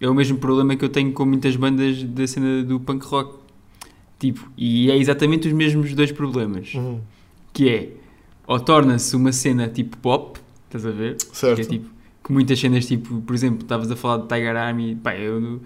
é 0.02 0.10
o 0.10 0.14
mesmo 0.14 0.38
problema 0.38 0.76
que 0.76 0.84
eu 0.84 0.90
tenho 0.90 1.12
com 1.14 1.26
muitas 1.26 1.56
bandas 1.56 2.04
da 2.04 2.28
cena 2.28 2.64
do 2.64 2.80
punk 2.80 3.06
rock. 3.06 3.40
Tipo, 4.20 4.50
e 4.58 4.90
é 4.92 4.98
exatamente 4.98 5.48
os 5.48 5.54
mesmos 5.54 5.94
dois 5.94 6.12
problemas. 6.12 6.74
hum, 6.76 7.00
Que 7.54 7.70
é, 7.70 7.90
ou 8.46 8.60
torna-se 8.60 9.16
uma 9.16 9.32
cena 9.32 9.68
tipo 9.70 9.96
pop, 9.98 10.40
estás 10.66 10.86
a 10.86 10.92
ver? 10.92 11.18
certo. 11.32 11.56
Que 11.56 11.62
é 11.62 11.66
tipo, 11.66 11.90
que 12.24 12.32
muitas 12.34 12.60
cenas, 12.60 12.86
tipo, 12.86 13.22
por 13.22 13.34
exemplo, 13.36 13.62
estavas 13.62 13.90
a 13.90 13.96
falar 13.96 14.18
de 14.24 14.28
Tiger 14.28 14.56
Army, 14.58 14.96
pá, 14.96 15.16
eu 15.16 15.62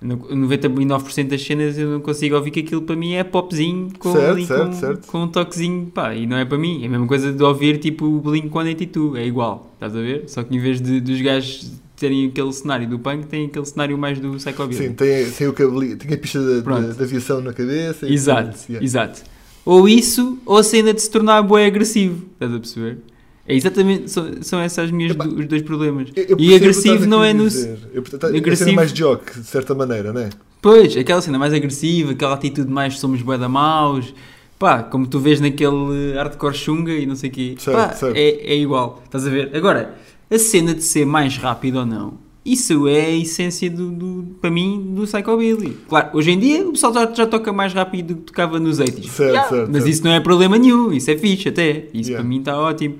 no, 0.00 0.16
no 0.16 0.48
99% 0.48 1.28
das 1.28 1.42
cenas 1.42 1.78
eu 1.78 1.88
não 1.88 2.00
consigo 2.00 2.36
ouvir 2.36 2.50
que 2.50 2.60
aquilo 2.60 2.82
para 2.82 2.94
mim 2.94 3.14
é 3.14 3.24
popzinho 3.24 3.88
com, 3.98 4.12
Certo, 4.12 4.46
certo, 4.46 4.64
com, 4.66 4.72
certo. 4.72 5.06
com 5.06 5.22
um 5.22 5.28
toquezinho, 5.28 5.86
pá, 5.86 6.14
e 6.14 6.26
não 6.26 6.36
é 6.36 6.44
para 6.44 6.58
mim, 6.58 6.82
é 6.82 6.86
a 6.86 6.90
mesma 6.90 7.06
coisa 7.06 7.32
de 7.32 7.42
ouvir 7.42 7.78
tipo 7.78 8.04
o 8.04 8.20
Blink 8.20 8.48
182, 8.48 9.16
é 9.16 9.26
igual, 9.26 9.70
estás 9.74 9.96
a 9.96 10.00
ver? 10.00 10.24
Só 10.28 10.42
que 10.42 10.54
em 10.54 10.58
vez 10.58 10.80
de, 10.80 11.00
dos 11.00 11.20
gajos 11.20 11.72
terem 11.96 12.26
aquele 12.26 12.52
cenário 12.52 12.88
do 12.88 12.98
punk, 12.98 13.26
tem 13.26 13.46
aquele 13.46 13.64
cenário 13.64 13.96
mais 13.96 14.18
do 14.18 14.32
Psychobilly. 14.32 14.88
Sim, 14.88 14.92
tem, 14.92 15.30
tem 15.30 15.46
o 15.46 15.52
cabelinho, 15.52 15.96
tem 15.96 16.12
a 16.12 16.18
pista 16.18 16.62
da, 16.62 16.76
aviação 17.02 17.40
na 17.40 17.52
cabeça. 17.52 18.06
e 18.06 18.12
Exato, 18.12 18.56
isso, 18.56 18.66
yeah. 18.68 18.84
exato. 18.84 19.22
Ou 19.64 19.88
isso, 19.88 20.38
ou 20.44 20.58
a 20.58 20.62
cena 20.62 20.92
de 20.92 21.00
se 21.00 21.10
tornar 21.10 21.40
bué 21.42 21.66
agressivo, 21.66 22.26
estás 22.34 22.52
a 22.52 22.58
perceber? 22.58 22.98
É 23.46 23.54
exatamente, 23.54 24.10
são, 24.10 24.30
são 24.40 24.64
esses 24.64 24.78
as 24.78 24.90
minhas 24.90 25.12
Epá, 25.12 25.24
do- 25.24 25.38
os 25.38 25.46
dois 25.46 25.60
problemas. 25.62 26.08
Eu- 26.16 26.24
eu 26.30 26.36
E 26.40 26.54
agressivo 26.54 27.04
não 27.06 27.22
é 27.22 27.34
no. 27.34 27.44
Eu, 27.44 28.02
é 28.32 28.38
agressivo- 28.38 28.56
cena 28.56 28.72
mais 28.72 28.90
joke, 28.92 29.38
de 29.38 29.46
certa 29.46 29.74
maneira, 29.74 30.12
não 30.12 30.22
é? 30.22 30.30
Pois, 30.62 30.96
aquela 30.96 31.20
cena 31.20 31.38
mais 31.38 31.52
agressiva, 31.52 32.12
aquela 32.12 32.34
atitude 32.34 32.70
mais 32.70 32.98
somos 32.98 33.20
bué 33.20 33.36
da 33.36 33.48
maus, 33.48 34.14
pá, 34.58 34.82
como 34.82 35.06
tu 35.06 35.20
vês 35.20 35.40
naquele 35.40 36.14
hardcore 36.14 36.54
chunga 36.54 36.92
e 36.94 37.04
não 37.04 37.14
sei 37.14 37.28
o 37.28 37.32
quê, 37.34 37.54
Certo, 37.58 37.76
pá, 37.76 37.92
certo. 37.92 38.16
É, 38.16 38.28
é 38.28 38.56
igual, 38.56 39.02
estás 39.04 39.26
a 39.26 39.30
ver? 39.30 39.54
Agora, 39.54 39.94
a 40.30 40.38
cena 40.38 40.72
de 40.74 40.82
ser 40.82 41.04
mais 41.04 41.36
rápido 41.36 41.80
ou 41.80 41.84
não, 41.86 42.14
isso 42.46 42.88
é 42.88 43.04
a 43.06 43.10
essência 43.16 43.70
do, 43.70 43.90
do- 43.90 44.26
para 44.40 44.50
mim, 44.50 44.94
do 44.96 45.02
Psychobilly. 45.02 45.76
Claro, 45.86 46.08
hoje 46.14 46.30
em 46.30 46.38
dia 46.38 46.66
o 46.66 46.72
pessoal 46.72 46.94
já, 46.94 47.12
já 47.12 47.26
toca 47.26 47.52
mais 47.52 47.74
rápido 47.74 48.14
do 48.14 48.16
que 48.16 48.22
tocava 48.22 48.58
nos 48.58 48.80
80s. 48.80 49.10
Certo, 49.10 49.48
certo, 49.50 49.66
mas 49.70 49.82
certo. 49.82 49.88
isso 49.88 50.02
não 50.04 50.12
é 50.12 50.20
problema 50.20 50.56
nenhum, 50.56 50.90
isso 50.94 51.10
é 51.10 51.18
fixe 51.18 51.50
até, 51.50 51.88
isso 51.92 52.08
Yeah. 52.08 52.16
para 52.16 52.24
mim 52.24 52.38
está 52.38 52.58
ótimo. 52.58 52.94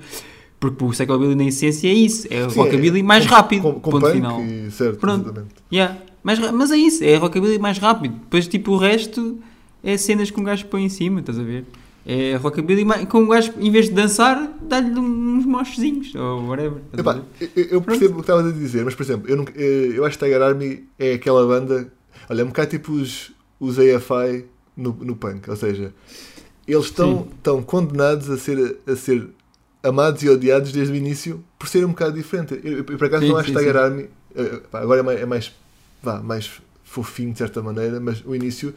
Porque 0.70 0.84
o 0.84 0.88
Psychobilly 0.90 1.34
na 1.34 1.44
essência 1.44 1.88
é 1.88 1.92
isso, 1.94 2.26
é 2.30 2.48
Sim, 2.48 2.58
rockabilly 2.58 3.00
é- 3.00 3.02
mais 3.02 3.26
com- 3.26 3.34
rápido, 3.34 3.62
Com, 3.62 3.72
com 3.80 3.90
ponto 3.90 4.02
punk 4.02 4.12
final. 4.14 4.40
certo, 4.70 4.98
Pronto. 4.98 5.24
exatamente. 5.26 5.54
Yeah. 5.72 5.98
Mas, 6.22 6.38
mas 6.52 6.70
é 6.70 6.76
isso, 6.76 7.04
é 7.04 7.16
rockabilly 7.16 7.58
mais 7.58 7.78
rápido. 7.78 8.14
Depois, 8.14 8.46
tipo, 8.48 8.72
o 8.72 8.76
resto 8.78 9.38
é 9.82 9.96
cenas 9.96 10.30
que 10.30 10.40
um 10.40 10.44
gajo 10.44 10.64
põe 10.66 10.84
em 10.84 10.88
cima, 10.88 11.20
estás 11.20 11.38
a 11.38 11.42
ver? 11.42 11.64
É 12.06 12.36
rockabilly 12.36 12.84
com 13.08 13.20
um 13.20 13.28
gajo, 13.28 13.52
em 13.58 13.70
vez 13.70 13.86
de 13.88 13.92
dançar, 13.92 14.52
dá-lhe 14.62 14.90
uns 14.98 15.44
mochezinhos 15.46 16.14
ou 16.14 16.46
whatever. 16.48 16.78
Epá, 16.96 17.20
eu, 17.40 17.64
eu 17.64 17.82
percebo 17.82 18.12
o 18.12 18.16
que 18.16 18.20
estavas 18.22 18.46
a 18.46 18.50
dizer, 18.52 18.84
mas 18.84 18.94
por 18.94 19.02
exemplo, 19.02 19.28
eu, 19.30 19.36
nunca, 19.36 19.52
eh, 19.56 19.92
eu 19.94 20.04
acho 20.04 20.18
que 20.18 20.24
Tiger 20.24 20.42
Army 20.42 20.84
é 20.98 21.14
aquela 21.14 21.46
banda, 21.46 21.90
olha, 22.28 22.42
é 22.42 22.44
um 22.44 22.48
bocado 22.48 22.70
tipo 22.70 22.92
os, 22.92 23.32
os 23.58 23.78
AFI 23.78 24.44
no, 24.76 24.92
no 25.00 25.16
punk, 25.16 25.48
ou 25.48 25.56
seja, 25.56 25.94
eles 26.68 26.84
estão 26.86 27.62
condenados 27.64 28.28
a 28.30 28.36
ser, 28.36 28.76
a 28.86 28.96
ser 28.96 29.26
amados 29.84 30.22
e 30.22 30.28
odiados 30.28 30.72
desde 30.72 30.92
o 30.92 30.96
início 30.96 31.44
por 31.58 31.68
serem 31.68 31.86
um 31.86 31.90
bocado 31.90 32.12
diferente. 32.14 32.58
Eu, 32.64 32.72
eu, 32.72 32.78
eu, 32.78 32.84
por 32.84 33.04
acaso 33.04 33.22
Sim, 33.24 33.28
não 33.32 33.36
acho 33.36 33.52
Tiger. 33.52 33.76
Army, 33.76 34.06
eh, 34.34 34.60
pá, 34.70 34.80
agora 34.80 35.00
é 35.00 35.02
mais, 35.02 35.20
é 35.20 35.26
mais, 35.26 35.52
vá, 36.02 36.20
mais 36.22 36.50
fofinho 36.82 37.32
de 37.32 37.38
certa 37.38 37.62
maneira, 37.62 38.00
mas 38.00 38.22
o 38.26 38.34
início. 38.34 38.74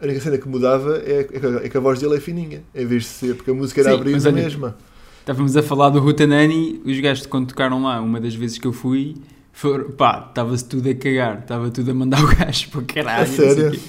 A 0.00 0.04
única 0.04 0.20
cena 0.20 0.36
que 0.38 0.46
mudava 0.48 0.98
é, 0.98 1.20
é 1.20 1.24
que 1.24 1.36
a- 1.46 1.60
é 1.64 1.76
a 1.76 1.80
voz 1.80 1.98
dele 1.98 2.16
é 2.16 2.20
fininha, 2.20 2.62
em 2.74 2.86
vez 2.86 3.02
de 3.04 3.08
ser, 3.08 3.34
porque 3.34 3.50
a 3.50 3.54
música 3.54 3.80
era 3.80 3.90
Sim, 3.90 3.96
abrir 3.96 4.14
a 4.28 4.32
mesma. 4.32 4.76
Estávamos 5.20 5.56
a 5.56 5.62
falar 5.62 5.88
do 5.90 5.98
Hutanani, 6.06 6.80
os 6.84 7.00
gajos 7.00 7.26
quando 7.26 7.48
tocaram 7.48 7.82
lá, 7.82 8.00
uma 8.00 8.20
das 8.20 8.34
vezes 8.34 8.58
que 8.58 8.66
eu 8.66 8.72
fui, 8.72 9.16
foram, 9.52 9.90
pá, 9.90 10.26
estava-se 10.28 10.64
tudo 10.66 10.88
a 10.88 10.94
cagar, 10.94 11.40
estava 11.40 11.70
tudo 11.70 11.90
a 11.90 11.94
mandar 11.94 12.22
o 12.22 12.26
gajo 12.28 12.68
para 12.70 12.82
caralho. 12.82 13.22
A 13.22 13.26
sério? 13.26 13.80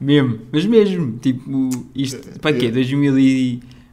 Mesmo, 0.00 0.38
mas 0.52 0.64
mesmo, 0.66 1.18
tipo, 1.18 1.68
isto, 1.94 2.38
pá, 2.40 2.52
quê? 2.52 2.66
É. 2.66 2.70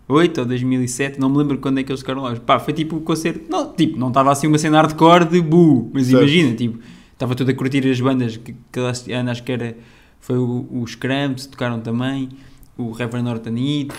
2008 0.08 0.39
ou 0.41 0.45
2007, 0.45 1.20
não 1.20 1.30
me 1.30 1.38
lembro 1.38 1.58
quando 1.60 1.80
é 1.80 1.84
que 1.84 1.91
eles 1.91 2.01
tocaram 2.01 2.24
lá. 2.24 2.36
Pá, 2.36 2.60
foi 2.60 2.74
tipo 2.74 2.97
o 2.97 3.01
concerto, 3.01 3.41
não, 3.49 3.72
tipo, 3.74 3.97
não 3.97 4.10
estava 4.10 4.32
assim 4.32 4.47
uma 4.47 4.58
cena 4.58 4.78
hardcore 4.82 5.26
de 5.26 5.41
bu, 5.41 5.89
mas 5.93 6.08
Certo. 6.08 6.20
imagina, 6.22 6.56
tipo, 6.56 6.80
estava 7.14 7.34
tudo 7.36 7.51
a 7.51 7.54
curtir 7.54 7.88
as 7.89 7.99
bandas 8.01 8.38
que, 8.38 8.54
que 8.72 9.12
ano 9.14 9.30
acho 9.32 9.43
que 9.43 9.51
era, 9.51 9.78
foi 10.20 10.38
o, 10.38 10.68
os 10.72 10.95
Cramps, 10.95 11.45
tocaram 11.47 11.80
também, 11.80 12.30
o 12.78 12.91
Reverend 12.91 13.30
Norton 13.30 13.56
Heat, 13.56 13.89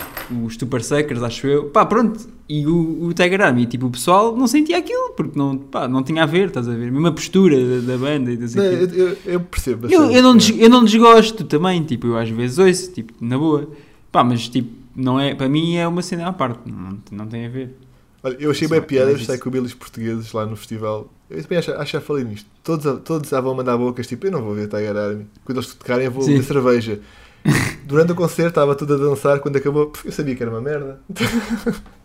os 0.45 0.55
Super 0.55 0.83
Suckers, 0.83 1.23
acho 1.23 1.47
eu, 1.47 1.65
pá, 1.69 1.85
pronto, 1.85 2.27
e 2.47 2.67
o, 2.67 3.05
o 3.05 3.13
Tiger 3.13 3.41
Army, 3.41 3.65
tipo, 3.65 3.87
o 3.87 3.89
pessoal 3.89 4.35
não 4.35 4.45
sentia 4.47 4.77
aquilo, 4.77 5.11
porque 5.17 5.37
não, 5.39 5.57
pá, 5.57 5.87
não 5.87 6.03
tinha 6.03 6.23
a 6.23 6.25
ver, 6.25 6.47
estás 6.49 6.67
a 6.67 6.73
ver, 6.73 6.91
mesmo 6.91 7.07
a 7.07 7.11
postura 7.11 7.57
da, 7.81 7.93
da 7.93 7.97
banda 7.97 8.31
e 8.31 8.37
não 8.37 8.47
sei 8.47 8.61
Não, 8.61 8.83
o 8.83 8.87
quê. 8.89 8.95
eu, 8.95 9.07
eu- 9.07 9.17
eu 9.25 9.39
percebo. 9.39 9.87
Eu, 9.87 10.11
eu, 10.11 10.21
não 10.21 10.35
des- 10.37 10.53
eu 10.59 10.69
não 10.69 10.83
desgosto 10.83 11.45
também, 11.45 11.81
tipo, 11.83 12.05
eu 12.07 12.17
às 12.17 12.29
vezes 12.29 12.59
ouço, 12.59 12.91
tipo, 12.91 13.13
na 13.21 13.37
boa. 13.39 13.67
Pá, 14.11 14.23
mas 14.23 14.47
tipo, 14.49 14.69
não 14.95 15.19
é, 15.19 15.35
para 15.35 15.49
mim 15.49 15.75
é 15.75 15.87
uma 15.87 16.01
cena 16.01 16.27
à 16.27 16.33
parte, 16.33 16.71
não, 16.71 16.97
não 17.11 17.27
tem 17.27 17.45
a 17.45 17.49
ver. 17.49 17.75
Olha, 18.23 18.37
eu 18.39 18.49
achei 18.51 18.67
bem 18.67 18.81
piada 18.81 19.11
é 19.11 19.13
os 19.13 19.21
isso. 19.21 19.31
psychobillies 19.31 19.73
portugueses 19.73 20.31
lá 20.33 20.45
no 20.45 20.55
festival. 20.55 21.11
Eu 21.29 21.41
também 21.43 21.57
acho, 21.59 21.71
acho 21.73 21.85
que 21.91 21.97
já 21.97 22.01
falei 22.01 22.23
nisto. 22.23 22.49
Todos, 22.63 23.01
todos 23.03 23.29
já 23.29 23.39
vão 23.41 23.53
mandar 23.55 23.77
bocas, 23.77 24.07
tipo, 24.07 24.25
eu 24.27 24.31
não 24.31 24.41
vou 24.41 24.55
ver 24.55 24.67
Tiger 24.67 24.95
Army. 24.95 25.27
Quando 25.43 25.59
eles 25.59 25.73
tocarem, 25.75 26.05
eu 26.05 26.11
vou 26.11 26.23
Sim. 26.23 26.31
beber 26.31 26.43
cerveja. 26.43 26.99
Durante 27.85 28.11
o 28.13 28.15
concerto 28.15 28.49
estava 28.49 28.73
tudo 28.75 28.95
a 28.95 28.97
dançar, 28.97 29.39
quando 29.39 29.57
acabou, 29.57 29.91
eu 30.03 30.11
sabia 30.11 30.35
que 30.35 30.41
era 30.41 30.51
uma 30.51 30.61
merda. 30.61 30.99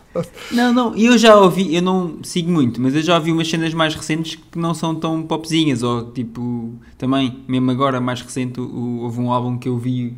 Não, 0.51 0.73
não, 0.73 0.97
eu 0.97 1.17
já 1.17 1.37
ouvi, 1.37 1.73
eu 1.73 1.81
não 1.81 2.19
sigo 2.25 2.51
muito, 2.51 2.81
mas 2.81 2.97
eu 2.97 3.03
já 3.03 3.15
ouvi 3.17 3.31
umas 3.31 3.49
cenas 3.49 3.73
mais 3.73 3.95
recentes 3.95 4.35
que 4.35 4.59
não 4.59 4.75
são 4.75 4.93
tão 4.93 5.23
popzinhas, 5.23 5.85
ou 5.85 6.11
tipo, 6.11 6.75
também, 6.99 7.39
mesmo 7.47 7.71
agora, 7.71 8.01
mais 8.01 8.21
recente, 8.21 8.61
o- 8.61 9.03
houve 9.03 9.21
um 9.21 9.31
álbum 9.31 9.57
que 9.57 9.69
eu 9.69 9.79
vi, 9.79 10.17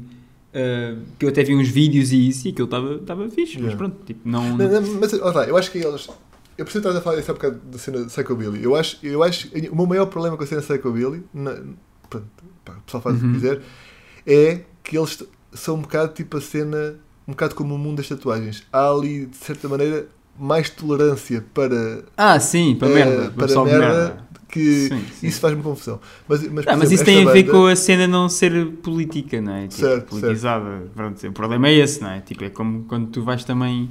ah, 0.55 0.97
que 1.19 1.25
eu 1.25 1.29
até 1.31 1.43
vi 1.45 1.55
uns 1.55 1.69
vídeos 1.69 2.13
e 2.13 2.29
isso, 2.29 2.47
e 2.47 2.51
aquilo 2.51 2.67
estava 2.67 2.95
estava 2.95 3.29
fixe, 3.31 3.55
mas 3.55 3.73
Yeah. 3.73 3.77
pronto, 3.77 3.97
tipo, 4.05 4.21
não... 4.29 4.57
Não, 4.57 4.69
não, 4.81 5.01
mas 5.01 5.11
tá, 5.13 5.45
eu 5.45 5.57
acho 5.57 5.71
que 5.71 5.79
eles. 5.79 6.09
Eu 6.59 6.65
preciso 6.67 6.87
estar 6.87 6.99
a 6.99 7.03
falar 7.03 7.19
isso 7.19 7.31
há 7.31 7.35
bocado 7.35 7.59
da 7.71 7.79
cena 7.79 7.99
de 8.01 8.07
Psychobilly. 8.07 8.63
Eu 8.63 8.77
acho, 8.77 8.99
eu 9.03 9.23
acho 9.23 9.49
o 9.71 9.77
meu 9.77 9.87
maior 9.87 10.07
problema 10.07 10.37
com 10.37 10.45
a 10.45 10.47
cena 10.47 10.61
de 10.61 10.67
Psychobilly, 10.67 11.23
na, 11.33 11.53
pronto, 12.11 12.27
pá, 12.65 12.75
o 12.79 12.83
pessoal 12.83 13.03
faz 13.03 13.17
o 13.21 13.25
Uhum. 13.25 13.33
que 13.33 13.41
quiser, 13.41 13.61
é 14.27 14.61
que 14.85 14.97
eles 14.99 15.23
são 15.53 15.77
um 15.77 15.81
bocado 15.81 16.13
tipo 16.13 16.37
a 16.37 16.41
cena, 16.41 16.97
um 17.27 17.33
bocado 17.33 17.55
como 17.55 17.75
o 17.75 17.79
mundo 17.79 17.97
das 17.97 18.09
tatuagens. 18.09 18.63
Há 18.73 18.91
ali, 18.91 19.27
de 19.27 19.37
certa 19.37 19.67
maneira, 19.69 20.07
mais 20.39 20.69
tolerância 20.71 21.45
para, 21.55 22.05
Ah, 22.17 22.39
sim, 22.39 22.75
para 22.79 22.89
eh, 22.91 22.95
merda. 22.95 23.31
para 23.31 23.49
só 23.49 23.65
merda, 23.65 23.79
merda. 23.89 24.19
Que 24.53 24.89
Sim, 24.89 25.03
sim. 25.19 25.27
isso 25.27 25.41
faz-me 25.41 25.63
confusão. 25.63 25.99
Mas, 26.29 26.43
mas, 26.49 26.65
por 26.67 26.71
Ah, 26.71 26.77
mas 26.77 26.93
exemplo, 26.93 26.95
isso 26.95 27.05
tem 27.05 27.17
a 27.17 27.21
esta 27.23 27.33
ver 27.33 27.43
banda- 27.45 27.59
com 27.59 27.67
a 27.67 27.75
cena 27.77 28.07
não 28.07 28.29
ser 28.29 28.67
política, 28.83 29.41
não 29.41 29.55
é? 29.55 29.63
Tipo, 29.67 29.75
Certo, 29.75 30.09
politizada. 30.11 30.83
Pronto, 30.95 31.27
o 31.27 31.33
problema 31.33 31.69
é 31.69 31.75
esse, 31.75 32.03
não 32.03 32.11
é? 32.11 32.21
Tipo, 32.21 32.45
é 32.45 32.51
como 32.51 32.85
quando 32.85 33.09
tu 33.09 33.23
vais 33.23 33.43
também 33.45 33.89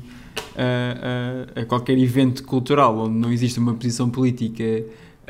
a, 0.55 1.57
a- 1.57 1.61
a 1.61 1.65
qualquer 1.65 1.97
evento 1.97 2.43
cultural 2.43 2.97
onde 2.97 3.15
não 3.17 3.31
existe 3.31 3.59
uma 3.59 3.73
posição 3.73 4.09
política 4.09 4.63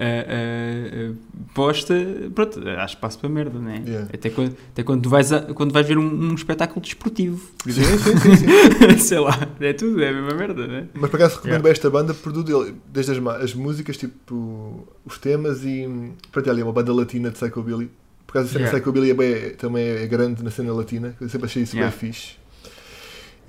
ah, 0.01 1.11
ah, 1.11 1.13
posta, 1.53 1.93
pronto, 2.33 2.59
há 2.67 2.85
espaço 2.85 3.19
para 3.19 3.29
merda, 3.29 3.59
não 3.59 3.69
é? 3.69 3.77
Yeah. 3.85 4.07
Até, 4.13 4.29
quando, 4.29 4.55
até 4.71 4.83
quando, 4.83 5.09
vais 5.09 5.31
a- 5.31 5.41
quando 5.53 5.71
vais 5.71 5.87
ver 5.87 5.97
um, 5.97 6.03
um 6.31 6.33
espetáculo 6.33 6.81
desportivo, 6.81 7.39
por 7.57 7.71
Sim, 7.71 7.83
sim, 7.83 8.35
sim, 8.35 8.97
sei 8.99 9.19
lá, 9.19 9.47
é 9.59 9.73
tudo, 9.73 10.01
é 10.03 10.09
a 10.09 10.13
mesma 10.13 10.33
merda, 10.33 10.65
não 10.67 10.75
é? 10.75 10.85
Mas 10.93 11.09
por 11.09 11.17
acaso 11.17 11.35
recomendo 11.35 11.51
Yeah. 11.51 11.63
bem 11.63 11.71
esta 11.71 11.89
banda 11.89 12.13
por 12.13 12.33
tudo, 12.33 12.75
desde 12.91 13.11
as, 13.11 13.17
as 13.41 13.53
músicas, 13.53 13.97
tipo, 13.97 14.87
os 15.05 15.17
temas 15.17 15.63
e. 15.63 15.87
Pronto, 16.31 16.49
ali 16.49 16.61
é 16.61 16.63
uma 16.63 16.73
banda 16.73 16.93
latina 16.93 17.29
de 17.29 17.35
Psychobilly. 17.35 17.89
Por 18.25 18.37
acaso 18.37 18.47
a 18.49 18.51
cena 18.53 18.63
Yeah. 18.65 18.79
Psychobilly 18.79 19.11
é 19.11 19.13
bem- 19.13 19.49
também 19.55 19.85
é 19.87 20.07
grande 20.07 20.43
na 20.43 20.49
cena 20.51 20.73
latina, 20.73 21.15
eu 21.21 21.29
sempre 21.29 21.45
achei 21.47 21.63
isso 21.63 21.75
Yeah. 21.75 21.95
bem 21.95 22.11
fixe. 22.11 22.40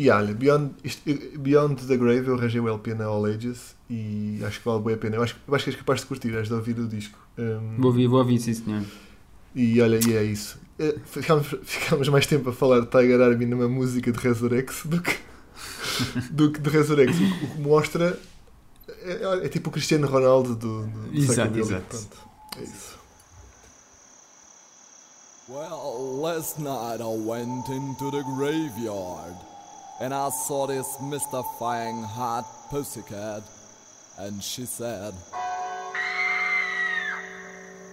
E 0.03 0.11
olha, 0.11 0.34
Beyond, 0.34 0.72
isto- 0.82 1.03
Beyond 1.38 1.86
the 1.86 1.96
Grave 1.96 2.26
eu 2.26 2.34
arranjei 2.34 2.61
o 2.61 2.68
LP 2.68 2.94
na 2.94 3.05
All 3.05 3.24
Ages 3.24 3.76
e 3.88 4.40
acho 4.44 4.59
que 4.59 4.64
vale 4.64 4.82
bem 4.82 4.94
a 4.94 4.98
pena. 4.98 5.16
Eu 5.16 5.22
acho, 5.22 5.36
eu 5.46 5.55
acho 5.55 5.64
que 5.64 5.70
és 5.70 5.76
capaz 5.76 6.00
de 6.00 6.07
curtir, 6.07 6.34
és 6.34 6.48
de 6.48 6.55
ouvir 6.55 6.78
o 6.80 6.88
disco. 6.88 7.18
Um, 7.38 7.76
Vou 7.76 7.86
ouvir, 7.86 8.09
vou 8.09 8.18
ouvir, 8.18 8.40
sim 8.40 8.53
senhor. 8.55 8.82
E 9.55 9.80
olha, 9.80 10.00
e 10.05 10.16
é 10.16 10.24
isso. 10.24 10.59
Eh, 10.78 10.96
Ficámos, 11.05 11.46
ficámos 11.62 12.09
mais 12.09 12.26
tempo 12.26 12.50
a 12.50 12.53
falar 12.53 12.80
de 12.80 12.86
Tiger 12.86 13.20
Army 13.20 13.46
numa 13.46 13.68
música 13.68 14.11
de 14.11 14.18
Resurrex 14.18 14.82
do 14.86 15.00
que, 15.00 15.16
do 16.32 16.50
que 16.50 16.61
de 16.61 16.70
Resurrex. 16.70 17.14
O 17.14 17.18
que- 17.18 17.44
o 17.44 17.48
que 17.50 17.61
mostra. 17.61 18.18
É, 19.05 19.44
é 19.44 19.48
tipo 19.48 19.68
o 19.68 19.72
Cristiano 19.72 20.07
Ronaldo 20.09 20.57
do. 20.57 20.86
do 20.86 21.16
Exato, 21.16 21.57
exato. 21.59 21.84
Pronto, 21.96 22.16
é 22.59 22.62
isso. 22.64 22.98
Well, 25.48 26.20
last 26.22 26.59
night 26.61 27.00
I 27.00 27.05
went 27.28 27.68
into 27.68 28.11
the 28.11 28.22
graveyard 28.22 29.36
and 30.03 30.12
I 30.12 30.30
saw 30.30 30.66
this 30.66 31.00
mystifying 31.00 32.03
hot 32.03 32.44
pussycat, 32.70 33.44
and 34.18 34.42
she 34.42 34.66
said, 34.66 35.14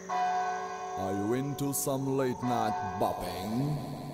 Are 0.10 1.14
you 1.14 1.36
into 1.36 1.72
some 1.72 2.18
late 2.18 2.42
night 2.42 2.74
bopping? 3.00 4.09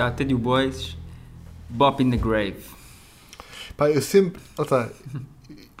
Está 0.00 0.10
Teddy 0.12 0.34
Boys, 0.34 0.96
Bop 1.68 2.02
in 2.02 2.10
the 2.10 2.16
Grave. 2.16 2.56
Pá, 3.76 3.90
eu 3.90 4.00
sempre. 4.00 4.40
Está. 4.58 4.88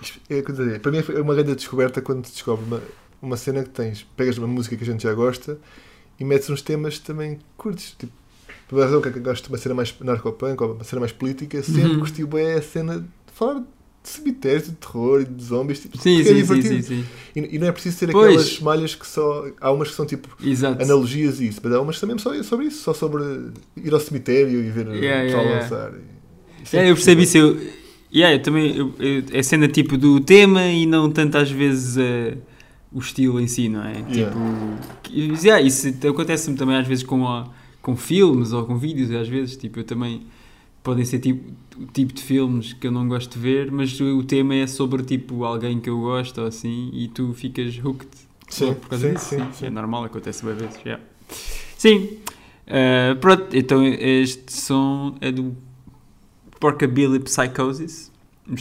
Isto 0.02 0.20
É, 0.28 0.42
dizer, 0.42 0.80
para 0.80 0.92
mim 0.92 0.98
é 0.98 1.20
uma 1.22 1.34
grande 1.34 1.54
descoberta 1.54 2.02
quando 2.02 2.26
se 2.26 2.32
descobre 2.32 2.66
uma, 2.66 2.82
uma 3.22 3.36
cena 3.38 3.62
que 3.62 3.70
tens. 3.70 4.06
Pegas 4.18 4.36
uma 4.36 4.46
música 4.46 4.76
que 4.76 4.82
a 4.82 4.86
gente 4.86 5.02
já 5.04 5.14
gosta 5.14 5.58
e 6.18 6.24
metes 6.24 6.50
uns 6.50 6.60
temas 6.60 6.98
também 6.98 7.38
curtes. 7.56 7.96
Tipo, 7.98 8.12
por 8.68 8.78
razão 8.82 9.00
que 9.00 9.08
eu 9.08 9.22
gosto 9.22 9.44
de 9.44 9.48
uma 9.52 9.56
cena 9.56 9.74
mais 9.74 9.98
narcopunk 9.98 10.62
ou 10.62 10.74
uma 10.74 10.84
cena 10.84 11.00
mais 11.00 11.12
política, 11.12 11.62
sempre 11.62 11.92
Uhum. 11.92 12.00
curti 12.00 12.22
bem 12.26 12.52
a 12.52 12.60
cena 12.60 13.00
de 13.00 13.08
falar 13.32 13.62
cemitérios, 14.02 14.64
de 14.68 14.72
terror 14.72 15.20
e 15.20 15.24
de 15.24 15.44
zombies. 15.44 15.80
Tipo, 15.80 15.98
Sim, 15.98 16.16
porque 16.16 16.28
é 16.30 16.44
sim, 16.44 16.44
sim, 16.44 16.62
sim, 16.62 16.82
sim. 16.82 17.04
E, 17.36 17.56
e 17.56 17.58
não 17.58 17.66
é 17.66 17.72
preciso 17.72 17.98
ter 17.98 18.10
Pois. 18.12 18.26
aquelas 18.28 18.60
malhas 18.60 18.94
que 18.94 19.06
só. 19.06 19.46
Há 19.60 19.70
umas 19.72 19.88
que 19.90 19.94
são 19.94 20.06
tipo 20.06 20.28
Exato. 20.42 20.82
analogias 20.82 21.40
e 21.40 21.48
isso, 21.48 21.60
mas 21.62 21.72
há 21.72 21.80
umas 21.80 22.00
também 22.00 22.16
só 22.18 22.42
sobre 22.42 22.66
isso, 22.66 22.82
só 22.82 22.94
sobre 22.94 23.22
ir 23.76 23.92
ao 23.92 24.00
cemitério 24.00 24.62
e 24.62 24.70
ver 24.70 24.88
o 24.88 24.94
Yeah, 24.94 25.24
pessoal 25.24 25.44
yeah, 25.44 25.62
lançar. 25.62 25.92
E- 25.94 26.62
isso 26.64 26.76
é 26.76 26.86
É, 26.86 26.90
eu 26.90 26.94
percebi 26.94 27.22
isso. 27.22 27.38
Eu, 27.38 27.60
yeah, 28.12 28.34
eu 28.36 28.42
também. 28.42 28.76
Eu, 28.76 28.94
eu, 28.98 29.22
é 29.32 29.42
cena 29.42 29.68
tipo 29.68 29.96
do 29.98 30.20
tema 30.20 30.64
e 30.66 30.86
não 30.86 31.10
tanto 31.10 31.36
às 31.38 31.50
vezes 31.50 31.96
eh, 31.96 32.36
o 32.92 32.98
estilo 33.00 33.40
em 33.40 33.46
si, 33.46 33.68
não 33.68 33.84
é? 33.84 33.92
Yeah. 34.10 34.34
Tipo. 34.34 35.36
yeah, 35.46 35.60
isso 35.64 35.88
acontece-me 36.08 36.56
também 36.56 36.76
às 36.76 36.86
vezes 36.86 37.04
com, 37.04 37.26
a- 37.26 37.48
com 37.82 37.96
filmes 37.96 38.52
ou 38.52 38.64
com 38.64 38.76
vídeos, 38.78 39.10
às 39.12 39.28
vezes. 39.28 39.56
Tipo, 39.56 39.80
eu 39.80 39.84
também. 39.84 40.22
Podem 40.82 41.04
ser 41.04 41.18
tipo, 41.18 41.52
o 41.78 41.86
tipo 41.86 42.12
de 42.12 42.22
filmes 42.22 42.72
que 42.72 42.86
eu 42.86 42.90
não 42.90 43.06
gosto 43.08 43.32
de 43.34 43.38
ver, 43.38 43.70
mas 43.70 44.00
o, 44.00 44.22
tema 44.24 44.54
é 44.54 44.66
sobre 44.66 45.02
tipo 45.02 45.44
alguém 45.44 45.78
que 45.80 45.90
eu 45.90 46.00
gosto 46.00 46.40
ou 46.40 46.46
assim 46.46 46.90
e 46.92 47.08
tu 47.08 47.32
ficas 47.34 47.78
hooked 47.84 48.08
Sim, 48.48 48.74
por 48.74 48.88
causa 48.88 49.08
sim, 49.08 49.14
disso. 49.14 49.26
sim, 49.28 49.38
Sim, 49.38 49.48
sim. 49.52 49.66
É 49.66 49.70
normal, 49.70 50.04
acontece 50.04 50.44
bem 50.44 50.54
vezes. 50.54 50.76
yeah. 50.84 51.02
Sim. 51.76 52.18
Uh, 52.66 53.16
pronto, 53.20 53.54
então 53.56 53.84
este 53.84 54.52
som 54.52 55.16
é 55.20 55.30
do 55.32 55.54
Porkabilly 56.58 57.18
Psychosis, 57.20 58.10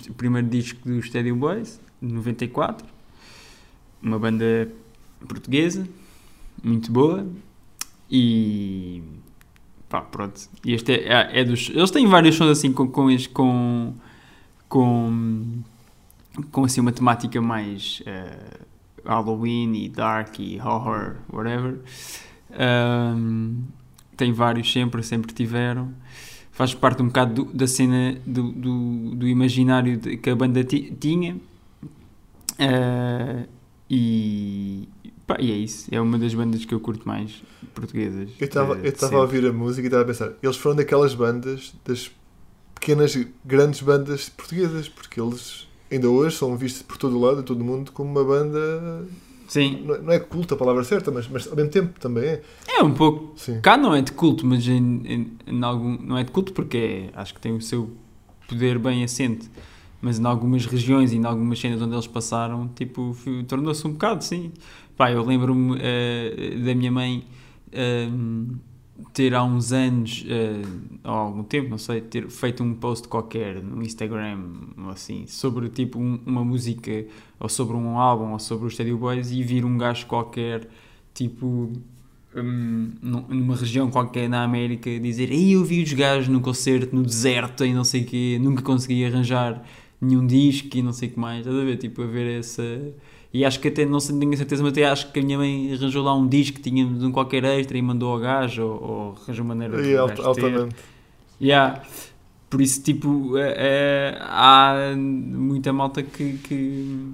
o 0.10 0.14
primeiro 0.14 0.48
disco 0.48 0.80
do 0.88 1.00
Stadium 1.00 1.38
Boys, 1.38 1.80
de 2.02 2.14
94. 2.14 2.88
Uma 4.02 4.18
banda 4.18 4.72
portuguesa, 5.28 5.88
muito 6.64 6.92
boa. 6.92 7.28
E 8.12 8.89
pá, 9.90 10.02
pronto. 10.02 10.40
E 10.66 10.74
este 10.74 10.94
é, 10.94 11.08
é- 11.08 11.40
é 11.42 11.44
dos. 11.44 11.70
Eles 11.70 11.92
têm 11.92 12.06
vários 12.08 12.36
sons 12.36 12.50
assim 12.52 12.72
com, 12.72 12.88
com, 12.88 13.08
com, 13.34 13.94
com, 14.68 15.62
com 16.52 16.64
assim 16.64 16.80
uma 16.82 16.92
temática 16.92 17.42
mais 17.42 18.02
eh, 18.06 18.60
Halloween 19.06 19.74
e 19.86 19.90
dark 19.90 20.40
e 20.40 20.60
horror, 20.62 21.16
whatever. 21.32 21.80
Um, 22.52 23.64
tem 24.16 24.32
vários 24.34 24.72
sempre, 24.72 25.02
sempre 25.04 25.34
tiveram. 25.34 25.94
Faz 26.52 26.74
parte 26.74 27.02
um 27.02 27.08
bocado 27.08 27.46
do- 27.46 27.54
da 27.54 27.66
cena 27.68 28.18
do, 28.26 28.52
do, 28.52 29.16
do 29.16 29.28
imaginário 29.28 29.98
de- 29.98 30.18
que 30.18 30.30
a 30.30 30.36
banda 30.36 30.64
ti- 30.64 30.94
tinha. 31.00 31.38
Uh, 32.60 33.48
e, 33.90 34.88
pá, 35.30 35.38
e 35.40 35.52
é 35.52 35.56
isso. 35.56 35.88
É 35.92 36.02
uma 36.02 36.18
das 36.18 36.34
bandas 36.34 36.66
que 36.66 36.74
eu 36.74 36.80
curto 36.80 37.08
mais 37.08 37.44
portuguesas. 37.74 38.30
Eu 38.40 38.46
estava 38.46 38.78
eh, 38.84 39.16
a 39.16 39.20
ouvir 39.22 39.46
a 39.46 39.54
música 39.54 39.84
e 39.84 39.86
estava 39.88 40.04
a 40.04 40.06
pensar, 40.06 40.32
eles 40.42 40.58
foram 40.58 40.76
daquelas 40.76 41.14
bandas, 41.14 41.74
das 41.86 42.12
pequenas, 42.76 43.18
grandes 43.46 43.82
bandas 43.82 44.30
portuguesas, 44.30 44.90
porque 44.90 45.22
eles 45.22 45.68
ainda 45.92 46.10
hoje 46.10 46.36
são 46.36 46.56
vistos 46.58 46.82
por 46.82 46.98
todo 46.98 47.18
o 47.18 47.22
lado, 47.22 47.44
todo 47.44 47.62
o 47.62 47.64
mundo, 47.64 47.92
como 47.92 48.10
uma 48.10 48.24
banda. 48.24 49.06
Sim, 49.48 49.82
Não 49.84 49.96
é- 49.96 50.02
não 50.02 50.14
é 50.14 50.20
culta 50.20 50.54
a 50.54 50.58
palavra 50.58 50.84
certa, 50.84 51.10
mas, 51.10 51.28
mas 51.28 51.48
ao 51.48 51.56
mesmo 51.56 51.72
tempo 51.72 52.00
também 52.00 52.24
é. 52.24 52.42
é 52.68 52.84
um 52.84 52.94
pouco. 52.94 53.34
Sim. 53.36 53.60
Cá 53.62 53.76
não 53.78 53.96
é 53.96 54.02
de 54.02 54.12
culto, 54.12 54.46
mas 54.46 54.68
em, 54.68 55.02
em- 55.06 55.32
em 55.48 55.64
algum, 55.64 55.98
não 56.02 56.18
é 56.18 56.24
de 56.24 56.32
culto 56.32 56.54
porque 56.54 56.78
é- 56.78 57.10
acho 57.20 57.34
que 57.34 57.42
tem 57.42 57.52
o 57.56 57.62
seu 57.62 57.90
poder 58.48 58.78
bem 58.78 59.04
assente. 59.04 59.50
Mas 60.02 60.18
em 60.18 60.26
algumas 60.26 60.66
regiões 60.66 61.12
e 61.12 61.18
em 61.18 61.26
algumas 61.26 61.60
cenas 61.60 61.82
onde 61.82 61.94
eles 61.94 62.08
passaram, 62.08 62.70
tipo, 62.76 63.14
tornou-se 63.48 63.86
um 63.86 63.92
bocado, 63.92 64.24
sim. 64.24 64.52
Pá, 65.00 65.12
eu 65.12 65.24
lembro-me 65.26 65.78
eh, 65.82 66.58
da 66.66 66.76
minha 66.76 66.92
mãe 66.92 67.24
ehm, 67.72 68.58
ter 69.14 69.34
há 69.34 69.42
uns 69.44 69.72
anos, 69.72 70.26
ou 71.06 71.10
há 71.12 71.18
algum 71.18 71.42
tempo, 71.44 71.70
não 71.70 71.78
sei, 71.78 72.02
ter 72.02 72.30
feito 72.30 72.62
um 72.64 72.74
post 72.76 73.08
qualquer 73.08 73.64
no 73.64 73.82
Instagram, 73.82 74.38
assim, 74.92 75.26
sobre 75.28 75.70
tipo 75.70 75.98
um- 76.00 76.20
uma 76.26 76.44
música, 76.44 77.06
ou 77.40 77.48
sobre 77.48 77.78
um 77.78 77.98
álbum, 77.98 78.34
ou 78.34 78.40
sobre 78.40 78.68
os 78.68 78.74
Stadio 78.74 78.98
Boys, 78.98 79.32
e 79.32 79.42
vir 79.42 79.64
um 79.64 79.78
gajo 79.78 80.06
qualquer, 80.06 80.68
tipo, 81.14 81.72
hum, 82.36 82.92
num- 83.02 83.26
numa 83.30 83.56
região 83.56 83.90
qualquer 83.90 84.28
na 84.30 84.44
América, 84.44 84.90
dizer 85.00 85.32
Ei, 85.32 85.56
eu 85.56 85.64
vi 85.64 85.82
os 85.84 85.94
gajos 85.94 86.28
num 86.28 86.42
concerto 86.42 86.94
no 86.96 87.04
deserto 87.04 87.64
e 87.66 87.74
não 87.74 87.86
sei 87.86 88.02
o 88.04 88.06
quê, 88.06 88.38
nunca 88.42 88.62
consegui 88.62 89.06
arranjar 89.06 89.64
nenhum 90.02 90.28
disco 90.28 90.76
e 90.78 90.82
não 90.82 90.94
sei 90.94 91.10
o 91.10 91.12
que 91.14 91.20
mais, 91.20 91.40
estás 91.40 91.56
a 91.58 91.64
ver? 91.64 91.78
Tipo, 91.78 92.04
a 92.04 92.06
ver 92.08 92.40
essa. 92.40 92.64
E 93.32 93.46
acho 93.46 93.60
que 93.60 93.68
até, 93.68 93.86
não 93.86 94.00
sei, 94.00 94.18
tenho 94.18 94.34
a 94.34 94.38
certeza, 94.38 94.64
mas 94.64 94.72
até 94.72 94.86
acho 94.86 95.12
que 95.12 95.20
a 95.20 95.24
minha 95.24 95.38
mãe 95.38 95.72
arranjou 95.74 96.04
lá 96.04 96.16
um 96.16 96.28
disco 96.28 96.58
que 96.58 96.64
tinha 96.64 96.84
de 96.86 97.06
um 97.06 97.12
qualquer 97.12 97.44
extra 97.44 97.78
e 97.78 97.82
mandou 97.82 98.12
ao 98.14 98.20
gajo, 98.20 98.64
ou, 98.64 98.84
ou 98.84 99.18
arranjou 99.24 99.46
maneira 99.46 99.82
de 99.82 99.90
E 99.90 99.98
alt- 99.98 100.10
gajo 100.18 100.22
ter. 100.34 100.46
altamente. 100.46 100.76
Yeah. 101.42 101.82
Por 102.50 102.60
isso, 102.62 102.82
tipo, 102.82 103.38
é- 103.38 103.54
é- 103.56 104.18
há 104.20 104.94
muita 104.98 105.72
malta 105.72 106.02
que, 106.02 106.34
que 106.40 107.12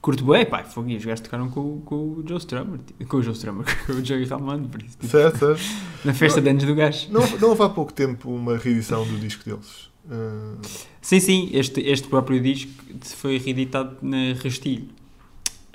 curte 0.00 0.22
bem, 0.24 0.46
pá, 0.46 0.64
fogo, 0.64 0.88
os 0.96 1.04
gajos 1.04 1.20
tocaram 1.20 1.50
com, 1.50 1.80
com 1.82 1.94
o 1.96 2.24
Joe 2.26 2.38
Strummer, 2.38 2.78
tipo, 2.86 3.04
com 3.06 3.16
o 3.18 3.22
Joe 3.22 3.34
Strummer, 3.34 3.66
com 3.86 3.92
o 3.92 4.02
Joey 4.04 4.24
Ramone, 4.24 4.66
por 4.68 4.80
isso, 4.82 4.92
tipo, 4.96 5.06
Certo, 5.08 5.38
certo. 5.38 5.62
na 6.04 6.14
festa 6.14 6.40
de 6.40 6.48
anos 6.48 6.64
do 6.64 6.74
gajo. 6.74 7.08
Não, 7.10 7.20
não 7.38 7.50
houve 7.50 7.62
há 7.62 7.68
pouco 7.68 7.92
tempo 7.92 8.30
uma 8.30 8.56
reedição 8.56 9.04
do 9.06 9.18
disco 9.18 9.44
deles. 9.44 9.90
Ah, 10.10 10.54
Sim, 11.02 11.20
sim, 11.20 11.50
este, 11.52 11.80
este 11.82 12.08
próprio 12.08 12.40
disco 12.40 12.72
foi 13.16 13.36
reeditado 13.36 13.96
na 14.00 14.32
Rastilho, 14.42 14.88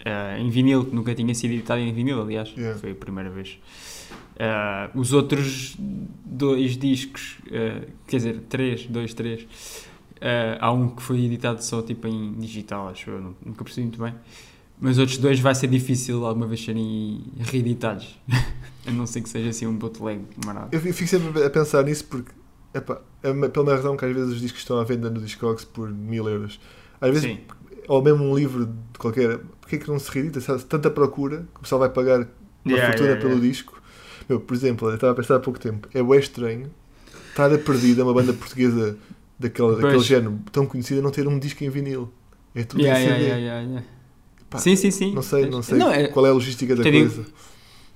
eh, 0.05 0.37
em 0.39 0.49
vinil, 0.49 0.85
que 0.85 0.95
nunca 0.95 1.13
tinha 1.13 1.33
sido 1.35 1.51
editado 1.53 1.81
em 1.81 1.91
vinil, 1.93 2.21
aliás, 2.21 2.53
Yeah. 2.55 2.79
foi 2.79 2.91
a 2.91 2.95
primeira 2.95 3.29
vez. 3.29 3.59
Eh, 4.37 4.89
os 4.95 5.11
outros 5.13 5.75
dois 6.25 6.77
discos, 6.77 7.37
eh, 7.51 7.87
quer 8.07 8.17
dizer, 8.17 8.39
três, 8.47 8.85
dois, 8.85 9.13
três, 9.13 9.45
há 10.59 10.71
um 10.71 10.89
que 10.89 11.01
foi 11.01 11.23
editado 11.25 11.63
só 11.63 11.81
tipo 11.81 12.07
em 12.07 12.33
digital, 12.33 12.87
acho 12.89 13.09
eu, 13.09 13.21
nu- 13.21 13.35
nunca 13.45 13.63
percebi 13.63 13.87
muito 13.87 14.01
bem. 14.01 14.13
Mas 14.79 14.93
os 14.93 14.99
outros 14.99 15.17
dois 15.17 15.39
vai 15.39 15.55
ser 15.55 15.67
difícil 15.67 16.25
alguma 16.25 16.47
vez 16.47 16.63
serem 16.63 17.23
reeditados, 17.39 18.19
a 18.85 18.91
não 18.91 19.05
ser 19.07 19.21
que 19.21 19.29
seja 19.29 19.49
assim 19.49 19.65
um 19.65 19.73
bootleg 19.77 20.21
marado. 20.45 20.69
eu 20.71 20.79
fico 20.81 21.07
sempre 21.07 21.43
a 21.43 21.49
pensar 21.49 21.83
nisso 21.83 22.03
porque, 22.05 22.31
epá, 22.73 23.01
é 23.23 23.31
pela 23.31 23.65
mesma 23.65 23.75
razão 23.75 23.95
que 23.95 24.03
às 24.05 24.13
vezes 24.13 24.33
os 24.35 24.41
discos 24.41 24.59
estão 24.61 24.77
à 24.77 24.83
venda 24.83 25.09
no 25.09 25.21
Discogs 25.21 25.63
por 25.63 25.89
mil 25.89 26.27
euros. 26.27 26.59
Às 26.99 27.09
vezes, 27.09 27.23
Sim, 27.23 27.39
ou 27.87 28.01
mesmo 28.01 28.23
um 28.25 28.35
livro 28.35 28.65
de 28.65 28.99
qualquer, 28.99 29.39
porque 29.65 29.77
é 29.77 29.79
que 29.79 29.87
não 29.87 29.97
se 29.97 30.11
reedita? 30.11 30.39
Se 30.39 30.51
há 30.51 30.59
tanta 30.59 30.91
procura 30.91 31.37
que 31.53 31.59
o 31.59 31.61
pessoal 31.63 31.79
vai 31.79 31.89
pagar 31.89 32.19
uma 32.19 32.27
Yeah, 32.71 32.85
fortuna 32.87 33.09
yeah, 33.13 33.27
pelo 33.27 33.41
disco. 33.41 33.81
Meu, 34.29 34.39
por 34.39 34.53
exemplo, 34.53 34.89
eu 34.89 34.95
estava 34.95 35.13
a 35.13 35.15
pensar 35.15 35.35
há 35.37 35.39
pouco 35.39 35.59
tempo, 35.59 35.87
é 35.91 36.03
bem 36.03 36.19
estranho 36.19 36.69
estar 37.29 37.51
a 37.51 37.57
perdida 37.57 38.03
uma 38.03 38.13
banda 38.13 38.31
portuguesa 38.31 38.95
daquele, 39.39 39.71
daquele 39.71 39.93
Pois. 39.93 40.05
género 40.05 40.39
tão 40.51 40.67
conhecida 40.67 41.01
não 41.01 41.09
ter 41.09 41.27
um 41.27 41.39
disco 41.39 41.63
em 41.63 41.69
vinil. 41.69 42.11
É 42.53 42.63
tudo 42.63 42.81
Yeah, 42.83 43.01
em 43.01 43.07
CD. 43.07 43.25
yeah. 43.41 43.83
Pá, 44.49 44.59
sim, 44.59 44.75
sim, 44.75 44.91
sim. 44.91 45.13
Não 45.15 45.23
sei, 45.23 45.47
não 45.47 45.63
sei 45.63 45.81
é- 45.81 46.07
qual 46.09 46.25
é 46.27 46.29
a 46.29 46.33
logística 46.33 46.75
da 46.75 46.83
coisa. 46.83 47.25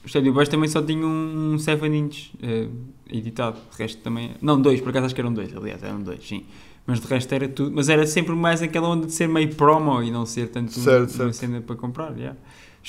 O 0.04 0.08
Stadio 0.08 0.34
Boys 0.34 0.50
também 0.50 0.68
só 0.70 0.82
tinha 0.82 1.06
um 1.06 1.58
7 1.60 1.86
inch 1.88 2.32
eh, 2.42 2.68
editado. 3.12 3.58
O 3.72 3.76
resto 3.78 4.02
também. 4.02 4.32
Não, 4.42 4.60
dois, 4.60 4.82
por 4.82 4.90
acaso 4.90 5.06
acho 5.06 5.16
que 5.16 5.22
eram 5.22 5.34
dois, 5.34 5.56
aliás, 5.56 5.84
eram 5.84 6.02
dois, 6.02 6.26
sim. 6.28 6.46
Mas 6.86 7.00
de 7.00 7.08
resto 7.08 7.34
era 7.34 7.48
tudo. 7.48 7.72
Mas 7.76 7.88
era 7.90 8.06
sempre 8.08 8.34
mais 8.36 8.62
aquela 8.62 8.88
onda 8.90 9.06
de 9.08 9.14
ser 9.14 9.28
meio 9.28 9.54
promo 9.56 10.02
e 10.02 10.10
não 10.10 10.26
ser 10.26 10.50
tanto 10.50 10.72
Certo, 10.72 11.10
uma 11.12 11.18
certo. 11.18 11.34
cena 11.34 11.62
para 11.62 11.76
comprar. 11.76 12.16
yeah. 12.18 12.38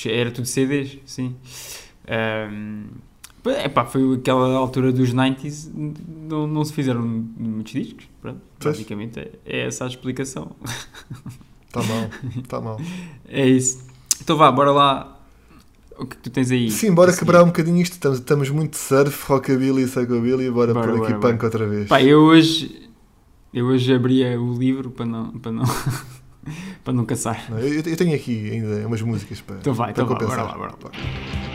Era 0.07 0.31
tudo 0.31 0.47
CDs, 0.47 0.99
sim. 1.05 1.35
Pá, 3.43 3.53
epá, 3.65 3.87
foi 3.87 4.17
aquela 4.17 4.55
altura 4.57 4.93
dos 4.93 5.15
90s, 5.15 5.71
não, 6.29 6.47
não 6.47 6.65
se 6.65 6.73
fizeram 6.73 7.01
muitos 7.03 7.73
discos. 7.73 8.07
Pronto, 8.21 8.41
basicamente 8.63 9.19
é, 9.19 9.31
é 9.47 9.67
essa 9.67 9.85
a 9.85 9.89
explicação. 9.89 10.55
Está 11.67 11.83
mal, 11.83 12.11
está 12.37 12.61
mal. 12.61 12.81
É 13.27 13.47
isso. 13.49 13.83
Então 14.21 14.37
vá, 14.37 14.51
bora 14.53 14.73
lá. 14.73 15.17
O 15.99 16.05
que 16.07 16.17
tu 16.17 16.31
tens 16.31 16.51
aí? 16.51 16.71
Sim, 16.71 16.93
bora 16.95 17.15
quebrar 17.17 17.43
um 17.43 17.47
bocadinho 17.47 17.81
isto. 17.81 17.93
Estamos, 17.95 18.19
estamos 18.19 18.51
muito 18.51 18.77
surf, 18.77 19.25
rockabilly 19.27 19.85
e 19.85 19.87
psychobilly. 19.87 20.51
Bora, 20.51 20.73
Bora, 20.75 20.93
pôr 20.93 21.03
aqui 21.05 21.15
bora, 21.15 21.33
punk 21.33 21.45
outra 21.45 21.67
vez. 21.67 21.89
Pá, 21.89 22.03
eu 22.03 22.21
hoje, 22.21 22.90
eu 23.53 23.67
hoje 23.67 23.93
abria 23.95 24.41
o 24.41 24.53
livro 24.57 24.91
para 24.91 25.07
não, 25.07 25.31
para 25.39 25.53
não, 25.53 25.65
para 26.85 26.93
não 26.93 27.05
caçar. 27.05 27.51
Não, 27.51 27.59
eu, 27.59 27.83
eu 27.83 27.97
tenho 27.97 28.15
aqui 28.15 28.51
ainda 28.51 28.87
umas 28.87 29.03
músicas 29.03 29.41
para, 29.41 29.57
Então 29.57 29.75
vai, 29.75 29.93
para 29.93 30.03
então 30.05 30.07
vá, 30.07 30.15
bora 30.15 30.27
compensar. 30.27 30.47
lá, 30.47 30.59
bora 30.59 30.75
lá. 30.83 31.50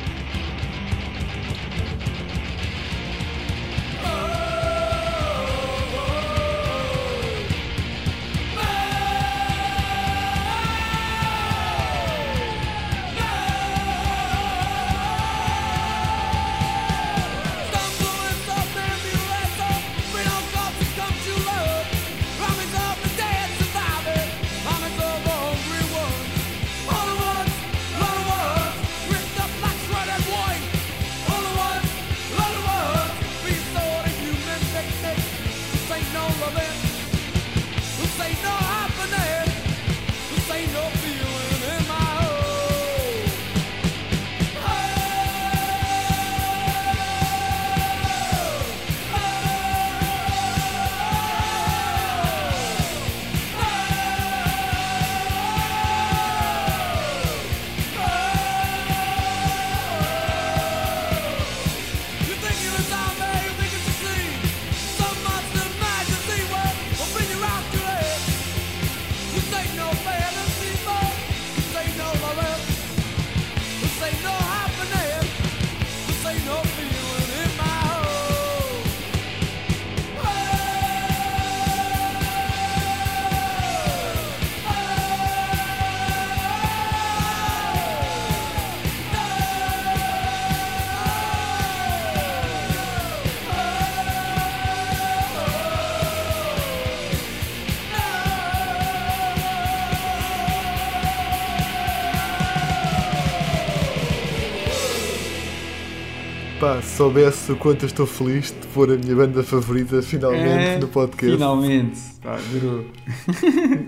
Soubesse 107.16 107.52
o 107.52 107.56
quanto 107.56 107.84
eu 107.84 107.88
estou 107.88 108.06
feliz 108.06 108.48
de 108.52 108.68
pôr 108.74 108.92
a 108.92 108.98
minha 108.98 109.16
banda 109.16 109.42
favorita 109.44 110.02
finalmente 110.02 110.48
É, 110.48 110.80
no 110.80 110.88
podcast. 110.90 111.32
Finalmente. 111.36 112.00
Pá, 112.22 112.38
durou. 112.52 112.86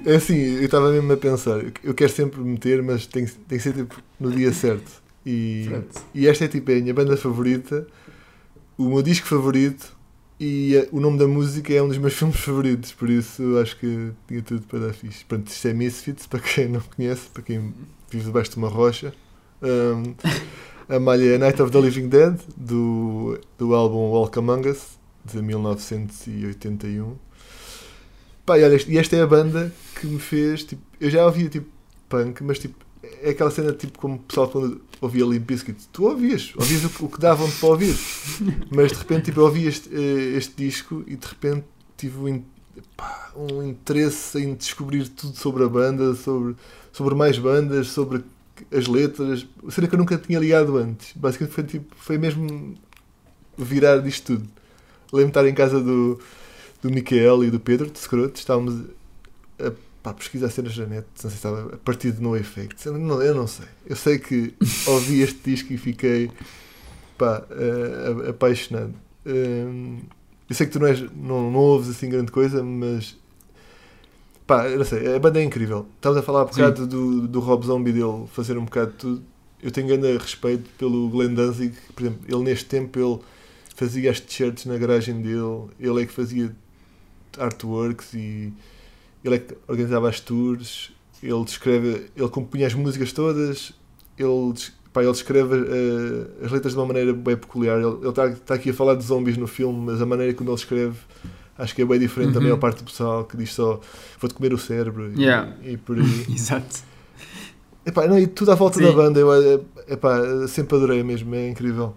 É 0.05 0.15
assim, 0.15 0.35
eu 0.35 0.63
estava 0.65 0.91
mesmo 0.91 1.11
a 1.11 1.17
pensar, 1.17 1.59
eu 1.83 1.93
quero 1.93 2.11
sempre 2.11 2.39
meter, 2.39 2.81
mas 2.81 3.05
tem, 3.05 3.25
que- 3.25 3.31
tem 3.33 3.57
que 3.57 3.63
ser 3.63 3.73
tipo 3.73 3.95
no 4.19 4.31
dia 4.31 4.53
certo. 4.53 4.89
E, 5.25 5.69
e 6.15 6.25
esta 6.27 6.45
é 6.45 6.47
tipo 6.47 6.71
é 6.71 6.77
a 6.77 6.81
minha 6.81 6.93
banda 6.93 7.17
favorita, 7.17 7.85
o 8.77 8.85
meu 8.89 9.01
disco 9.01 9.27
favorito 9.27 9.91
e 10.39 10.75
eh, 10.77 10.87
o 10.93 11.01
nome 11.01 11.17
da 11.17 11.27
música 11.27 11.73
é 11.73 11.81
um 11.83 11.89
dos 11.89 11.97
meus 11.97 12.13
filmes 12.17 12.37
favoritos, 12.37 12.93
por 12.93 13.09
isso 13.09 13.57
acho 13.57 13.77
que 13.77 14.11
tinha 14.27 14.41
tudo 14.41 14.61
para 14.67 14.79
dar 14.79 14.93
fixe. 14.93 15.25
Pronto, 15.25 15.47
isto 15.47 15.67
é 15.67 15.73
Misfits, 15.73 16.27
para 16.27 16.39
quem 16.39 16.69
não 16.69 16.79
conhece, 16.95 17.27
para 17.33 17.43
quem 17.43 17.73
vive 18.09 18.23
debaixo 18.25 18.51
de 18.51 18.57
uma 18.57 18.69
rocha. 18.69 19.13
Um, 19.61 20.13
a 20.89 20.99
malha 20.99 21.35
é 21.35 21.37
Night 21.37 21.61
of 21.61 21.71
the 21.71 21.79
Living 21.79 22.07
Dead, 22.07 22.39
do, 22.55 23.39
do 23.57 23.75
álbum 23.75 24.09
Walk 24.09 24.39
Among 24.39 24.69
Us, 24.69 24.97
de 25.25 25.41
1981. 25.41 27.15
Pá, 28.45 28.57
e 28.57 28.63
olha, 28.63 28.79
e 28.87 28.97
esta 28.97 29.15
é 29.17 29.21
a 29.21 29.27
banda 29.27 29.73
que 29.99 30.07
me 30.07 30.19
fez, 30.19 30.63
tipo, 30.63 30.81
eu 31.01 31.09
já 31.09 31.25
ouvia 31.25 31.49
tipo 31.49 31.69
punk, 32.07 32.41
mas 32.41 32.59
tipo, 32.59 32.75
é 33.21 33.31
aquela 33.31 33.51
cena 33.51 33.73
tipo 33.73 33.99
como 33.99 34.15
o 34.15 34.19
pessoal 34.19 34.47
quando 34.47 34.81
ouvia 35.01 35.25
Limp 35.25 35.45
Bizkit, 35.45 35.89
tu 35.91 36.05
ouvias, 36.05 36.53
ouvias 36.55 36.83
o, 36.85 37.05
o 37.05 37.09
que 37.09 37.19
davam 37.19 37.51
para 37.51 37.69
ouvir, 37.69 37.95
mas 38.71 38.93
de 38.93 38.97
repente 38.97 39.25
tipo, 39.25 39.41
eu 39.41 39.45
ouvi 39.45 39.67
este, 39.67 39.93
eh, 39.93 40.37
este 40.37 40.53
disco 40.55 41.03
e 41.05 41.17
de 41.17 41.27
repente 41.27 41.65
tive 41.97 42.17
um, 42.17 42.43
pá, 42.95 43.31
um 43.35 43.61
interesse 43.61 44.39
em 44.39 44.55
descobrir 44.55 45.09
tudo 45.09 45.35
sobre 45.35 45.65
a 45.65 45.67
banda, 45.67 46.15
sobre, 46.15 46.55
sobre 46.93 47.13
mais 47.13 47.37
bandas, 47.37 47.89
sobre 47.89 48.23
as 48.71 48.87
letras, 48.87 49.45
cena 49.69 49.87
que 49.87 49.95
eu 49.95 49.99
nunca 49.99 50.17
tinha 50.17 50.39
ligado 50.39 50.77
antes. 50.77 51.13
Basicamente 51.15 51.53
foi, 51.53 51.63
tipo, 51.63 51.95
foi 51.97 52.17
mesmo 52.17 52.75
virar 53.57 53.99
disto 53.99 54.37
tudo. 54.37 54.49
Lembro-me 55.11 55.25
de 55.25 55.29
estar 55.29 55.47
em 55.47 55.53
casa 55.53 55.81
do, 55.81 56.19
do 56.81 56.89
Micael 56.91 57.43
e 57.43 57.51
do 57.51 57.59
Pedro, 57.59 57.89
de 57.89 57.99
Scroto, 57.99 58.37
estávamos 58.39 58.85
a, 59.59 59.71
pá, 60.03 60.13
pesquisar 60.13 60.49
cenas 60.49 60.77
na 60.77 60.85
net, 60.85 61.05
não 61.15 61.21
sei 61.21 61.29
se 61.31 61.35
estava 61.37 61.75
a 61.75 61.77
partir 61.77 62.11
de 62.11 62.21
No 62.21 62.35
Effect. 62.35 62.85
Eu 62.85 62.97
não, 62.97 63.21
eu 63.21 63.33
não 63.35 63.47
sei. 63.47 63.65
Eu 63.85 63.95
sei 63.95 64.19
que 64.19 64.53
ouvi 64.87 65.21
este 65.21 65.39
disco 65.51 65.73
e 65.73 65.77
fiquei 65.77 66.31
pá, 67.17 67.43
eh, 67.51 68.25
a- 68.27 68.29
apaixonado. 68.31 68.93
Hum, 69.25 69.99
eu 70.49 70.55
sei 70.55 70.67
que 70.67 70.73
tu 70.73 70.79
não, 70.79 70.87
és, 70.87 71.01
não, 71.01 71.51
não 71.51 71.59
ouves 71.59 71.89
assim 71.89 72.09
grande 72.09 72.31
coisa, 72.31 72.63
mas 72.63 73.17
pá, 74.47 74.67
não 74.69 74.85
sei, 74.85 75.15
a 75.15 75.19
banda 75.19 75.39
é 75.41 75.43
incrível. 75.43 75.85
Estavas 75.97 76.19
a 76.19 76.21
falar 76.23 76.45
um 76.45 76.47
Sim. 76.47 76.61
bocado 76.61 76.87
do, 76.87 77.27
do 77.27 77.39
Rob 77.41 77.65
Zombie 77.65 77.91
dele 77.91 78.25
fazer 78.31 78.57
um 78.57 78.63
bocado 78.65 78.91
de 78.91 78.97
tudo. 78.97 79.23
Eu 79.61 79.71
tenho 79.71 79.87
grande 79.87 80.17
respeito 80.17 80.69
pelo 80.77 81.09
Glenn 81.09 81.33
Danzig, 81.33 81.75
por 81.93 82.03
exemplo, 82.03 82.19
ele 82.27 82.43
neste 82.43 82.65
tempo 82.65 82.97
ele 82.97 83.19
fazia 83.75 84.09
as 84.09 84.19
t-shirts 84.19 84.65
na 84.65 84.77
garagem 84.77 85.21
dele, 85.21 85.67
ele 85.79 86.03
é 86.03 86.05
que 86.05 86.13
fazia 86.13 86.55
artworks 87.37 88.13
e 88.13 88.53
ele 89.23 89.35
é 89.35 89.39
que 89.39 89.55
organizava 89.67 90.09
as 90.09 90.19
tours, 90.19 90.91
ele 91.21 91.43
descreve, 91.43 92.09
ele 92.15 92.29
compunha 92.29 92.67
as 92.67 92.73
músicas 92.73 93.11
todas, 93.11 93.73
ele, 94.17 94.53
pá, 94.93 95.01
ele 95.01 95.11
descreve 95.11 95.55
eh, 95.55 96.45
as 96.45 96.51
letras 96.51 96.73
de 96.73 96.79
uma 96.79 96.85
maneira 96.85 97.13
bem 97.13 97.35
peculiar. 97.35 97.79
Ele 97.79 98.09
está 98.09 98.29
tá 98.31 98.53
aqui 98.53 98.69
a 98.69 98.73
falar 98.73 98.95
de 98.95 99.03
zombies 99.03 99.37
no 99.37 99.47
filme, 99.47 99.79
mas 99.79 100.01
a 100.01 100.05
maneira 100.05 100.33
como 100.33 100.49
ele 100.49 100.57
escreve 100.57 100.97
acho 101.57 101.75
que 101.75 101.81
é 101.81 101.85
bem 101.85 101.99
diferente 101.99 102.31
da 102.33 102.37
Uhum. 102.39 102.43
maior 102.43 102.57
parte 102.57 102.79
do 102.79 102.85
pessoal 102.85 103.25
que 103.25 103.35
diz 103.37 103.53
só 103.53 103.79
vou-te 104.19 104.33
comer 104.33 104.53
o 104.53 104.57
cérebro 104.57 105.11
e, 105.15 105.21
Yeah. 105.21 105.53
e 105.63 105.77
por 105.77 105.97
aí. 105.97 106.03
Exato. 106.33 106.83
Epá, 107.85 108.05
não, 108.07 108.19
e 108.19 108.27
tudo 108.27 108.51
à 108.51 108.55
volta 108.55 108.77
Sim. 108.79 108.83
da 108.83 108.91
banda, 108.91 109.19
eu 109.19 109.31
eh, 109.33 109.61
epá, 109.87 110.19
sempre 110.47 110.75
adorei 110.75 111.01
mesmo, 111.03 111.33
é 111.33 111.49
incrível. 111.49 111.95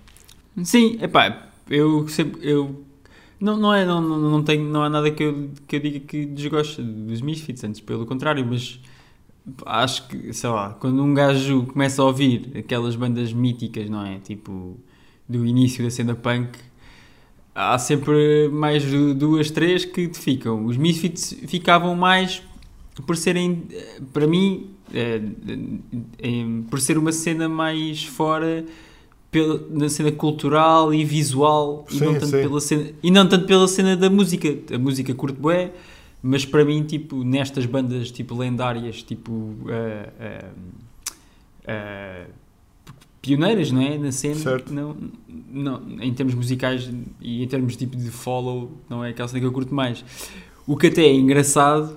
Sim, 0.62 0.98
epá, 1.02 1.48
eu 1.68 2.06
sempre. 2.08 2.40
Eu, 2.48 2.84
não, 3.40 3.56
não, 3.56 3.74
é, 3.74 3.84
não, 3.84 4.00
não, 4.00 4.18
não, 4.18 4.42
tenho, 4.42 4.64
não 4.70 4.82
há 4.84 4.88
nada 4.90 5.10
que 5.10 5.22
eu, 5.22 5.50
que 5.66 5.76
eu 5.76 5.80
diga 5.80 6.00
que 6.00 6.26
desgosta 6.26 6.80
dos 6.82 7.20
Misfits, 7.20 7.64
antes 7.64 7.80
pelo 7.80 8.06
contrário, 8.06 8.46
mas 8.46 8.78
acho 9.66 10.06
que, 10.08 10.32
sei 10.32 10.50
lá, 10.50 10.74
quando 10.78 11.02
um 11.02 11.12
gajo 11.14 11.64
começa 11.66 12.02
a 12.02 12.04
ouvir 12.04 12.52
aquelas 12.56 12.94
bandas 12.94 13.32
míticas, 13.32 13.88
não 13.90 14.04
é? 14.04 14.18
Tipo, 14.18 14.78
do 15.28 15.44
início 15.46 15.82
da 15.82 15.90
cena 15.90 16.14
punk, 16.14 16.50
há 17.54 17.78
sempre 17.78 18.48
mais 18.52 18.84
du- 18.84 19.14
duas, 19.14 19.50
três 19.50 19.84
que 19.84 20.08
te 20.08 20.18
ficam. 20.18 20.64
Os 20.66 20.76
Misfits 20.76 21.36
ficavam 21.46 21.94
mais 21.94 22.42
por 23.06 23.16
serem, 23.16 23.62
para 24.12 24.26
mim, 24.26 24.70
eh, 24.92 25.20
em- 26.22 26.62
por 26.70 26.80
ser 26.80 26.98
uma 26.98 27.12
cena 27.12 27.48
mais 27.48 28.04
fora 28.04 28.64
pela, 29.30 29.64
na 29.70 29.88
cena 29.88 30.10
cultural 30.12 30.92
e 30.92 31.04
visual 31.04 31.86
e, 31.90 31.94
Sim, 31.94 32.04
não 32.04 32.12
tanto 32.14 32.26
sim. 32.26 32.42
pela 32.42 32.60
cena, 32.60 32.90
e 33.02 33.10
não 33.10 33.28
tanto 33.28 33.46
pela 33.46 33.68
cena 33.68 33.96
da 33.96 34.10
música. 34.10 34.48
A 34.74 34.78
música 34.78 35.14
curto 35.14 35.40
bué, 35.40 35.72
mas 36.22 36.44
para 36.44 36.64
mim, 36.64 36.82
tipo, 36.82 37.22
nestas 37.24 37.64
bandas 37.64 38.10
tipo 38.10 38.36
lendárias, 38.36 39.02
tipo 39.02 39.54
eh, 39.68 40.08
eh, 40.20 40.44
eh, 41.66 42.26
pioneiras, 43.22 43.70
não 43.70 43.80
é? 43.82 43.98
Na 43.98 44.12
cena, 44.12 44.34
Certo. 44.36 44.72
não, 44.72 44.96
não, 45.52 45.82
em 46.00 46.12
termos 46.14 46.34
musicais 46.34 46.90
e 47.20 47.42
em 47.42 47.46
termos 47.48 47.76
tipo 47.76 47.96
de 47.96 48.10
follow, 48.10 48.70
não 48.88 49.04
é 49.04 49.10
aquela 49.10 49.28
cena 49.28 49.40
que 49.40 49.46
eu 49.46 49.52
curto 49.52 49.74
mais. 49.74 50.04
O 50.66 50.76
que 50.76 50.86
até 50.86 51.02
é 51.04 51.14
engraçado, 51.14 51.96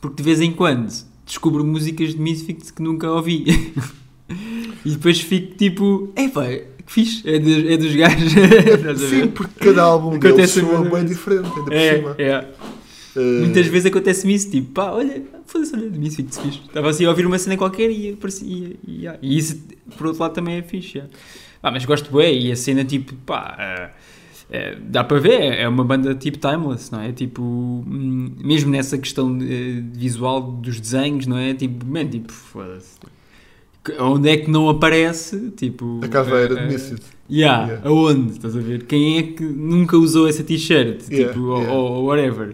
porque 0.00 0.16
de 0.16 0.22
vez 0.22 0.40
em 0.40 0.52
quando 0.52 0.88
descubro 1.24 1.64
músicas 1.64 2.10
de 2.14 2.20
Misfits 2.20 2.70
que 2.70 2.82
nunca 2.82 3.10
ouvi. 3.10 3.44
e 4.84 4.90
depois 4.90 5.20
fico 5.20 5.54
tipo, 5.56 6.12
epá, 6.16 6.46
que 6.46 6.92
fixe, 6.92 7.28
é, 7.28 7.38
dos- 7.38 7.64
é 7.70 7.76
dos 7.76 7.94
gajos. 7.94 8.32
Sim, 9.08 9.28
porque 9.28 9.64
cada 9.64 9.82
álbum 9.82 10.18
deles 10.18 10.50
soa 10.50 10.82
bem 10.88 11.04
diferente, 11.04 11.48
ainda 11.48 11.62
por 11.62 11.72
É, 11.72 11.96
cima. 11.96 12.14
é. 12.18 12.48
Eh, 13.16 13.40
Muitas 13.40 13.66
vezes 13.66 13.86
acontece-me 13.86 14.34
isso, 14.34 14.50
tipo, 14.50 14.72
pá, 14.72 14.90
olha, 14.92 15.22
foda-se, 15.46 15.74
olha, 15.74 15.88
de 15.88 15.98
Misfits 15.98 16.38
fixe. 16.38 16.60
Estava 16.66 16.90
assim 16.90 17.04
a 17.04 17.08
ouvir 17.10 17.26
uma 17.26 17.38
cena 17.38 17.56
qualquer 17.56 17.90
e 17.90 18.12
aparecia. 18.12 18.48
E, 18.86 19.06
e, 19.06 19.08
e 19.22 19.38
isso, 19.38 19.60
por 19.96 20.08
outro 20.08 20.22
lado, 20.22 20.34
também 20.34 20.56
é 20.56 20.62
fixe. 20.62 20.98
é. 20.98 21.04
Ah, 21.62 21.70
mas 21.70 21.84
gosto 21.84 22.14
bem, 22.16 22.46
e 22.46 22.52
a 22.52 22.56
cena, 22.56 22.84
tipo, 22.84 23.14
pá, 23.26 23.56
é, 23.58 23.90
é, 24.50 24.76
dá 24.80 25.02
para 25.02 25.18
ver, 25.18 25.40
é 25.40 25.66
uma 25.68 25.82
banda 25.82 26.14
tipo 26.14 26.38
timeless, 26.38 26.92
não 26.92 27.00
é? 27.00 27.10
Tipo, 27.12 27.42
hum, 27.42 28.32
mesmo 28.42 28.70
nessa 28.70 28.96
questão 28.98 29.36
de- 29.36 29.82
visual 29.94 30.40
dos 30.42 30.78
desenhos, 30.78 31.26
não 31.26 31.36
é? 31.38 31.54
Tipo, 31.54 31.84
man, 31.86 32.06
tipo, 32.06 32.30
foda-se. 32.32 32.96
Onde 34.00 34.28
é 34.28 34.36
que 34.36 34.50
não 34.50 34.68
aparece, 34.68 35.50
tipo... 35.56 36.00
A 36.02 36.08
caveira 36.08 36.56
de 36.56 36.66
Misfits. 36.66 37.06
Yeah, 37.30 37.66
Yeah. 37.66 37.88
aonde? 37.88 38.32
Estás 38.32 38.56
a 38.56 38.60
ver? 38.60 38.84
Quem 38.84 39.18
é 39.18 39.22
que 39.22 39.42
nunca 39.44 39.96
usou 39.96 40.28
essa 40.28 40.42
t-shirt? 40.42 41.08
Yeah, 41.10 41.32
tipo, 41.32 41.44
ou- 41.46 41.58
yeah. 41.58 41.72
Ou, 41.72 42.04
whatever. 42.06 42.52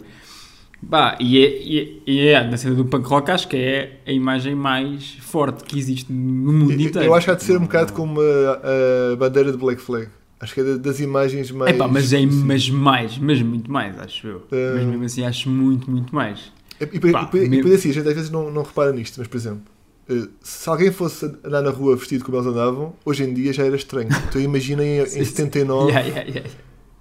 Bah, 0.82 1.16
e, 1.20 1.38
é, 1.38 1.62
e, 1.62 1.78
é- 1.80 2.10
e 2.10 2.28
é, 2.28 2.44
na 2.50 2.56
cena 2.56 2.74
do 2.74 2.84
punk 2.84 3.06
rock, 3.06 3.30
acho 3.30 3.46
que 3.48 3.56
é 3.56 4.00
a 4.06 4.12
imagem 4.12 4.54
mais 4.54 5.14
forte 5.20 5.62
que 5.64 5.78
existe 5.78 6.12
no 6.12 6.52
mundo 6.52 6.72
Eu- 6.72 6.80
inteiro. 6.80 7.06
Eu 7.08 7.14
acho 7.14 7.26
que 7.26 7.30
há 7.30 7.34
de 7.34 7.44
ser 7.44 7.56
um 7.56 7.60
bocado 7.62 7.92
como 7.92 8.20
a, 8.20 9.12
a 9.12 9.16
bandeira 9.16 9.52
de 9.52 9.58
Black 9.58 9.80
Flag. 9.80 10.08
Acho 10.40 10.54
que 10.54 10.60
é 10.60 10.64
da- 10.64 10.76
das 10.76 10.98
imagens 10.98 11.50
mais. 11.52 11.72
Epá, 11.74 11.86
mas, 11.86 12.12
é, 12.12 12.26
mas 12.26 12.68
mais, 12.68 13.16
mas 13.16 13.40
muito 13.40 13.70
mais, 13.70 13.96
acho 14.00 14.26
eu. 14.26 14.42
Ah. 14.50 14.72
Mas 14.74 14.84
mesmo 14.84 15.04
assim, 15.04 15.24
acho 15.24 15.48
muito, 15.48 15.88
muito 15.88 16.12
mais. 16.12 16.52
E, 16.80 16.84
e, 16.84 16.96
e, 17.08 17.12
Pá, 17.12 17.30
e, 17.32 17.36
e 17.36 17.40
mesmo- 17.42 17.54
depois 17.56 17.74
assim, 17.74 17.90
a 17.90 17.92
gente 17.94 18.08
às 18.08 18.14
vezes 18.14 18.30
não, 18.30 18.50
não 18.50 18.62
repara 18.64 18.90
nisto, 18.92 19.14
mas 19.18 19.28
por 19.28 19.36
exemplo, 19.36 19.62
eh, 20.10 20.26
se 20.42 20.68
alguém 20.68 20.90
fosse 20.90 21.26
andar 21.44 21.62
na 21.62 21.70
rua 21.70 21.94
vestido 21.96 22.24
como 22.24 22.36
eles 22.36 22.48
andavam, 22.48 22.92
hoje 23.04 23.22
em 23.22 23.32
dia 23.32 23.52
já 23.52 23.64
era 23.64 23.76
estranho. 23.76 24.08
Então 24.28 24.40
imaginem 24.40 24.98
em, 24.98 25.02
em 25.02 25.06
Sim, 25.06 25.18
sim. 25.20 25.24
79. 25.26 25.92
Yeah, 25.92 26.08
yeah, 26.08 26.28
yeah. 26.28 26.50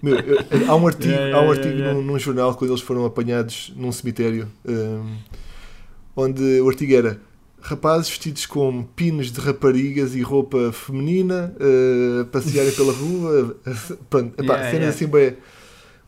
Meu, 0.02 0.16
eu- 0.18 0.46
há 0.68 0.76
um 0.76 0.88
artigo, 0.88 1.14
Yeah, 1.14 1.38
há 1.38 1.42
um 1.42 1.52
yeah, 1.52 1.52
artigo 1.52 1.80
yeah, 1.80 1.94
Num, 1.94 2.02
num 2.02 2.20
jornal 2.20 2.56
quando 2.56 2.72
eles 2.72 2.82
foram 2.82 3.06
apanhados 3.06 3.72
num 3.76 3.92
cemitério 3.92 4.48
um, 4.66 5.18
onde 6.16 6.60
o 6.62 6.68
artigo 6.70 6.94
era 6.96 7.22
rapazes 7.62 8.10
vestidos 8.10 8.46
com 8.46 8.84
pinos 8.96 9.32
de 9.32 9.40
raparigas 9.40 10.16
e 10.16 10.22
roupa 10.22 10.72
feminina 10.72 11.54
uh, 11.60 12.26
passearem 12.26 12.72
pela 12.76 12.92
rua 12.92 13.56
pronto, 14.10 14.34
epá, 14.42 14.56
Yeah, 14.56 14.64
cenas 14.64 14.74
yeah. 14.74 14.90
assim 14.96 15.08
bem, 15.08 15.38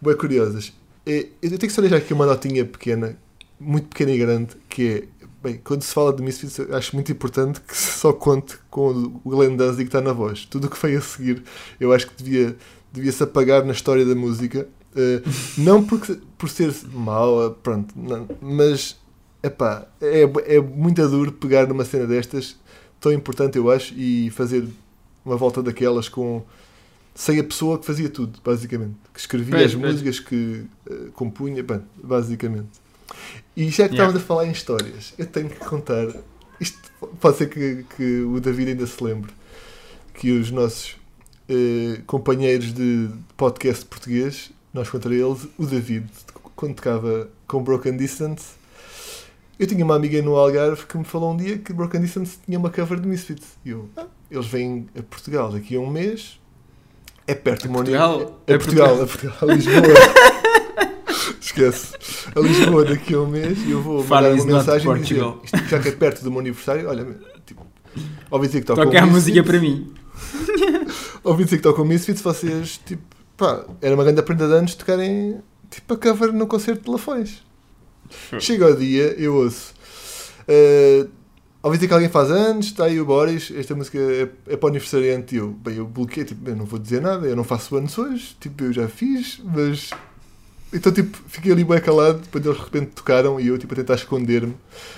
bem 0.01 0.15
curiosas 0.17 0.73
eu 1.05 1.27
tenho 1.41 1.59
que 1.59 1.69
só 1.71 1.81
deixar 1.81 1.97
aqui 1.97 2.13
uma 2.13 2.25
notinha 2.25 2.65
pequena 2.65 3.17
muito 3.59 3.87
pequena 3.89 4.11
e 4.11 4.17
grande 4.17 4.55
que 4.69 4.87
é 4.87 5.23
bem, 5.43 5.59
quando 5.63 5.83
se 5.83 5.93
fala 5.93 6.13
de 6.13 6.21
Misfits, 6.23 6.59
acho 6.71 6.95
muito 6.95 7.11
importante 7.11 7.59
que 7.61 7.75
se 7.75 7.99
só 7.99 8.13
conte 8.13 8.57
com 8.69 8.89
o 9.23 9.29
Glenn 9.29 9.55
Danzig 9.57 9.83
que 9.83 9.89
está 9.89 10.01
na 10.01 10.13
voz. 10.13 10.45
Tudo 10.45 10.67
o 10.67 10.69
que 10.69 10.81
veio 10.81 10.99
a 10.99 11.01
seguir, 11.01 11.43
eu 11.79 11.91
acho 11.93 12.07
que 12.09 12.23
devia, 12.23 12.55
devia-se 12.93 13.23
apagar 13.23 13.65
na 13.65 13.73
história 13.73 14.05
da 14.05 14.15
música. 14.15 14.67
Eh, 14.95 15.21
não 15.57 15.83
porque, 15.83 16.19
por 16.37 16.49
ser 16.49 16.73
mau, 16.93 17.47
eh, 17.47 17.53
pronto, 17.63 17.93
não, 17.97 18.27
mas 18.41 18.95
epá, 19.41 19.87
é, 19.99 20.21
é 20.55 20.61
muito 20.61 21.05
duro 21.09 21.31
pegar 21.31 21.67
numa 21.67 21.83
cena 21.83 22.05
destas, 22.05 22.55
tão 22.99 23.11
importante 23.11 23.57
eu 23.57 23.69
acho, 23.71 23.93
e 23.95 24.29
fazer 24.29 24.65
uma 25.25 25.35
volta 25.35 25.61
daquelas 25.63 26.07
com 26.07 26.43
sem 27.15 27.39
a 27.39 27.43
pessoa 27.43 27.77
que 27.77 27.85
fazia 27.85 28.09
tudo, 28.09 28.39
basicamente. 28.43 28.95
Que 29.13 29.19
escrevia 29.19 29.51
Pois, 29.55 29.65
as 29.65 29.75
pois. 29.75 29.91
músicas, 29.93 30.19
que 30.19 30.65
eh, 30.89 30.95
compunha, 31.13 31.61
bem, 31.63 31.81
basicamente. 32.03 32.69
E 33.55 33.69
já 33.69 33.87
que 33.87 33.93
Yeah. 33.93 33.95
estávamos 33.95 34.15
a 34.21 34.25
falar 34.25 34.47
em 34.47 34.51
histórias, 34.51 35.13
eu 35.17 35.25
tenho 35.27 35.49
que 35.49 35.57
contar. 35.59 36.07
Isto 36.59 36.79
pode 37.19 37.37
ser 37.37 37.49
que, 37.49 37.85
que 37.95 38.21
o 38.21 38.39
David 38.39 38.69
ainda 38.71 38.87
se 38.87 39.03
lembre 39.03 39.31
que 40.15 40.31
os 40.31 40.49
nossos 40.49 40.95
eh, 41.53 42.01
companheiros 42.07 42.73
de 42.73 43.09
podcast 43.37 43.85
português, 43.85 44.51
nós 44.73 44.89
contra 44.89 45.13
eles, 45.13 45.47
o 45.57 45.65
David, 45.65 46.07
quando 46.55 46.75
tocava 46.75 47.29
com 47.47 47.63
Broken 47.63 47.95
Distance, 47.97 48.53
eu 49.59 49.67
tinha 49.67 49.85
uma 49.85 49.95
amiga 49.95 50.21
no 50.21 50.35
Algarve 50.35 50.85
que 50.85 50.97
me 50.97 51.03
falou 51.03 51.33
um 51.33 51.37
dia 51.37 51.57
que 51.57 51.71
Broken 51.71 52.01
Distance 52.01 52.37
tinha 52.45 52.57
uma 52.57 52.69
cover 52.69 52.99
de 52.99 53.07
Misfits. 53.07 53.47
E 53.63 53.69
eu, 53.69 53.87
ah, 53.95 54.07
eles 54.29 54.47
vêm 54.47 54.87
a 54.97 55.03
Portugal 55.03 55.51
daqui 55.51 55.75
a 55.75 55.79
um 55.79 55.89
mês, 55.89 56.39
é 57.25 57.33
perto 57.33 57.67
de 57.67 57.73
Portugal? 57.73 58.41
É, 58.47 58.53
É 58.53 58.57
Portugal, 58.57 58.95
é 58.95 59.05
Portugal, 59.05 59.37
a 59.41 59.45
Lisboa. 59.45 59.81
Esquece. 61.39 61.93
A 62.35 62.39
Lisboa 62.39 62.83
daqui 62.83 63.13
a 63.13 63.19
um 63.21 63.27
mês 63.27 63.59
e 63.65 63.71
eu 63.71 63.81
vou 63.81 64.03
Far 64.03 64.23
mandar 64.23 64.35
uma 64.35 64.45
not 64.45 64.65
mensagem 64.65 64.91
e 64.91 64.99
dizer, 64.99 65.15
Portugal. 65.19 65.41
isto, 65.43 65.69
já 65.69 65.79
que 65.79 65.87
é 65.89 65.91
perto 65.91 66.23
do 66.23 66.31
meu 66.31 66.39
aniversário, 66.39 66.89
olha, 66.89 67.05
tipo, 67.45 67.65
ouvi 68.31 68.47
dizer 68.47 68.61
que 68.61 68.67
Toca 68.67 69.01
a 69.01 69.05
música 69.05 69.43
para 69.43 69.59
mim. 69.59 69.93
Ouvi 71.23 71.45
dizer 71.45 71.57
que 71.57 71.63
tocam 71.63 71.85
Misfits, 71.85 72.21
vocês, 72.21 72.79
tipo, 72.85 73.03
pá, 73.37 73.65
era 73.81 73.95
uma 73.95 74.03
grande 74.03 74.21
prenda 74.21 74.47
de 74.47 74.53
anos 74.53 74.75
tocarem, 74.75 75.41
tipo, 75.69 75.93
a 75.93 75.97
cover 75.97 76.31
no 76.31 76.47
concerto 76.47 76.83
de 76.83 76.91
Lafões. 76.91 77.43
Chega 78.39 78.65
ao 78.65 78.75
dia, 78.75 79.15
eu 79.17 79.35
ouço. 79.35 79.73
Uh, 80.47 81.09
ouvi 81.63 81.77
dizer 81.77 81.87
que 81.87 81.93
alguém 81.93 82.09
faz 82.09 82.29
anos, 82.29 82.67
está 82.67 82.85
aí 82.85 82.99
o 82.99 83.05
Boris, 83.05 83.51
esta 83.55 83.73
música 83.73 83.97
é, 83.97 84.29
é 84.47 84.57
para 84.57 84.67
o 84.67 84.69
aniversariante. 84.69 85.35
E 85.35 85.37
eu, 85.39 85.49
bem, 85.49 85.77
eu 85.77 85.85
bloqueei, 85.85 86.25
tipo, 86.25 86.47
eu 86.49 86.55
não 86.55 86.65
vou 86.65 86.77
dizer 86.77 87.01
nada, 87.01 87.25
eu 87.25 87.35
não 87.35 87.43
faço 87.43 87.75
anos 87.75 87.97
hoje, 87.97 88.35
tipo, 88.39 88.63
eu 88.65 88.73
já 88.73 88.87
fiz, 88.87 89.41
mas. 89.43 89.89
Então, 90.71 90.91
tipo, 90.91 91.17
fiquei 91.27 91.51
ali 91.51 91.63
bem 91.63 91.79
calado, 91.79 92.19
depois 92.19 92.43
eles 92.43 92.57
de 92.57 92.63
repente 92.63 92.91
tocaram 92.95 93.39
e 93.39 93.47
eu, 93.47 93.57
tipo, 93.59 93.73
a 93.73 93.77
tentar 93.77 93.93
esconder-me, 93.93 94.55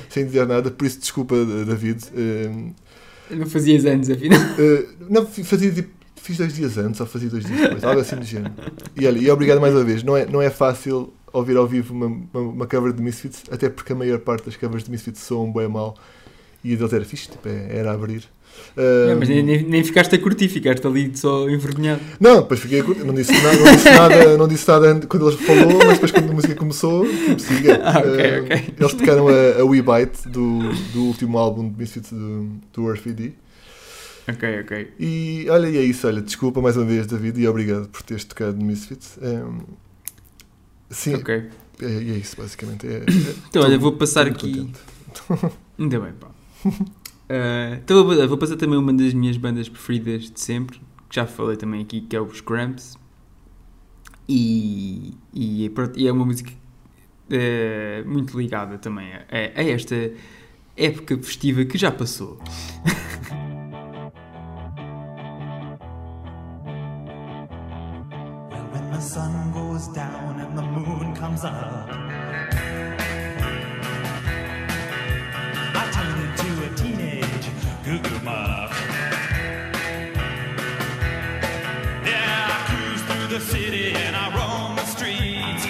sem 0.10 0.26
dizer 0.26 0.48
nada, 0.48 0.72
por 0.72 0.86
isso, 0.86 1.00
desculpa, 1.00 1.36
David. 1.36 2.02
Uh, 2.14 2.74
Não 3.30 3.46
fazias 3.46 3.86
anos, 3.86 4.10
afinal. 4.10 4.40
Uh, 4.40 4.88
não, 5.10 5.26
fazia 5.26 5.72
tipo. 5.72 5.96
Fiz 6.26 6.38
dois 6.38 6.54
dias 6.56 6.78
antes 6.78 7.00
ou 7.00 7.06
fazia 7.06 7.30
dois 7.30 7.46
dias 7.46 7.62
depois, 7.62 7.84
algo 7.84 8.02
assim 8.02 8.16
do 8.16 8.26
género. 8.26 8.52
E 8.96 9.06
olha, 9.06 9.20
e 9.20 9.30
obrigado 9.30 9.62
mais 9.62 9.74
uma 9.76 9.84
vez. 9.84 10.02
Não 10.04 10.18
é, 10.18 10.26
não 10.26 10.42
é 10.42 10.50
fácil 10.50 11.14
ouvir 11.32 11.56
ao 11.56 11.68
vivo 11.68 11.94
uma, 11.94 12.08
uma, 12.08 12.50
uma 12.52 12.68
cover 12.68 12.92
de 12.94 13.02
Misfits, 13.02 13.44
até 13.52 13.70
porque 13.70 13.94
a 13.94 13.96
maior 13.96 14.20
parte 14.20 14.46
das 14.46 14.56
covers 14.58 14.84
de 14.86 14.92
Misfits 14.92 15.20
soam 15.22 15.52
bem 15.54 15.68
mal 15.68 15.96
e 16.64 16.74
a 16.74 16.76
deles 16.78 16.94
era 16.94 17.06
fixe, 17.06 17.30
tipo, 17.30 17.48
é- 17.48 17.78
era 17.78 17.92
abrir. 17.94 18.24
É, 18.78 19.14
mas 19.20 19.28
nem, 19.28 19.44
nem- 19.44 19.64
nem 19.64 19.84
ficaste 19.84 20.16
a 20.16 20.18
curtir, 20.18 20.48
ficaste 20.48 20.88
ali 20.88 21.12
só 21.16 21.48
envergonhado. 21.50 22.00
Não, 22.22 22.42
depois 22.42 22.60
fiquei 22.62 22.80
a 22.80 22.84
curtir, 22.86 23.04
não 23.04 23.14
disse 23.14 23.34
nada, 23.34 23.58
não 23.60 23.72
disse 23.76 23.90
nada, 23.92 24.38
não 24.38 24.48
disse 24.48 24.68
nada 24.68 25.08
quando 25.08 25.28
ele 25.28 25.38
falou, 25.38 25.78
mas 25.86 25.94
depois 25.96 26.12
quando 26.12 26.30
a 26.32 26.34
música 26.34 26.56
começou, 26.56 27.06
tipo, 27.06 27.40
siga. 27.40 27.82
Ah, 27.86 28.00
ok, 28.00 28.10
Uh, 28.10 28.44
ok. 28.44 28.74
Eles 28.80 28.94
tocaram 28.94 29.28
a, 29.28 29.62
a 29.62 29.66
We 29.66 29.82
Bite 29.82 30.28
do, 30.30 30.60
do 30.94 31.04
último 31.04 31.38
álbum 31.38 31.70
de 31.70 31.78
Misfits 31.78 32.12
do, 32.12 32.48
do 32.74 32.90
Earth 32.90 33.02
VD. 33.04 33.34
Ok, 34.30 34.60
ok. 34.62 34.94
E 35.00 35.46
olha, 35.50 35.68
e 35.70 35.78
é 35.78 35.84
isso, 35.84 36.08
olha, 36.08 36.22
desculpa 36.22 36.60
mais 36.62 36.76
uma 36.76 36.86
vez, 36.86 37.06
David, 37.06 37.40
e 37.40 37.48
obrigado 37.48 37.88
por 37.90 38.02
teres 38.02 38.24
tocado 38.26 38.58
no 38.58 38.66
Misfits. 38.66 39.20
Um, 39.22 39.60
sim, 40.90 41.14
Ok. 41.16 41.50
é, 41.82 41.86
é 41.86 42.00
isso, 42.18 42.36
basicamente. 42.38 42.88
É, 42.88 43.06
Então, 43.50 43.62
olha, 43.62 43.78
vou 43.78 43.92
passar 43.92 44.26
aqui. 44.26 44.68
Ainda 45.78 46.00
bem, 46.00 46.14
pá. 46.14 46.28
Ah, 47.30 47.78
então, 47.84 48.04
vou, 48.04 48.28
vou 48.28 48.38
passar 48.38 48.56
também 48.56 48.78
uma 48.80 48.94
das 48.94 49.14
minhas 49.14 49.38
bandas 49.38 49.70
preferidas 49.70 50.32
de 50.32 50.40
sempre, 50.40 50.80
que 51.10 51.16
já 51.16 51.28
falei 51.28 51.56
também 51.56 51.82
aqui, 51.84 52.02
que 52.02 52.16
é 52.16 52.22
os 52.22 52.42
Cramps. 52.42 52.98
E, 54.28 55.14
e, 55.34 55.70
pronto, 55.70 56.00
e 56.00 56.08
é 56.08 56.12
uma 56.12 56.26
música 56.26 56.52
eh, 57.30 58.04
muito 58.08 58.36
ligada 58.40 58.78
também 58.80 59.14
a, 59.14 59.26
a 59.30 59.64
esta 59.64 60.12
época 60.76 61.16
festiva 61.20 61.64
que 61.64 61.78
já 61.78 61.92
passou. 61.92 62.40
the 68.96 69.02
sun 69.02 69.52
goes 69.52 69.90
down 69.90 70.40
and 70.40 70.58
the 70.58 70.62
moon 70.62 71.14
comes 71.16 71.44
up, 71.44 71.90
I 75.76 75.84
turn 75.92 76.18
into 76.26 76.50
a 76.66 76.70
teenage 76.76 77.48
goo 77.84 78.00
goo 78.00 78.20
muck. 78.24 78.72
Yeah, 82.06 82.48
I 82.54 82.58
cruise 82.70 83.02
through 83.08 83.28
the 83.38 83.42
city 83.42 83.92
and 83.92 84.16
I 84.16 84.30
roam 84.38 84.78
the 84.78 84.86
streets. 84.86 85.66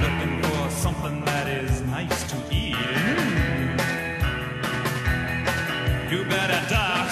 Looking 0.00 0.42
for 0.42 0.70
something 0.70 1.20
that 1.26 1.46
is 1.48 1.82
nice 1.82 2.30
to 2.30 2.36
eat. 2.50 2.76
You 6.10 6.24
better 6.24 6.62
duck 6.70 7.10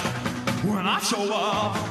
when 0.64 0.86
I 0.86 0.98
show 1.00 1.30
up. 1.34 1.87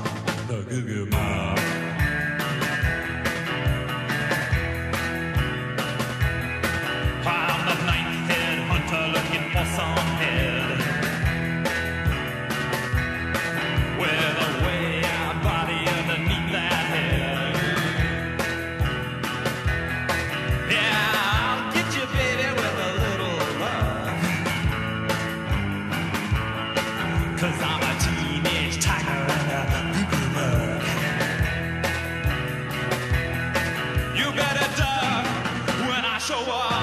Show 36.28 36.52
up. 36.52 36.77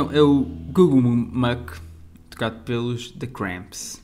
Então 0.00 0.16
é 0.16 0.22
o 0.22 0.44
Google 0.72 1.02
Muck, 1.02 1.78
tocado 2.30 2.60
pelos 2.60 3.10
The 3.10 3.26
Cramps, 3.26 4.02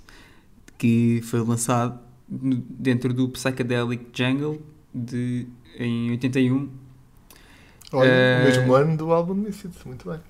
que 0.76 1.22
foi 1.22 1.40
lançado 1.40 1.98
dentro 2.28 3.14
do 3.14 3.30
Psychedelic 3.30 4.08
Jungle 4.12 4.60
de, 4.94 5.46
em 5.78 6.10
81. 6.10 6.68
Olha, 7.92 8.10
o 8.10 8.44
mesmo 8.44 8.74
ano 8.74 8.96
do 8.98 9.10
álbum 9.10 9.34
de 9.36 9.40
Misfits, 9.40 9.82
muito 9.86 10.10
bem. 10.10 10.20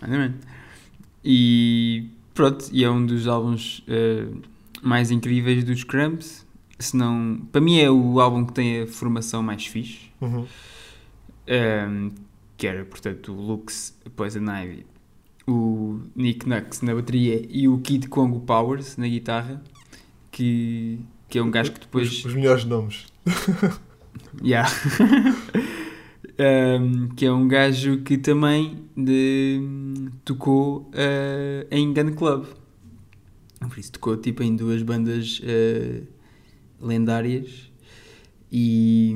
Exatamente. 0.00 0.38
E 1.24 2.08
pronto, 2.32 2.68
e 2.70 2.84
é 2.84 2.88
um 2.88 3.04
dos 3.04 3.26
álbuns 3.26 3.82
eh, 3.88 4.28
mais 4.80 5.10
incríveis 5.10 5.64
dos 5.64 5.82
Cramps. 5.82 6.46
Se 6.78 6.96
não, 6.96 7.40
para 7.50 7.60
mim 7.60 7.80
é 7.80 7.90
o 7.90 8.20
álbum 8.20 8.44
que 8.44 8.52
tem 8.52 8.82
a 8.82 8.86
formação 8.86 9.42
mais 9.42 9.66
fixe. 9.66 10.12
Uhum. 10.20 10.46
Um, 11.48 12.12
que 12.56 12.68
era, 12.68 12.84
portanto, 12.84 13.32
o 13.32 13.34
Lux, 13.34 13.98
Poison 14.14 14.44
Ivy, 14.48 14.86
o 15.46 16.00
Nick 16.14 16.48
Nux 16.48 16.80
na 16.82 16.94
bateria 16.94 17.44
e 17.48 17.68
o 17.68 17.78
Kid 17.78 18.08
Congo 18.08 18.40
Powers 18.40 18.96
na 18.96 19.06
guitarra, 19.08 19.62
que, 20.30 21.00
que 21.28 21.38
é 21.38 21.42
um 21.42 21.50
gajo 21.50 21.72
que 21.72 21.80
depois... 21.80 22.08
Os, 22.08 22.24
os 22.24 22.34
melhores 22.34 22.64
nomes. 22.64 23.06
Yeah. 24.42 24.68
Um, 26.38 27.08
que 27.08 27.26
é 27.26 27.32
um 27.32 27.46
gajo 27.46 27.98
que 27.98 28.16
também 28.16 28.84
de- 28.96 29.60
tocou 30.24 30.90
uh, 30.94 31.66
em 31.70 31.92
Gun 31.92 32.14
Club. 32.14 32.46
Por 33.60 33.78
isso 33.78 33.92
tocou 33.92 34.16
tipo 34.16 34.42
em 34.42 34.56
duas 34.56 34.82
bandas 34.82 35.40
uh, 35.40 36.06
lendárias 36.80 37.70
e, 38.50 39.14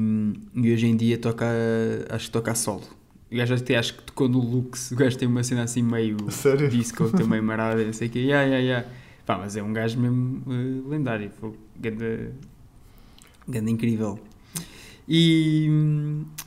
e 0.54 0.72
hoje 0.72 0.86
em 0.86 0.96
dia 0.96 1.16
toca 1.18 1.46
acho 2.10 2.26
que 2.26 2.32
toca 2.32 2.52
a 2.52 2.54
solo. 2.54 2.84
O 3.30 3.36
gajo 3.36 3.54
até 3.54 3.76
acho 3.76 3.94
que 3.94 4.02
tocou 4.04 4.28
no 4.28 4.38
Lux, 4.38 4.92
o 4.92 4.96
gajo 4.96 5.18
tem 5.18 5.26
uma 5.26 5.42
cena 5.42 5.62
assim 5.64 5.82
meio 5.82 6.16
Sério? 6.30 6.68
disco 6.68 7.10
também 7.10 7.40
marada, 7.40 7.84
não 7.84 7.92
sei 7.92 8.08
o 8.08 8.10
que, 8.10 8.18
yeah, 8.20 8.44
yeah, 8.44 8.64
yeah. 8.64 8.88
Pá, 9.24 9.36
mas 9.38 9.56
é 9.56 9.62
um 9.62 9.72
gajo 9.72 9.98
mesmo 9.98 10.42
uh, 10.46 10.88
lendário, 10.88 11.30
foi 11.40 11.52
ganda, 11.76 12.32
ganda 13.48 13.70
incrível. 13.70 14.20
E, 15.08 15.68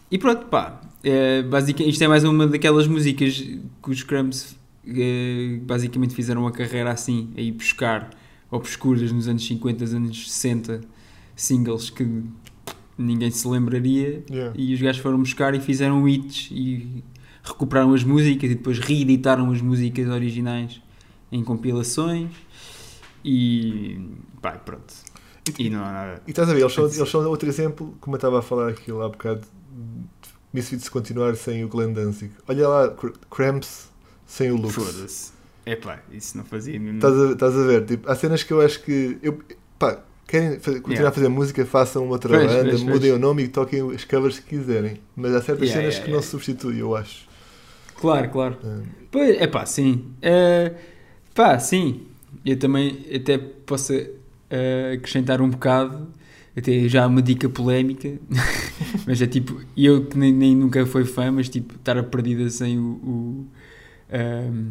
e 0.09 0.17
pronto, 0.17 0.45
pá, 0.45 0.81
é, 1.03 1.41
basicamente, 1.43 1.91
isto 1.91 2.03
é 2.03 2.07
mais 2.07 2.23
uma 2.23 2.47
daquelas 2.47 2.87
músicas 2.87 3.35
que 3.37 3.89
os 3.89 4.03
Cramps 4.03 4.55
eh, 4.87 5.59
basicamente 5.61 6.15
fizeram 6.15 6.41
uma 6.41 6.51
carreira 6.51 6.91
assim, 6.91 7.31
aí 7.37 7.51
buscar 7.51 8.09
obscuras 8.49 9.11
nos 9.11 9.27
anos 9.27 9.45
50, 9.45 9.85
anos 9.85 10.31
60, 10.31 10.81
singles 11.35 11.89
que 11.89 12.23
ninguém 13.01 13.31
se 13.31 13.47
lembraria 13.47 14.23
Yeah. 14.29 14.53
e 14.57 14.73
os 14.73 14.81
gajos 14.81 15.01
foram 15.01 15.17
buscar 15.19 15.53
e 15.55 15.59
fizeram 15.59 16.07
hits 16.07 16.49
e 16.51 17.03
recuperaram 17.43 17.93
as 17.93 18.03
músicas 18.03 18.51
e 18.51 18.55
depois 18.55 18.77
reeditaram 18.79 19.49
as 19.51 19.61
músicas 19.61 20.07
originais 20.09 20.81
em 21.31 21.43
compilações 21.43 22.29
e 23.23 23.99
pá, 24.41 24.51
pronto. 24.51 24.93
E 25.57 25.69
não 25.69 25.83
há 25.83 25.91
nada. 25.91 26.21
E 26.27 26.29
estás 26.29 26.49
a 26.49 26.53
ver, 26.53 26.59
eles 26.61 26.73
são, 26.73 26.85
eles 26.85 27.09
são 27.09 27.25
outro 27.27 27.49
exemplo, 27.49 27.95
como 27.99 28.15
eu 28.15 28.17
estava 28.17 28.39
a 28.39 28.41
falar 28.41 28.69
aquilo 28.69 29.01
há 29.01 29.09
bocado, 29.09 29.41
de 29.41 29.47
Misfits 30.53 30.89
continuar 30.89 31.35
sem 31.35 31.63
o 31.63 31.67
Glenn 31.67 31.93
Danzig. 31.93 32.31
Olha 32.47 32.67
lá, 32.67 32.89
Cr- 32.89 33.13
Cramps 33.31 33.89
sem 34.25 34.51
o 34.51 34.57
Lux. 34.57 34.75
Foda-se. 34.75 35.31
É 35.65 35.75
pá, 35.75 35.99
isso 36.11 36.37
não 36.37 36.43
fazia 36.45 36.79
mesmo. 36.79 36.97
Estás 36.97 37.19
a, 37.19 37.31
estás 37.33 37.55
a 37.57 37.63
ver? 37.63 37.85
Tipo, 37.85 38.09
há 38.09 38.15
cenas 38.15 38.43
que 38.43 38.53
eu 38.53 38.61
acho 38.61 38.81
que. 38.83 39.17
Eu, 39.21 39.39
pá, 39.77 39.99
querem 40.29 40.59
fazer- 40.59 40.79
continuar 40.81 40.93
Yeah. 40.93 41.09
a 41.09 41.11
fazer 41.11 41.27
música, 41.29 41.65
façam 41.65 42.07
outra 42.09 42.29
Pois, 42.37 42.51
banda, 42.51 42.69
pois, 42.69 42.81
mudem 42.83 43.09
pois. 43.11 43.13
o 43.13 43.19
nome 43.19 43.43
e 43.43 43.47
toquem 43.47 43.91
as 43.93 44.03
covers 44.05 44.39
que 44.39 44.57
quiserem. 44.57 44.99
Mas 45.15 45.33
há 45.33 45.41
certas 45.41 45.67
Yeah, 45.67 45.81
cenas 45.81 45.93
yeah, 45.95 46.05
que 46.05 46.11
não 46.11 46.21
se 46.21 46.29
substituem, 46.29 46.77
eu 46.79 46.95
acho. 46.95 47.27
Claro, 47.95 48.29
claro. 48.29 48.57
Ah, 48.63 48.81
Pois, 49.11 49.41
é 49.41 49.47
pá, 49.47 49.65
sim. 49.65 50.05
Eh, 50.21 50.71
pá, 51.33 51.57
sim. 51.59 52.01
Eu 52.45 52.57
também 52.57 53.05
até 53.13 53.37
posso 53.37 53.91
eh, 54.49 54.93
acrescentar 54.97 55.41
um 55.41 55.49
bocado, 55.49 56.07
até 56.55 56.87
já 56.87 57.05
uma 57.07 57.21
dica 57.21 57.49
polémica, 57.49 58.17
mas 59.05 59.21
é 59.21 59.27
tipo, 59.27 59.59
eu 59.75 60.05
que 60.05 60.17
nem, 60.17 60.31
nem 60.31 60.55
nunca 60.55 60.85
fui 60.85 61.05
fã, 61.05 61.31
mas 61.31 61.49
tipo, 61.49 61.75
estar 61.75 61.97
a 61.97 62.03
perdida 62.03 62.49
sem 62.49 62.77
o, 62.77 62.83
o, 62.83 63.47
ehm, 64.11 64.67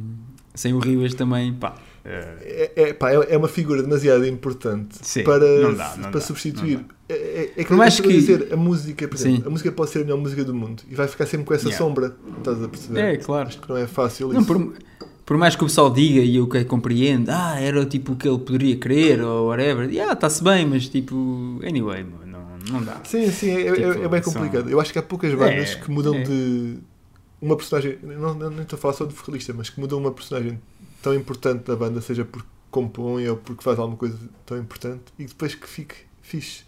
sem 0.54 0.72
o 0.72 0.78
Ribas 0.78 1.14
também, 1.14 1.52
pá. 1.52 1.76
Eh, 2.08 2.72
É, 2.76 2.82
é, 2.82 2.92
pá, 2.92 3.10
é 3.12 3.34
é 3.34 3.36
uma 3.36 3.48
figura 3.48 3.82
demasiado 3.82 4.26
importante 4.26 4.96
Sim, 5.02 5.22
para, 5.24 5.46
não 5.60 5.74
dá, 5.74 5.94
não 5.96 6.02
para 6.04 6.10
dá, 6.12 6.20
substituir. 6.20 6.78
não 6.78 6.84
É, 7.08 7.14
é, 7.14 7.42
é 7.56 7.62
que 7.62 7.64
Por 7.66 7.76
mais 7.76 7.98
eu 7.98 8.04
estou 8.04 8.10
a 8.10 8.14
que- 8.14 8.20
dizer, 8.20 8.52
a 8.52 8.56
música, 8.56 9.08
por 9.08 9.16
exemplo, 9.16 9.36
Sim. 9.38 9.46
a 9.46 9.50
música 9.50 9.72
pode 9.72 9.90
ser 9.90 9.98
a 10.00 10.02
melhor 10.02 10.18
música 10.18 10.44
do 10.44 10.54
mundo 10.54 10.82
e 10.90 10.94
vai 10.94 11.06
ficar 11.08 11.26
sempre 11.26 11.46
com 11.46 11.54
essa 11.54 11.68
Yeah. 11.68 11.84
sombra. 11.84 12.16
Estás 12.38 12.62
a 12.62 12.68
perceber? 12.68 13.00
é, 13.00 13.16
claro. 13.16 13.48
Acho 13.48 13.60
que 13.60 13.68
não 13.68 13.76
é 13.76 13.86
fácil 13.86 14.28
Não, 14.32 14.40
isso. 14.40 14.46
por, 14.46 14.74
por 15.24 15.36
mais 15.36 15.54
que 15.56 15.62
o 15.62 15.66
pessoal 15.66 15.90
diga 15.90 16.20
e 16.20 16.36
eu 16.36 16.46
que 16.48 16.64
compreendo, 16.64 17.30
ah, 17.30 17.60
era 17.60 17.84
tipo 17.86 18.12
o 18.12 18.16
que 18.16 18.28
ele 18.28 18.38
poderia 18.38 18.76
querer 18.76 19.20
ou 19.22 19.48
whatever, 19.48 19.88
ah, 20.08 20.12
está-se 20.12 20.42
bem, 20.44 20.66
mas 20.66 20.88
tipo, 20.88 21.60
anyway, 21.66 22.04
não, 22.26 22.38
não 22.72 22.82
dá. 22.84 23.00
Sim, 23.04 23.30
sim, 23.30 23.50
é, 23.52 23.68
é- 23.68 23.72
Tipo, 23.72 24.04
é 24.04 24.08
bem 24.08 24.22
são- 24.22 24.32
complicado. 24.34 24.68
Eu 24.70 24.80
acho 24.80 24.92
que 24.92 24.98
há 24.98 25.02
poucas 25.02 25.32
bandas 25.34 25.70
É, 25.70 25.74
que 25.76 25.90
mudam 25.90 26.14
é. 26.14 26.22
de 26.22 26.78
uma 27.40 27.56
personagem. 27.56 27.98
Não, 28.02 28.34
não, 28.34 28.50
nem 28.50 28.62
estou 28.62 28.76
a 28.76 28.80
falar 28.80 28.94
só 28.94 29.04
de 29.06 29.14
vocalista, 29.14 29.54
mas 29.56 29.70
que 29.70 29.80
mudam 29.80 29.98
uma 29.98 30.10
personagem 30.12 30.58
tão 31.08 31.14
importante 31.14 31.64
da 31.64 31.74
banda, 31.74 32.00
seja 32.00 32.24
porque 32.24 32.48
compõe 32.70 33.26
ou 33.28 33.36
porque 33.36 33.62
faz 33.62 33.78
alguma 33.78 33.96
coisa 33.96 34.18
tão 34.44 34.58
importante 34.58 35.04
e 35.18 35.24
depois 35.24 35.54
que 35.54 35.66
fique 35.66 35.94
fixe. 36.20 36.64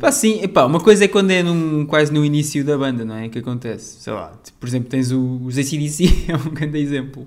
Pá, 0.00 0.12
sim, 0.12 0.40
uma 0.54 0.80
coisa 0.80 1.04
é 1.04 1.08
quando 1.08 1.30
é 1.30 1.42
num, 1.42 1.84
quase 1.84 2.12
no 2.12 2.24
início 2.24 2.64
da 2.64 2.78
banda, 2.78 3.04
não 3.04 3.16
é? 3.16 3.28
Que 3.28 3.40
acontece, 3.40 4.00
sei 4.00 4.12
lá, 4.12 4.32
tipo, 4.42 4.58
por 4.58 4.68
exemplo, 4.68 4.88
tens 4.88 5.10
o, 5.10 5.40
os 5.44 5.58
ACDC, 5.58 6.26
é 6.28 6.36
um 6.36 6.50
grande 6.50 6.78
exemplo, 6.78 7.26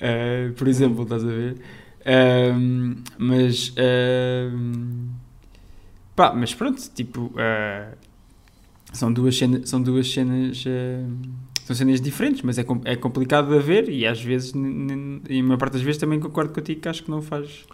Uh, 0.00 0.54
por 0.54 0.66
exemplo, 0.66 1.02
estás 1.02 1.22
a 1.22 1.26
ver? 1.26 1.56
Um, 2.56 2.96
mas, 3.18 3.74
um, 4.50 5.10
pá, 6.16 6.32
mas 6.34 6.54
pronto, 6.54 6.80
tipo, 6.94 7.26
uh, 7.26 7.94
são 8.94 9.12
duas 9.12 9.36
cenas, 9.36 9.68
são 9.68 9.82
duas 9.82 10.10
cenas, 10.10 10.64
uh, 10.64 11.12
são 11.74 11.86
cenas 11.86 12.00
diferentes, 12.00 12.42
mas 12.42 12.58
é, 12.58 12.64
é 12.84 12.96
complicado 12.96 13.48
de 13.50 13.58
ver 13.64 13.88
e 13.88 14.06
às 14.06 14.20
vezes, 14.22 14.52
e 15.28 15.38
a 15.38 15.42
maior 15.42 15.58
parte 15.58 15.74
das 15.74 15.82
vezes 15.82 16.00
também 16.00 16.18
concordo 16.20 16.52
contigo 16.52 16.80
que 16.80 16.88
acho 16.88 17.02
que 17.04 17.10
não 17.10 17.22
faz, 17.22 17.64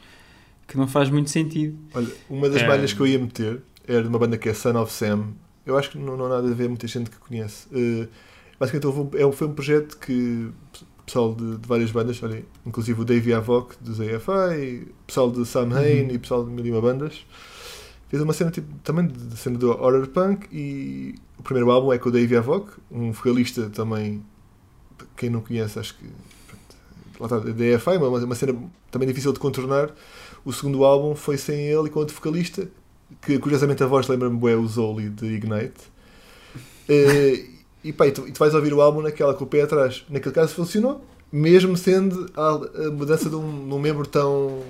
que 0.67 0.77
não 0.77 0.87
faz 0.87 1.09
muito 1.11 1.31
sentido. 1.31 1.79
Olha, 1.95 2.09
uma 2.29 2.49
das 2.49 2.63
É. 2.63 2.67
malhas 2.69 2.93
que 2.93 3.01
eu 3.01 3.07
ia 3.07 3.19
meter 3.19 3.61
era 3.87 4.03
de 4.03 4.09
uma 4.09 4.19
banda 4.19 4.37
que 4.37 4.49
é 4.49 4.55
Son 4.55 4.77
of 4.81 4.93
Sam. 4.93 5.29
Eu 5.65 5.77
acho 5.79 5.91
que 5.91 5.99
não, 5.99 6.17
não 6.17 6.27
há 6.27 6.29
nada 6.29 6.49
a 6.49 6.55
ver, 6.55 6.69
muita 6.69 6.87
gente 6.87 7.11
que 7.11 7.17
conhece. 7.19 7.67
Uh, 7.73 8.07
basicamente, 8.59 8.87
houve 8.87 9.17
é 9.19 9.33
foi 9.33 9.47
um 9.49 9.53
projeto 9.55 9.97
que 9.99 10.49
pessoal 11.05 11.35
de, 11.35 11.57
de 11.59 11.69
várias 11.69 11.91
bandas, 11.93 12.21
olha, 12.23 12.45
inclusive 12.67 13.01
o 13.01 13.05
Davey 13.05 13.33
Avoc 13.33 13.75
dos 13.81 14.01
AFI, 14.01 14.89
pessoal 15.07 15.31
de 15.31 15.47
Sam 15.47 15.71
Hain 15.77 16.03
Uhum. 16.07 16.11
e 16.11 16.17
o 16.17 16.21
pessoal 16.21 16.45
de 16.45 16.51
mil 16.51 16.67
e 16.67 16.71
uma 16.73 16.81
bandas, 16.81 17.25
fez 18.17 18.23
uma 18.23 18.33
cena 18.33 18.51
tipo, 18.51 18.73
também 18.83 19.07
de, 19.07 19.37
cena 19.37 19.59
do 19.59 19.71
horror 19.71 20.07
punk. 20.09 20.47
E 20.53 21.15
o 21.39 21.43
primeiro 21.43 21.71
álbum 21.71 21.93
é 21.93 21.99
com 21.99 22.09
o 22.09 22.13
Davey 22.13 22.37
Avoc, 22.37 22.71
um 22.91 23.13
vocalista 23.13 23.69
também, 23.71 24.25
quem 25.17 25.31
não 25.31 25.41
conhece, 25.41 25.79
acho 25.79 25.97
que. 25.97 26.07
Lá 27.19 27.27
está, 27.27 27.39
da 27.39 27.77
AFI, 27.77 27.97
uma, 27.97 28.09
uma 28.09 28.35
cena 28.35 28.55
também 28.91 29.09
difícil 29.09 29.33
de 29.33 29.39
contornar. 29.39 29.91
O 30.45 30.53
segundo 30.53 30.85
álbum 30.85 31.15
foi 31.15 31.39
sem 31.39 31.67
ele 31.67 31.87
e 31.87 31.91
com 31.91 31.99
outro 31.99 32.15
vocalista, 32.15 32.69
que 33.23 33.39
curiosamente 33.39 33.83
a 33.83 33.87
voz 33.87 34.07
lembra-me 34.07 34.37
bué 34.37 34.55
o 34.55 34.67
Zoli 34.67 35.09
de 35.11 35.27
Ignite. 35.27 35.75
Eh, 36.89 37.45
e 37.83 37.93
pá, 37.93 38.07
e 38.07 38.13
tu, 38.13 38.29
e 38.29 38.31
tu 38.31 38.39
vais 38.39 38.55
ouvir 38.55 38.73
o 38.73 38.81
álbum 38.81 39.03
naquela 39.03 39.35
com 39.35 39.43
o 39.43 39.47
pé 39.49 39.63
atrás. 39.63 40.05
Naquele 40.09 40.33
caso 40.33 40.55
funcionou, 40.55 41.05
mesmo 41.33 41.77
sendo 41.77 42.31
a, 42.37 42.51
a 42.87 42.91
mudança 42.93 43.29
de 43.29 43.35
um, 43.35 43.69
de 43.69 43.75
um 43.75 43.79
membro 43.81 44.07
tão, 44.07 44.63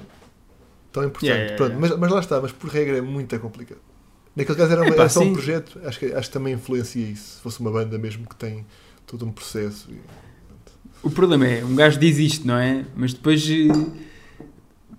tão 0.97 1.05
importante. 1.05 1.27
Yeah, 1.31 1.45
yeah, 1.53 1.57
Pronto. 1.57 1.79
Mas, 1.81 1.99
mas 1.99 2.11
lá 2.11 2.21
está, 2.21 2.41
mas 2.41 2.53
por 2.53 2.71
regra 2.71 2.97
é 2.97 3.01
muito 3.03 3.39
complicado. 3.39 3.81
Naquele 4.35 4.57
caso 4.59 4.73
era, 4.73 4.83
uma, 4.83 4.89
Epá, 4.91 5.03
era 5.03 5.09
só 5.09 5.21
um 5.21 5.33
projeto, 5.33 5.79
acho 5.85 5.99
que, 5.99 6.07
acho 6.07 6.29
que 6.29 6.33
também 6.33 6.55
influencia 6.55 7.07
isso. 7.07 7.37
Se 7.37 7.43
fosse 7.43 7.61
uma 7.61 7.71
banda 7.71 7.99
mesmo 7.99 8.27
que 8.29 8.35
tem 8.37 8.65
todo 9.07 9.25
um 9.27 9.33
processo. 9.33 9.89
e- 9.91 10.01
O 11.03 11.11
problema 11.11 11.47
é, 11.47 11.65
um 11.65 11.75
gajo 11.75 11.99
diz 11.99 12.19
isto, 12.19 12.47
não 12.47 12.57
é? 12.57 12.85
Mas 12.97 13.13
depois 13.15 13.47
eh, 13.49 14.45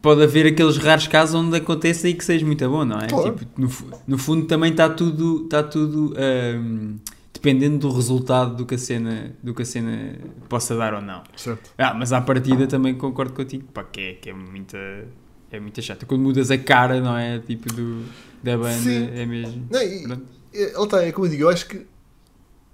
pode 0.02 0.24
haver 0.24 0.46
aqueles 0.48 0.78
raros 0.78 1.08
casos 1.08 1.36
onde 1.36 1.56
aconteça 1.58 2.08
e 2.08 2.14
que 2.14 2.24
seja 2.24 2.46
muito 2.46 2.68
bom, 2.70 2.86
não 2.86 2.98
é? 3.00 3.08
Claro. 3.08 3.36
Tipo, 3.36 3.62
no, 3.62 3.70
no 4.08 4.18
fundo 4.18 4.46
também 4.46 4.72
está 4.72 4.90
tudo, 4.90 5.44
está 5.44 5.62
tudo 5.64 6.14
ahm, 6.18 6.96
dependendo 7.34 7.78
do 7.88 7.94
resultado 7.94 8.56
do 8.56 8.66
que, 8.66 8.74
a 8.76 8.78
cena, 8.80 9.36
do 9.44 9.54
que 9.54 9.62
a 9.62 9.66
cena 9.66 10.16
possa 10.50 10.76
dar 10.76 10.94
ou 10.96 11.02
não. 11.02 11.22
Certo. 11.36 11.70
Ah, 11.78 11.94
mas 11.94 12.12
à 12.12 12.20
partida 12.22 12.66
também 12.66 12.96
concordo 12.96 13.34
contigo, 13.34 13.66
pá, 13.72 13.84
que 13.84 14.02
é, 14.02 14.14
que 14.14 14.30
é 14.32 14.34
muita... 14.34 14.78
É 15.52 15.60
muito 15.60 15.82
chato. 15.82 16.06
Quando 16.06 16.22
mudas 16.22 16.52
a 16.52 16.58
cara, 16.58 17.00
não 17.00 17.18
é? 17.18 17.40
Tipo 17.40 17.72
do, 17.74 18.04
da 18.44 18.58
banda, 18.58 18.74
Sim. 18.82 19.10
é 19.14 19.26
mesmo. 19.26 19.68
Não, 19.70 19.82
e- 19.82 20.04
Pronto. 20.04 20.24
É, 20.54 20.84
está, 20.84 21.04
é 21.06 21.12
como 21.12 21.26
eu 21.28 21.32
digo, 21.32 21.44
eu 21.44 21.50
acho 21.50 21.68
que, 21.68 21.86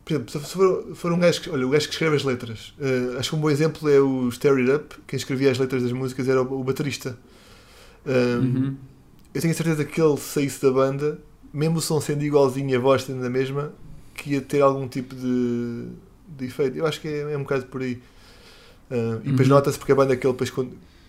por 0.05 0.13
exemplo, 0.13 0.32
se 0.32 0.39
for, 0.53 0.95
for 0.95 1.11
um 1.11 1.19
gajo 1.19 1.41
que, 1.41 1.49
olha, 1.49 1.67
o 1.67 1.69
gajo 1.69 1.88
que 1.88 1.93
escreve 1.93 2.15
as 2.15 2.24
letras, 2.24 2.74
eh, 2.80 3.17
acho 3.19 3.30
que 3.32 3.36
um 3.36 3.39
bom 3.39 3.49
exemplo 3.49 3.89
é 3.89 3.99
o 3.99 4.30
Stir 4.32 4.51
It 4.57 4.71
Up, 4.71 4.95
quem 5.07 5.17
escrevia 5.17 5.51
as 5.51 5.57
letras 5.57 5.84
das 5.84 5.91
músicas 5.91 6.28
era 6.28 6.41
o, 6.41 6.61
o 6.61 6.63
baterista. 6.63 7.17
Um, 8.05 8.11
Uhum. 8.11 8.76
Eu 9.34 9.41
tenho 9.41 9.51
a 9.51 9.57
certeza 9.57 9.84
que 9.84 9.99
ele 9.99 10.15
saísse 10.17 10.61
da 10.61 10.71
banda, 10.71 11.19
mesmo 11.51 11.78
o 11.78 11.82
som 11.82 11.99
sendo 11.99 12.24
igualzinho 12.24 12.69
e 12.69 12.76
a 12.76 12.80
voz 12.80 13.01
sendo 13.03 13.26
a 13.26 13.30
mesma, 13.30 13.74
que 14.13 14.32
ia 14.32 14.41
ter 14.41 14.61
algum 14.61 14.88
tipo 14.88 15.15
de, 15.15 15.88
de 16.38 16.45
efeito. 16.45 16.78
Eu 16.78 16.86
acho 16.86 17.01
que 17.01 17.07
é, 17.07 17.32
é 17.34 17.38
um 17.38 17.41
bocado 17.41 17.65
por 17.65 17.82
aí. 17.82 17.93
Uh, 18.91 19.19
e 19.24 19.30
depois 19.32 19.47
Uhum. 19.49 19.55
nota-se 19.55 19.78
porque 19.80 19.91
a 19.91 19.95
banda 19.95 20.15
que 20.15 20.28
ele 20.28 20.34
depois 20.34 20.51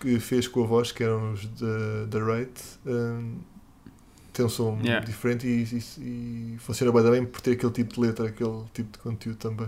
que 0.05 0.19
fez 0.19 0.47
com 0.47 0.63
a 0.63 0.67
voz, 0.67 0.91
que 0.91 1.03
eram 1.03 1.33
os 1.33 1.45
da 1.47 2.05
da 2.07 2.19
Right, 2.23 2.61
um, 2.85 3.37
tem 4.31 4.45
um 4.45 4.49
som 4.49 4.77
Yeah. 4.83 5.05
diferente 5.05 5.47
e, 5.47 5.63
e- 5.63 6.53
e 6.55 6.57
funciona 6.59 6.91
bem, 6.91 7.09
bem 7.11 7.25
por 7.25 7.41
ter 7.41 7.51
aquele 7.53 7.71
tipo 7.71 7.93
de 7.95 7.99
letra, 8.01 8.27
aquele 8.27 8.63
tipo 8.73 8.91
de 8.91 8.99
conteúdo 8.99 9.37
também. 9.37 9.67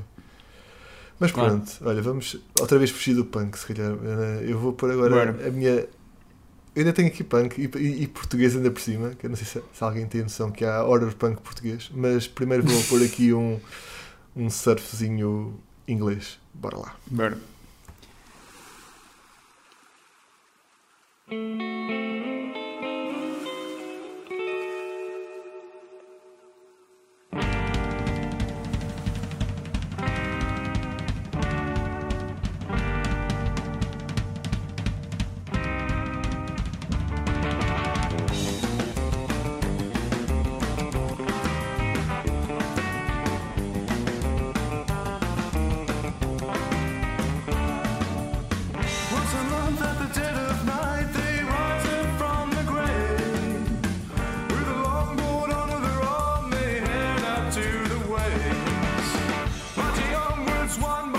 Mas 1.20 1.32
pronto, 1.32 1.72
olha, 1.82 2.02
vamos 2.02 2.38
outra 2.60 2.78
vez 2.78 2.92
fugir 2.92 3.16
do 3.16 3.26
punk, 3.26 3.58
se 3.58 3.66
calhar. 3.66 3.94
Uh, 3.94 4.44
Eu 4.44 4.60
vou 4.60 4.74
pôr 4.74 4.92
agora 4.92 5.32
Bora. 5.34 5.48
a 5.48 5.52
minha. 5.52 5.72
Eu 6.76 6.82
ainda 6.82 6.94
tenho 6.94 7.08
aqui 7.08 7.24
punk 7.24 7.58
e, 7.60 7.78
e- 7.80 8.04
e 8.04 8.08
português 8.08 8.56
ainda 8.56 8.70
por 8.70 8.80
cima, 8.82 9.10
que 9.16 9.26
eu 9.26 9.30
não 9.32 9.36
sei 9.38 9.46
se, 9.48 9.64
se 9.74 9.84
alguém 9.84 10.06
tem 10.06 10.22
noção 10.22 10.52
que 10.52 10.64
há 10.64 10.84
horror 10.86 11.16
punk 11.16 11.42
português, 11.42 11.90
mas 11.94 12.28
primeiro 12.28 12.64
vou 12.64 12.84
pôr 12.84 13.02
aqui 13.04 13.34
um, 13.34 13.60
um 14.36 14.48
surfzinho 14.50 15.60
inglês. 15.88 16.38
Bora 16.54 16.78
lá. 16.78 16.96
Bora. 17.08 17.38
Once 21.30 22.37
one 60.82 61.17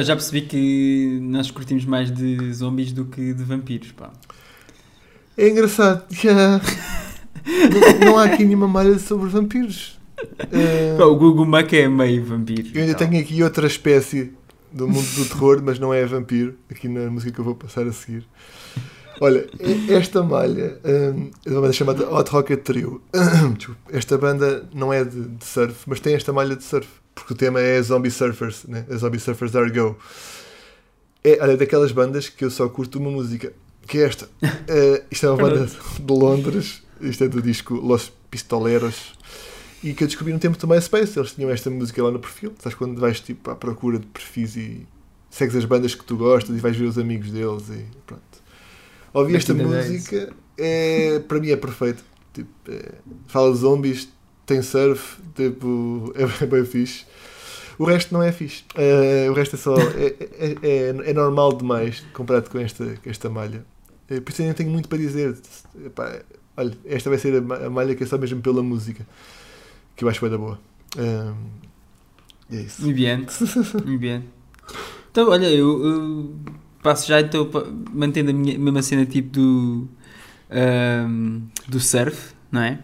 Então, 0.00 0.02
eu 0.02 0.06
já 0.06 0.16
percebi 0.16 0.42
que 0.42 1.18
nós 1.22 1.50
curtimos 1.50 1.84
mais 1.84 2.10
de 2.10 2.52
zombies 2.54 2.90
do 2.90 3.04
que 3.04 3.34
de 3.34 3.44
vampiros, 3.44 3.92
pá. 3.92 4.10
É 5.36 5.48
engraçado. 5.48 6.04
yeah. 6.24 6.60
não, 8.00 8.12
não 8.12 8.18
há 8.18 8.24
aqui 8.24 8.44
nenhuma 8.44 8.66
malha 8.66 8.98
sobre 8.98 9.28
vampiros. 9.28 9.98
Pá, 10.96 11.04
o 11.04 11.16
Gugu 11.16 11.44
Muck 11.44 11.72
é 11.74 11.86
meio 11.86 12.24
vampiro. 12.24 12.68
eu 12.74 12.82
ainda 12.82 12.94
tenho 12.94 13.20
aqui 13.20 13.42
outra 13.42 13.66
espécie 13.66 14.32
do 14.72 14.88
mundo 14.88 15.06
do 15.16 15.26
terror, 15.26 15.60
mas 15.62 15.78
não 15.78 15.92
é 15.92 16.04
vampiro, 16.06 16.54
aqui 16.70 16.88
na 16.88 17.10
música 17.10 17.32
que 17.32 17.40
eu 17.40 17.44
vou 17.44 17.54
passar 17.54 17.86
a 17.86 17.92
seguir. 17.92 18.26
Olha, 19.20 19.46
esta 19.90 20.22
malha 20.22 20.78
um, 20.82 21.30
é 21.44 21.50
uma 21.50 21.60
banda 21.60 21.72
chamada 21.74 22.10
Hot 22.10 22.30
Rocket 22.30 22.62
Trio. 22.62 23.02
Esta 23.92 24.16
banda 24.16 24.66
não 24.72 24.90
é 24.90 25.04
de, 25.04 25.28
de 25.28 25.44
surf, 25.44 25.82
mas 25.86 26.00
tem 26.00 26.14
esta 26.14 26.32
malha 26.32 26.56
de 26.56 26.64
surf, 26.64 26.88
porque 27.20 27.34
o 27.34 27.36
tema 27.36 27.60
é 27.60 27.80
Zombie 27.82 28.10
Surfers, 28.10 28.64
né? 28.64 28.86
A 28.90 28.96
Zombie 28.96 29.20
Surfers 29.20 29.54
Are 29.54 29.70
Go. 29.70 29.96
É, 31.22 31.38
olha, 31.40 31.56
daquelas 31.56 31.92
bandas 31.92 32.28
que 32.30 32.44
eu 32.44 32.50
só 32.50 32.66
curto 32.68 32.98
uma 32.98 33.10
música, 33.10 33.52
que 33.86 33.98
é 33.98 34.02
esta. 34.02 34.24
Uh, 34.24 35.04
isto 35.10 35.26
é 35.26 35.30
uma 35.30 35.36
banda 35.36 35.66
de 35.66 36.12
Londres, 36.12 36.82
isto 37.00 37.24
é 37.24 37.28
do 37.28 37.42
disco 37.42 37.74
Los 37.74 38.10
Pistoleros, 38.30 39.12
e 39.84 39.92
que 39.92 40.04
eu 40.04 40.08
descobri 40.08 40.32
no 40.32 40.38
tempo 40.38 40.56
do 40.56 40.66
MySpace. 40.66 41.18
Eles 41.18 41.32
tinham 41.32 41.50
esta 41.50 41.68
música 41.68 42.02
lá 42.02 42.10
no 42.10 42.18
perfil. 42.18 42.54
Sabes 42.58 42.76
quando 42.76 42.98
vais 42.98 43.20
tipo, 43.20 43.50
à 43.50 43.54
procura 43.54 43.98
de 43.98 44.06
perfis 44.06 44.56
e 44.56 44.86
segues 45.28 45.54
as 45.56 45.66
bandas 45.66 45.94
que 45.94 46.04
tu 46.04 46.16
gostas 46.16 46.56
e 46.56 46.58
vais 46.58 46.74
ver 46.74 46.86
os 46.86 46.98
amigos 46.98 47.30
deles 47.30 47.68
e 47.68 47.84
pronto. 48.06 48.22
Ouvi 49.12 49.36
esta 49.36 49.52
música, 49.52 50.32
é, 50.56 51.18
para 51.20 51.38
mim 51.38 51.50
é 51.50 51.56
perfeito. 51.56 52.02
Tipo, 52.32 52.50
é, 52.68 52.92
fala 53.26 53.52
de 53.52 53.58
zombies, 53.58 54.08
tem 54.46 54.62
surf, 54.62 55.20
tipo, 55.34 56.12
é, 56.16 56.46
bem 56.46 56.64
fixe. 56.64 57.04
O 57.80 57.84
resto 57.86 58.12
não 58.12 58.22
é 58.22 58.30
fixe. 58.30 58.62
Eh, 58.74 59.26
o 59.30 59.32
resto 59.32 59.56
é 59.56 59.58
só. 59.58 59.74
É, 59.74 60.06
é, 60.46 60.56
é, 60.62 61.10
é 61.10 61.12
normal 61.14 61.54
demais 61.56 62.04
comparado 62.12 62.50
com 62.50 62.58
esta, 62.58 62.84
com 63.02 63.08
esta 63.08 63.30
malha. 63.30 63.64
Eh, 64.10 64.20
por 64.20 64.30
isso 64.32 64.42
eu 64.42 64.52
tenho 64.54 64.70
muito 64.70 64.86
para 64.88 64.98
dizer. 64.98 65.34
Epá, 65.86 66.20
olha, 66.58 66.76
esta 66.84 67.08
vai 67.08 67.18
ser 67.18 67.36
a, 67.36 67.40
ma- 67.40 67.56
a 67.56 67.70
malha 67.70 67.94
que 67.94 68.04
é 68.04 68.06
só 68.06 68.18
mesmo 68.18 68.42
pela 68.42 68.62
música. 68.62 69.06
Que 69.96 70.04
eu 70.04 70.08
acho 70.10 70.20
bem 70.20 70.30
da 70.30 70.36
boa. 70.36 70.58
Ahm, 70.98 71.34
e 72.50 72.56
é 72.58 72.60
isso. 72.60 72.82
Muy 72.82 72.92
bien, 72.92 73.24
muy 73.86 73.96
bien. 73.96 74.24
Então, 75.10 75.30
olha, 75.30 75.46
eu, 75.50 75.82
eu 75.82 76.34
passo 76.82 77.08
já 77.08 77.18
então, 77.20 77.48
mantendo 77.94 78.30
a 78.30 78.34
minha 78.34 78.58
mesma 78.58 78.82
cena 78.82 79.06
tipo 79.06 79.30
do, 79.30 79.88
ahm, 80.50 81.40
do 81.66 81.80
surf, 81.80 82.34
não 82.52 82.60
é? 82.60 82.78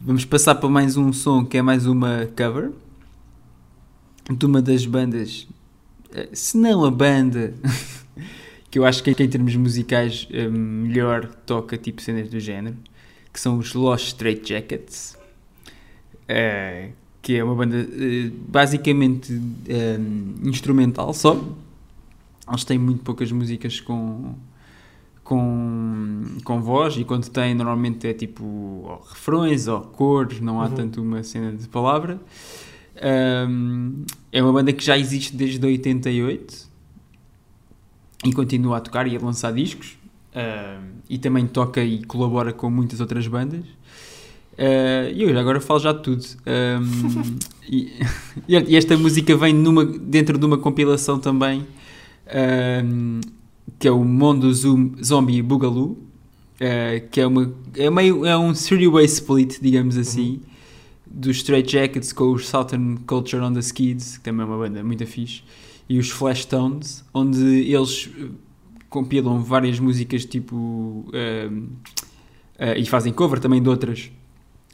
Vamos 0.00 0.24
passar 0.24 0.54
para 0.54 0.68
mais 0.68 0.96
um 0.96 1.12
som 1.12 1.44
que 1.44 1.58
é 1.58 1.62
mais 1.62 1.86
uma 1.86 2.26
cover 2.36 2.70
de 4.30 4.46
uma 4.46 4.62
das 4.62 4.86
bandas, 4.86 5.46
eh, 6.12 6.28
se 6.32 6.56
não 6.56 6.84
a 6.84 6.90
banda, 6.90 7.54
que 8.70 8.78
eu 8.78 8.84
acho 8.84 9.02
que 9.02 9.10
em 9.10 9.28
termos 9.28 9.54
musicais 9.56 10.26
eh, 10.30 10.48
melhor 10.48 11.26
toca 11.46 11.76
tipo 11.76 12.00
cenas 12.02 12.28
do 12.28 12.40
género, 12.40 12.76
que 13.32 13.38
são 13.40 13.58
os 13.58 13.74
Lost 13.74 14.06
Straight 14.08 14.48
Jackets, 14.48 15.16
eh, 16.28 16.90
que 17.20 17.36
é 17.36 17.44
uma 17.44 17.54
banda 17.54 17.86
basicamente 18.48 19.32
instrumental 20.42 21.12
só. 21.14 21.42
Eles 22.48 22.64
têm 22.64 22.78
muito 22.78 23.02
poucas 23.02 23.32
músicas 23.32 23.80
com, 23.80 24.34
com, 25.22 26.22
com 26.44 26.60
voz 26.60 26.96
e 26.96 27.04
quando 27.04 27.28
têm 27.30 27.54
normalmente 27.54 28.06
é 28.06 28.12
tipo 28.12 29.00
refrões 29.08 29.66
ou 29.68 29.80
cores, 29.80 30.40
não 30.40 30.60
há 30.60 30.66
Uhum. 30.66 30.74
tanto 30.74 31.02
uma 31.02 31.22
cena 31.22 31.52
de 31.52 31.66
palavra. 31.68 32.20
Um, 32.96 34.04
é 34.30 34.42
uma 34.42 34.52
banda 34.52 34.72
que 34.72 34.84
já 34.84 34.96
existe 34.96 35.34
desde 35.34 35.64
88 35.64 36.68
e 38.24 38.32
continua 38.32 38.78
a 38.78 38.80
tocar 38.80 39.06
e 39.06 39.16
a 39.16 39.20
lançar 39.20 39.52
discos 39.52 39.98
um, 40.34 40.92
e 41.08 41.18
também 41.18 41.46
toca 41.46 41.82
e 41.82 42.04
colabora 42.04 42.52
com 42.52 42.70
muitas 42.70 43.00
outras 43.00 43.26
bandas. 43.26 43.64
Uh, 44.54 45.10
E 45.12 45.22
eu 45.22 45.38
agora 45.38 45.60
falo 45.60 45.80
já 45.80 45.92
de 45.92 46.02
tudo. 46.02 46.24
Um, 46.46 47.36
e, 47.68 47.92
e 48.48 48.76
esta 48.76 48.96
música 48.96 49.36
vem 49.36 49.52
numa, 49.52 49.84
dentro 49.84 50.38
de 50.38 50.46
uma 50.46 50.58
compilação 50.58 51.18
também 51.18 51.66
um, 52.84 53.20
que 53.78 53.88
é 53.88 53.90
o 53.90 54.04
Mondo 54.04 54.52
Zoom, 54.52 54.92
Zombie 55.02 55.42
Boogaloo, 55.42 55.92
uh, 55.92 57.08
que 57.10 57.20
é, 57.20 57.26
uma, 57.26 57.52
é, 57.76 57.90
meio, 57.90 58.24
é 58.24 58.36
um 58.36 58.52
three-way 58.52 59.04
split, 59.06 59.58
digamos 59.60 59.96
assim, 59.96 60.40
dos 61.14 61.36
Straight 61.36 61.70
Jackets 61.70 62.12
com 62.12 62.32
os 62.32 62.48
Southern 62.48 62.96
Culture 63.06 63.40
on 63.42 63.52
the 63.52 63.60
Skids, 63.60 64.18
que 64.18 64.24
também 64.24 64.44
é 64.44 64.48
uma 64.48 64.58
banda 64.58 64.82
muito 64.82 65.06
fixe, 65.06 65.42
e 65.88 65.98
os 65.98 66.10
Flashtones, 66.10 67.04
onde 67.14 67.40
eles 67.44 68.06
uh, 68.06 68.30
compilam 68.90 69.40
várias 69.40 69.78
músicas 69.78 70.24
tipo. 70.24 70.56
uh, 70.56 71.74
e 72.76 72.86
fazem 72.86 73.12
cover 73.12 73.38
também 73.38 73.62
de 73.62 73.68
outras, 73.68 74.10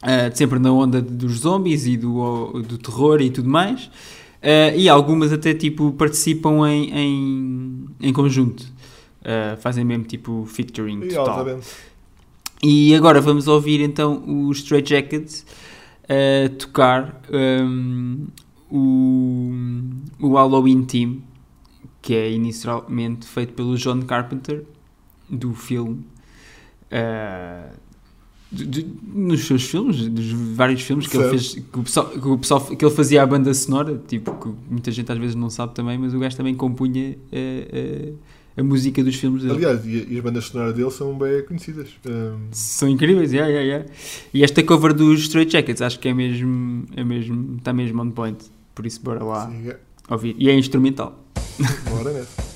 uh, 0.02 0.34
sempre 0.34 0.58
na 0.58 0.72
onda 0.72 1.02
dos 1.02 1.40
zombies 1.40 1.86
e 1.86 1.96
do, 1.96 2.62
do 2.62 2.78
terror 2.78 3.20
e 3.20 3.30
tudo 3.30 3.48
mais. 3.48 3.90
E 4.74 4.88
algumas 4.88 5.34
até 5.34 5.52
tipo 5.52 5.92
participam 5.92 6.66
em, 6.66 6.90
em, 6.90 7.86
em 8.00 8.10
conjunto, 8.10 8.66
fazem 9.58 9.84
mesmo 9.84 10.04
tipo 10.04 10.46
featuring 10.46 11.08
total. 11.08 11.60
E 12.62 12.94
agora 12.94 13.20
vamos 13.20 13.48
ouvir 13.48 13.82
então 13.82 14.48
os 14.48 14.60
Straight 14.60 14.88
Jackets 14.88 15.44
a 16.10 16.48
tocar 16.58 17.22
um, 17.32 18.26
o, 18.70 19.52
o 20.20 20.34
Halloween 20.34 20.82
Team, 20.84 21.22
que 22.02 22.14
é 22.14 22.30
inicialmente 22.32 23.26
feito 23.26 23.52
pelo 23.54 23.76
John 23.76 24.02
Carpenter, 24.02 24.64
do 25.28 25.54
filme. 25.54 26.04
uh, 26.92 27.70
de- 28.52 28.66
de- 28.66 28.86
nos 29.14 29.44
seus 29.46 29.62
filmes, 29.62 30.08
dos 30.08 30.32
vários 30.56 30.82
filmes 30.82 31.06
que 31.06 31.16
ele, 31.16 31.28
fez, 31.30 31.54
que, 31.54 31.78
o 31.78 31.82
pessoal, 31.84 32.06
que, 32.08 32.18
o 32.28 32.36
pessoal- 32.38 32.60
que 32.66 32.84
ele 32.84 32.94
fazia 32.94 33.22
a 33.22 33.26
banda 33.26 33.54
sonora, 33.54 33.96
tipo, 34.08 34.32
que 34.34 34.48
muita 34.68 34.90
gente 34.90 35.10
às 35.12 35.16
vezes 35.18 35.36
não 35.36 35.48
sabe 35.48 35.72
também, 35.72 35.96
mas 35.96 36.12
o 36.14 36.18
gajo 36.18 36.36
também 36.36 36.52
compunha 36.56 37.16
uh, 37.32 38.10
uh, 38.12 38.18
a 38.60 38.64
música 38.64 39.02
dos 39.02 39.16
filmes 39.16 39.42
dele. 39.42 39.54
Aliás, 39.54 39.84
e, 39.86 40.06
e 40.10 40.16
as 40.18 40.22
bandas 40.22 40.44
sonoras 40.44 40.74
dele 40.74 40.90
são 40.90 41.16
bem 41.16 41.42
conhecidas. 41.42 41.88
Um, 42.06 42.48
São 42.52 42.88
incríveis, 42.88 43.32
yeah, 43.32 43.50
yeah, 43.50 43.66
yeah. 43.66 43.92
E 44.32 44.44
esta 44.44 44.62
cover 44.62 44.92
dos 44.92 45.20
Straight 45.22 45.50
Jackets 45.50 45.80
acho 45.80 45.98
que 45.98 46.08
é 46.08 46.14
mesmo, 46.14 46.84
é 46.94 47.02
mesmo, 47.02 47.56
está 47.56 47.72
mesmo 47.72 48.02
on 48.02 48.10
point. 48.10 48.38
Por 48.74 48.86
isso, 48.86 49.00
bora 49.02 49.24
lá 49.24 49.48
sim, 49.48 49.70
é. 49.70 49.76
ouvir. 50.08 50.36
E 50.38 50.48
é 50.48 50.54
instrumental. 50.54 51.18
Bora 51.90 52.12
nessa. 52.12 52.42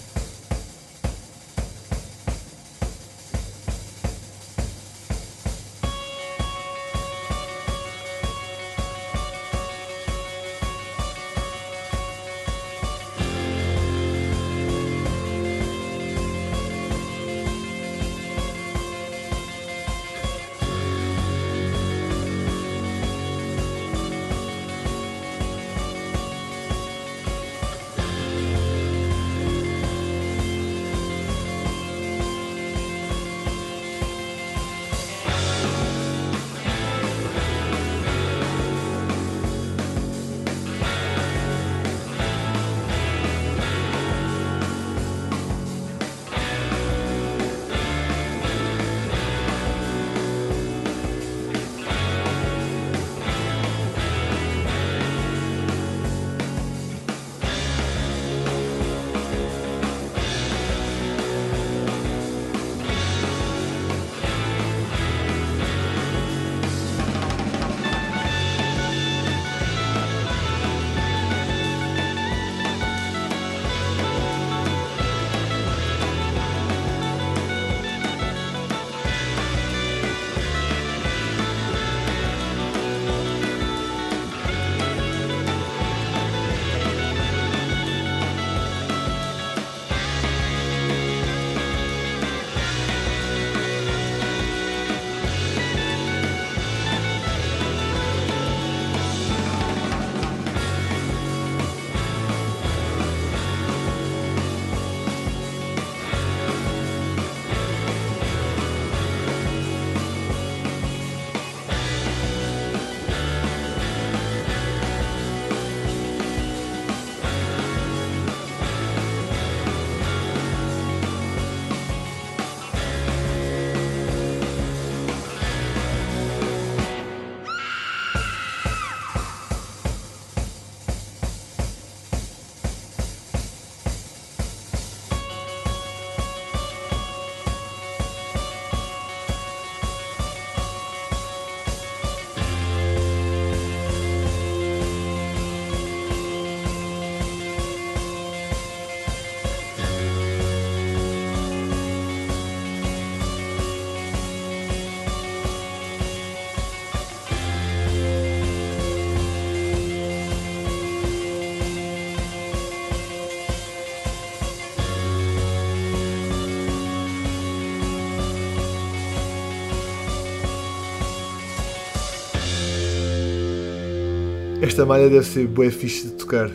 Esta 174.65 174.87
malha 174.87 175.09
deve 175.11 175.27
ser 175.27 175.47
bué 175.47 175.71
fixe 175.71 176.07
de 176.09 176.13
tocar. 176.15 176.51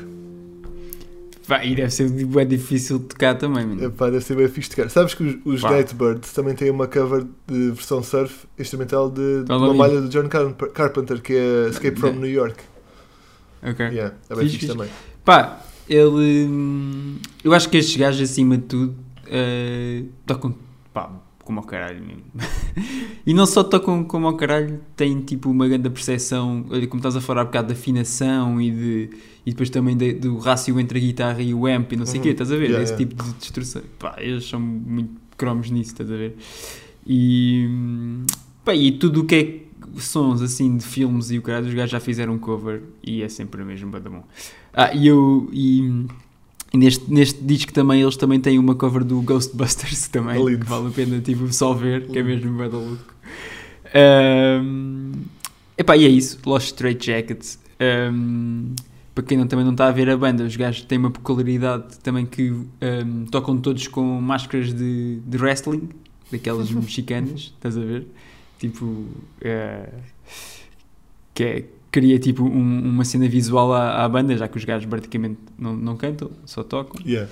Pá, 1.48 1.66
e 1.66 1.76
deve 1.76 1.90
ser 1.90 2.10
bem 2.10 2.48
difícil 2.48 3.00
de 3.00 3.06
tocar 3.06 3.36
também, 3.36 3.66
mano. 3.66 3.84
Epá, 3.84 4.10
deve 4.10 4.24
ser 4.24 4.36
bué 4.36 4.48
fixe 4.48 4.70
de 4.70 4.76
tocar. 4.76 4.90
Sabes 4.90 5.14
que 5.16 5.24
os, 5.24 5.38
os 5.56 5.62
Pá. 5.62 5.72
Gatebirds 5.72 6.32
também 6.32 6.54
têm 6.54 6.70
uma 6.70 6.88
cover 6.88 7.26
de 7.48 7.72
versão 7.72 8.04
surf 8.04 8.46
instrumental 8.58 9.10
de, 9.10 9.44
de 9.44 9.52
Olha 9.52 9.64
uma 9.64 9.74
malha 9.74 10.00
do 10.02 10.10
John 10.10 10.28
Carp- 10.30 10.62
Carpenter 10.74 11.22
que 11.22 11.34
é 11.34 11.70
Escape 11.70 12.00
from. 12.00 12.12
New 12.12 12.30
York. 12.30 12.58
Ok. 13.64 13.86
Yeah, 13.88 14.16
é 14.30 14.36
bem 14.36 14.44
Fixe, 14.46 14.60
fixe, 14.60 14.68
também. 14.74 14.90
Pá, 15.26 15.60
ele. 15.90 16.46
hum, 16.48 17.18
Eu 17.44 17.54
acho 17.54 17.68
que 17.70 17.78
estes 17.78 17.98
gajos, 17.98 18.30
acima 18.30 18.56
de 18.58 18.64
tudo, 18.66 18.96
eh, 19.28 20.04
tocam. 20.26 20.54
pá, 20.94 21.12
como 21.50 21.62
ao 21.62 21.66
caralho 21.66 22.00
mesmo. 22.06 22.22
e 23.26 23.34
não 23.34 23.48
só 23.48 23.64
tocam 23.64 24.04
como 24.04 24.28
ao 24.28 24.38
caralho, 24.38 24.80
têm 24.96 25.20
tipo 25.22 25.50
uma 25.50 25.68
grande 25.68 25.90
percepção, 25.90 26.64
como 26.88 26.98
estás 27.00 27.16
a 27.16 27.22
falar 27.22 27.42
há 27.42 27.46
bocado 27.46 27.70
de 27.70 27.74
afinação 27.74 28.62
e, 28.62 28.70
de, 28.70 29.10
e 29.48 29.50
depois 29.50 29.72
também 29.72 29.98
de- 29.98 30.14
do 30.14 30.38
rácio 30.38 30.80
entre 30.80 31.00
a 31.00 31.02
guitarra 31.02 31.42
e 31.42 31.52
o 31.52 31.66
amp 31.66 31.92
e 31.92 31.96
não 31.96 32.06
sei 32.06 32.16
o 32.16 32.18
Uhum. 32.18 32.24
quê, 32.24 32.30
estás 32.30 32.52
a 32.52 32.56
ver? 32.56 32.66
Yeah, 32.66 32.84
Esse 32.84 32.94
yeah. 32.94 33.10
tipo 33.10 33.24
de 33.24 33.34
destruição. 33.40 33.82
Pá, 33.98 34.16
eles 34.20 34.48
são 34.48 34.60
muito 34.60 35.10
cromos 35.36 35.72
nisso, 35.72 35.92
estás 35.94 36.12
a 36.12 36.16
ver? 36.16 36.38
E. 37.08 37.68
pá, 38.64 38.76
e 38.76 38.92
tudo 38.92 39.22
o 39.22 39.26
que 39.26 39.36
é 39.36 40.00
sons 40.00 40.44
assim 40.44 40.78
de 40.78 40.86
filmes 40.86 41.32
e 41.32 41.40
o 41.40 41.42
caralho, 41.42 41.66
os 41.68 41.74
gajos 41.74 41.90
já 41.90 42.00
fizeram 42.00 42.34
um 42.34 42.38
cover 42.38 42.84
e 43.04 43.24
é 43.24 43.28
sempre 43.30 43.64
o 43.64 43.66
mesmo 43.66 43.90
bada 43.90 44.08
bom. 44.08 44.24
Ah, 44.72 44.94
e 44.94 45.08
eu. 45.08 45.50
E 45.52 46.06
neste, 46.78 47.12
neste 47.12 47.42
disco 47.44 47.74
também 47.74 48.02
eles 48.02 48.16
também 48.18 48.40
têm 48.40 48.60
uma 48.60 48.76
cover 48.76 49.04
do 49.04 49.22
Ghostbusters 49.22 50.08
também, 50.10 50.44
Lindo. 50.44 50.60
que 50.66 50.70
vale 50.70 50.88
a 50.88 50.92
pena 50.92 51.20
tipo, 51.22 51.52
só 51.52 51.74
ver, 51.74 52.08
que 52.08 52.18
é 52.18 52.22
Lindo. 52.22 52.46
mesmo 52.48 52.58
bada 52.58 52.78
louco. 52.78 53.14
Ahm, 53.94 55.12
epá, 55.78 55.98
e 55.98 56.06
é 56.06 56.10
isso, 56.10 56.38
Lost 56.46 56.68
Straight 56.68 57.06
Jackets. 57.06 57.60
Ahm, 57.80 58.76
para 59.16 59.24
quem 59.24 59.38
não, 59.38 59.48
também 59.48 59.66
não 59.66 59.72
está 59.74 59.88
a 59.88 59.92
ver 59.92 60.10
a 60.10 60.16
banda, 60.18 60.44
os 60.44 60.56
gajos 60.56 60.84
têm 60.84 60.98
uma 60.98 61.12
peculiaridade 61.12 61.98
também 62.00 62.26
que 62.26 62.52
ahm, 62.82 63.26
tocam 63.32 63.58
todos 63.58 63.88
com 63.88 64.04
máscaras 64.22 64.74
de, 64.74 65.20
de 65.26 65.38
wrestling, 65.38 65.90
daquelas 66.32 66.70
mexicanas, 66.72 67.54
estás 67.56 67.76
a 67.78 67.82
ver? 67.82 68.08
Tipo, 68.60 69.06
eh, 69.42 69.90
que 71.34 71.44
é, 71.44 71.66
cria 71.92 72.20
tipo 72.20 72.44
um- 72.44 72.82
uma 72.90 73.04
cena 73.06 73.28
visual 73.28 73.74
à, 73.74 74.04
à 74.06 74.10
banda, 74.10 74.36
já 74.38 74.48
que 74.48 74.58
os 74.58 74.66
gajos 74.66 74.88
praticamente 74.90 75.40
não, 75.58 75.76
não 75.76 75.98
cantam, 75.98 76.32
só 76.46 76.64
tocam. 76.64 77.02
Yeah. 77.06 77.30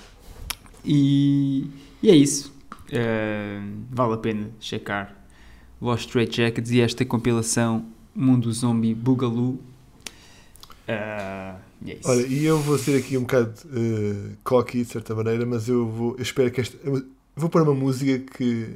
E, 0.86 1.66
e 2.02 2.10
é 2.10 2.16
isso. 2.16 2.54
Eh, 2.92 3.60
vale 3.92 4.14
a 4.14 4.18
pena 4.18 4.50
checar 4.60 5.14
Lost 5.82 6.06
Straight 6.08 6.36
Jackets 6.36 6.72
e 6.72 6.80
esta 6.82 7.04
compilação 7.06 7.86
Mundo 8.16 8.52
Zombie 8.52 8.96
Boogaloo. 8.96 9.60
E 11.86 11.92
é 11.92 11.96
isso. 12.00 12.10
Olha, 12.10 12.26
e 12.26 12.46
eu 12.46 12.60
vou 12.60 12.78
ser 12.78 12.98
aqui 12.98 13.18
um 13.18 13.22
bocado 13.22 13.54
eh, 13.74 14.36
cocky 14.44 14.84
de 14.84 14.86
certa 14.86 15.14
maneira, 15.14 15.46
mas 15.46 15.68
eu 15.68 15.88
vou 15.88 16.16
eu 16.18 16.22
espero 16.24 16.50
que 16.52 16.62
esta. 16.62 16.78
vou 17.36 17.50
pôr 17.50 17.62
uma 17.62 17.74
música 17.76 18.20
que 18.36 18.70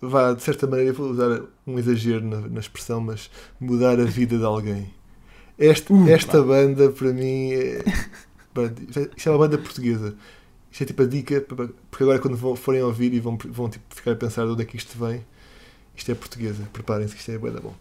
vá, 0.00 0.32
de 0.34 0.42
certa 0.42 0.66
maneira, 0.66 0.92
vou 0.92 1.10
usar 1.10 1.42
um 1.66 1.78
exagero 1.78 2.24
na, 2.26 2.40
na 2.40 2.60
expressão, 2.60 3.00
mas 3.00 3.30
mudar 3.60 3.98
a 3.98 4.04
vida 4.04 4.36
de 4.36 4.44
alguém. 4.44 4.92
Este, 5.58 5.92
Uh, 5.92 6.08
esta 6.08 6.38
pá. 6.38 6.44
banda 6.44 6.90
para 6.90 7.12
mim 7.12 7.52
é. 7.52 7.82
banda- 8.54 8.82
Isto 9.16 9.28
é 9.28 9.32
uma 9.32 9.38
banda 9.38 9.58
portuguesa. 9.58 10.14
Isto 10.70 10.82
é 10.82 10.86
tipo 10.86 11.02
a 11.02 11.06
dica, 11.06 11.40
para- 11.40 11.68
porque 11.90 12.02
agora 12.02 12.18
quando 12.18 12.36
vão- 12.36 12.56
forem 12.56 12.82
ouvir 12.82 13.14
e 13.14 13.20
vão, 13.20 13.38
vão 13.50 13.68
tipo, 13.68 13.84
ficar 13.94 14.12
a 14.12 14.16
pensar 14.16 14.44
de 14.44 14.50
onde 14.52 14.62
é 14.62 14.64
que 14.64 14.76
isto 14.76 14.98
vem, 14.98 15.24
isto 15.96 16.10
é 16.10 16.14
portuguesa. 16.14 16.68
Preparem-se 16.72 17.14
que 17.14 17.20
isto 17.20 17.30
é 17.30 17.38
bué 17.38 17.50
da 17.52 17.60
bom. 17.60 17.74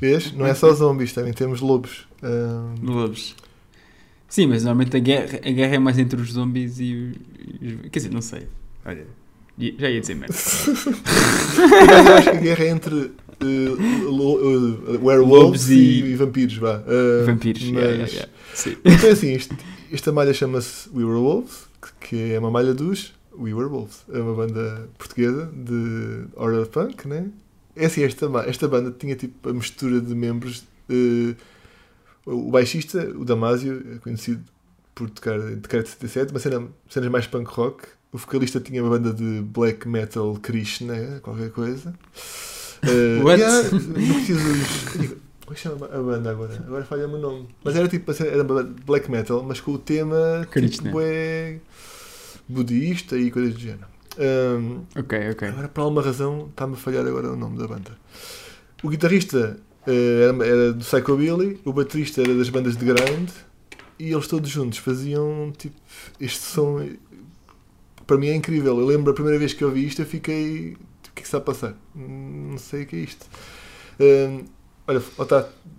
Vês? 0.00 0.32
Não 0.32 0.46
é 0.46 0.54
só 0.54 0.72
zombies, 0.72 1.12
também 1.12 1.32
temos 1.32 1.60
lobos. 1.60 2.06
Ahm, 2.22 2.74
Lobos. 2.82 3.34
Sim, 4.28 4.46
mas 4.46 4.62
normalmente 4.62 4.96
a 4.96 5.00
guerra, 5.00 5.38
a 5.44 5.50
guerra 5.50 5.74
é 5.76 5.78
mais 5.78 5.98
entre 5.98 6.20
os 6.20 6.32
zombies 6.32 6.78
e 6.78 6.94
os. 7.62 7.90
Quer 7.90 7.98
dizer, 7.98 8.10
não 8.12 8.20
sei. 8.20 8.46
Olha, 8.84 9.06
já 9.78 9.90
ia 9.90 10.00
dizer 10.00 10.14
merda. 10.14 10.34
Eu 12.08 12.14
acho 12.14 12.30
que 12.30 12.36
a 12.36 12.40
guerra 12.40 12.64
é 12.64 12.68
entre 12.68 13.10
eh, 13.40 14.04
lo- 14.04 14.38
eh, 14.94 14.98
werewolves 15.02 15.68
e, 15.70 16.02
e- 16.04 16.14
vampiros, 16.16 16.56
vá. 16.58 16.82
Ah, 16.86 17.24
Vampiros. 17.26 17.62
Mas... 17.64 17.72
yeah, 17.72 17.90
yeah, 17.94 18.12
yeah. 18.12 18.30
Sim. 18.54 18.76
Então, 18.84 19.10
assim, 19.10 19.32
isto- 19.34 19.56
esta 19.92 20.12
malha 20.12 20.32
chama-se 20.34 20.88
We 20.94 21.04
Were 21.04 21.18
Wolves, 21.20 21.66
que- 22.00 22.08
que 22.08 22.32
é 22.34 22.38
uma 22.38 22.50
malha 22.50 22.74
dos 22.74 23.14
We 23.38 23.54
Were 23.54 23.68
Wolves. 23.68 24.04
É 24.12 24.18
uma 24.20 24.34
banda 24.34 24.88
portuguesa 24.98 25.46
de 25.54 26.24
horror 26.36 26.66
punk, 26.66 27.06
né? 27.08 27.26
É 27.78 27.86
assim, 27.86 28.02
esta, 28.02 28.26
esta 28.46 28.68
banda 28.68 28.90
tinha 28.96 29.14
tipo 29.16 29.48
a 29.48 29.52
mistura 29.52 30.00
de 30.00 30.14
membros. 30.14 30.64
eh, 30.90 31.34
o 32.26 32.50
baixista, 32.50 32.98
o 33.16 33.24
Damásio, 33.24 33.82
é 33.94 33.98
conhecido 33.98 34.42
por 34.94 35.08
tocar 35.08 35.38
Decreto 35.38 35.88
77, 35.88 36.32
uma 36.32 36.40
cena, 36.40 36.68
cenas 36.90 37.10
mais 37.10 37.26
punk 37.26 37.48
rock. 37.50 37.86
O 38.12 38.18
vocalista 38.18 38.58
tinha 38.60 38.82
uma 38.82 38.90
banda 38.90 39.12
de 39.12 39.42
black 39.42 39.86
metal 39.88 40.34
Krishna, 40.42 41.20
qualquer 41.22 41.50
coisa. 41.50 41.94
Eh, 42.82 43.20
What? 43.24 43.40
yeah, 43.40 43.70
não 43.70 44.14
preciso. 44.14 45.18
Como 45.44 45.52
é 45.52 45.54
que 45.54 45.60
chama 45.60 45.86
a 45.86 46.02
banda 46.02 46.30
agora? 46.30 46.54
Agora 46.66 46.84
falha-me 46.84 47.14
o 47.14 47.18
nome. 47.18 47.48
Mas 47.64 47.76
era 47.76 47.88
tipo 47.88 48.10
assim, 48.10 48.24
era 48.24 48.44
black 48.44 49.10
metal, 49.10 49.42
mas 49.42 49.60
com 49.60 49.72
o 49.72 49.78
tema 49.78 50.46
Krishna. 50.50 50.88
tipo, 50.88 51.00
é 51.00 51.58
budista 52.48 53.16
e 53.16 53.30
coisas 53.30 53.54
do 53.54 53.60
género. 53.60 53.86
Ahm, 54.18 54.82
Ok, 54.96 55.12
ok. 55.32 55.48
Agora, 55.48 55.68
por 55.68 55.80
alguma 55.82 56.02
razão, 56.02 56.48
está-me 56.50 56.74
a 56.74 56.76
falhar 56.76 57.06
agora 57.06 57.32
o 57.32 57.36
nome 57.36 57.58
da 57.58 57.66
banda. 57.68 57.96
O 58.82 58.88
guitarrista 58.88 59.58
eh, 59.86 60.22
era, 60.44 60.72
do 60.72 60.84
Psychobilly, 60.84 61.60
o 61.64 61.72
baterista 61.72 62.20
era 62.22 62.34
das 62.34 62.48
bandas 62.50 62.76
de 62.76 62.84
grind 62.84 63.30
e 63.98 64.12
eles 64.12 64.28
todos 64.28 64.48
juntos 64.50 64.78
faziam 64.78 65.52
tipo 65.56 65.76
este 66.20 66.40
som. 66.40 66.80
Para 68.06 68.16
mim 68.16 68.28
é 68.28 68.34
incrível. 68.34 68.78
Eu 68.78 68.86
lembro 68.86 69.10
a 69.10 69.14
primeira 69.14 69.38
vez 69.38 69.52
que 69.52 69.62
eu 69.62 69.70
vi 69.70 69.86
isto, 69.86 70.00
eu 70.02 70.06
fiquei. 70.06 70.72
O 70.72 71.12
que 71.14 71.20
é 71.20 71.22
que 71.22 71.22
está 71.22 71.38
a 71.38 71.40
passar? 71.40 71.74
Hum, 71.94 72.50
Não 72.52 72.58
sei 72.58 72.84
o 72.84 72.86
que 72.86 72.96
é 72.96 73.00
isto. 73.00 73.26
Hum, 74.00 74.44
olha, 74.86 75.02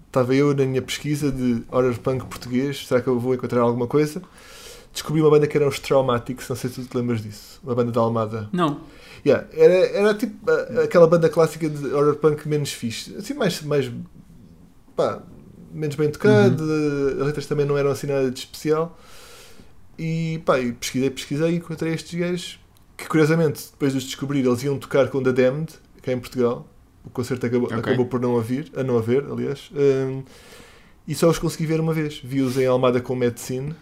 estava 0.06 0.36
eu 0.36 0.54
na 0.56 0.66
minha 0.66 0.82
pesquisa 0.82 1.32
de 1.32 1.64
horror 1.72 1.98
punk 2.00 2.26
português. 2.26 2.86
Será 2.88 3.02
que 3.02 3.08
eu 3.08 3.20
vou 3.20 3.34
encontrar 3.34 3.62
alguma 3.62 3.88
coisa? 3.88 4.22
Descobri 4.92 5.22
uma 5.22 5.30
banda 5.30 5.48
que 5.48 5.56
era 5.58 5.68
os 5.68 5.80
Traumatics. 5.80 6.50
Não 6.50 6.56
sei 6.56 6.70
se 6.70 6.82
tu 6.82 6.88
te 6.88 6.98
lembras 6.98 7.22
disso. 7.22 7.60
Uma 7.64 7.76
banda 7.76 7.92
da 7.92 8.02
Almada. 8.02 8.50
Não. 8.52 8.82
Yeah, 9.26 9.48
era, 9.54 9.74
era 9.74 10.14
tipo 10.14 10.50
aquela 10.84 11.06
banda 11.06 11.28
clássica 11.30 11.70
de 11.70 11.88
horror 11.94 12.16
punk 12.16 12.48
menos 12.48 12.72
fixe, 12.72 13.14
assim 13.18 13.34
mais, 13.34 13.62
mais 13.64 13.92
pá, 14.96 15.22
menos 15.74 15.98
bem 15.98 16.10
tocada, 16.10 16.64
as 17.20 17.26
letras 17.26 17.46
também 17.46 17.66
não 17.66 17.78
eram 17.78 17.92
assim 17.92 18.08
nada 18.08 18.32
de 18.32 18.40
especial. 18.40 18.98
E 19.98 20.42
pá, 20.46 20.58
e 20.60 20.72
pesquisei, 20.72 21.10
pesquisei 21.10 21.52
e 21.52 21.56
encontrei 21.58 21.94
estes 21.94 22.18
gajos 22.18 22.60
que 22.96 23.08
curiosamente 23.08 23.68
depois 23.72 23.92
de 23.92 23.98
os 23.98 24.04
descobrir 24.06 24.46
eles 24.46 24.64
iam 24.64 24.78
tocar 24.78 25.10
com 25.10 25.22
The 25.22 25.34
Damned, 25.34 25.74
cá 26.02 26.12
em 26.14 26.20
Portugal. 26.20 26.66
O 27.04 27.10
concerto 27.10 27.46
acabou, 27.46 27.68
Ok. 27.68 27.78
acabou 27.78 28.06
por 28.06 28.20
não 28.20 28.38
haver, 28.38 28.70
a 28.76 28.84
não 28.84 28.98
haver, 28.98 29.26
aliás. 29.30 29.70
Hum, 29.74 30.24
e 31.08 31.16
só 31.16 31.30
os 31.30 31.40
consegui 31.40 31.66
ver 31.66 31.80
uma 31.80 31.94
vez. 31.94 32.22
Vi-os 32.24 32.58
em 32.58 32.66
Almada 32.66 33.02
com 33.02 33.16
Medicine, 33.16 33.74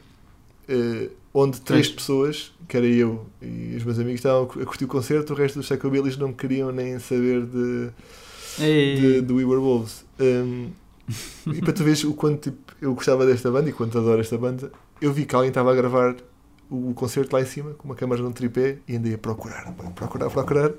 eh, 0.67 1.09
onde 1.33 1.61
três 1.61 1.87
Pois. 1.87 1.95
pessoas, 1.95 2.53
que 2.67 2.77
era 2.77 2.85
eu 2.85 3.25
e 3.41 3.75
os 3.77 3.83
meus 3.83 3.99
amigos, 3.99 4.19
estavam 4.19 4.43
a 4.43 4.65
curtir 4.65 4.85
o 4.85 4.87
concerto, 4.87 5.33
o 5.33 5.35
resto 5.35 5.59
dos 5.59 5.67
Psychobillies 5.67 6.17
não 6.17 6.33
queriam 6.33 6.71
nem 6.71 6.99
saber 6.99 7.45
de, 7.45 7.89
de, 8.57 9.21
de 9.21 9.33
We 9.33 9.45
Were 9.45 9.61
Wolves. 9.61 10.05
Um, 10.19 10.69
e 11.53 11.61
para 11.61 11.73
tu 11.73 11.83
veres 11.83 12.03
o 12.03 12.13
quanto 12.13 12.51
tipo, 12.51 12.73
eu 12.81 12.93
gostava 12.93 13.25
desta 13.25 13.49
banda 13.49 13.69
e 13.69 13.73
quanto 13.73 13.97
adoro 13.97 14.19
esta 14.19 14.37
banda, 14.37 14.71
eu 15.01 15.13
vi 15.13 15.25
que 15.25 15.35
alguém 15.35 15.49
estava 15.49 15.71
a 15.71 15.75
gravar 15.75 16.15
o 16.69 16.93
concerto 16.93 17.33
lá 17.33 17.41
em 17.41 17.45
cima 17.45 17.73
com 17.75 17.85
uma 17.87 17.95
câmera 17.95 18.21
num 18.21 18.31
tripé 18.31 18.79
e 18.87 18.97
andei 18.97 19.13
a 19.13 19.17
procurar, 19.17 19.71
procurar, 19.95 20.29
procurar, 20.29 20.71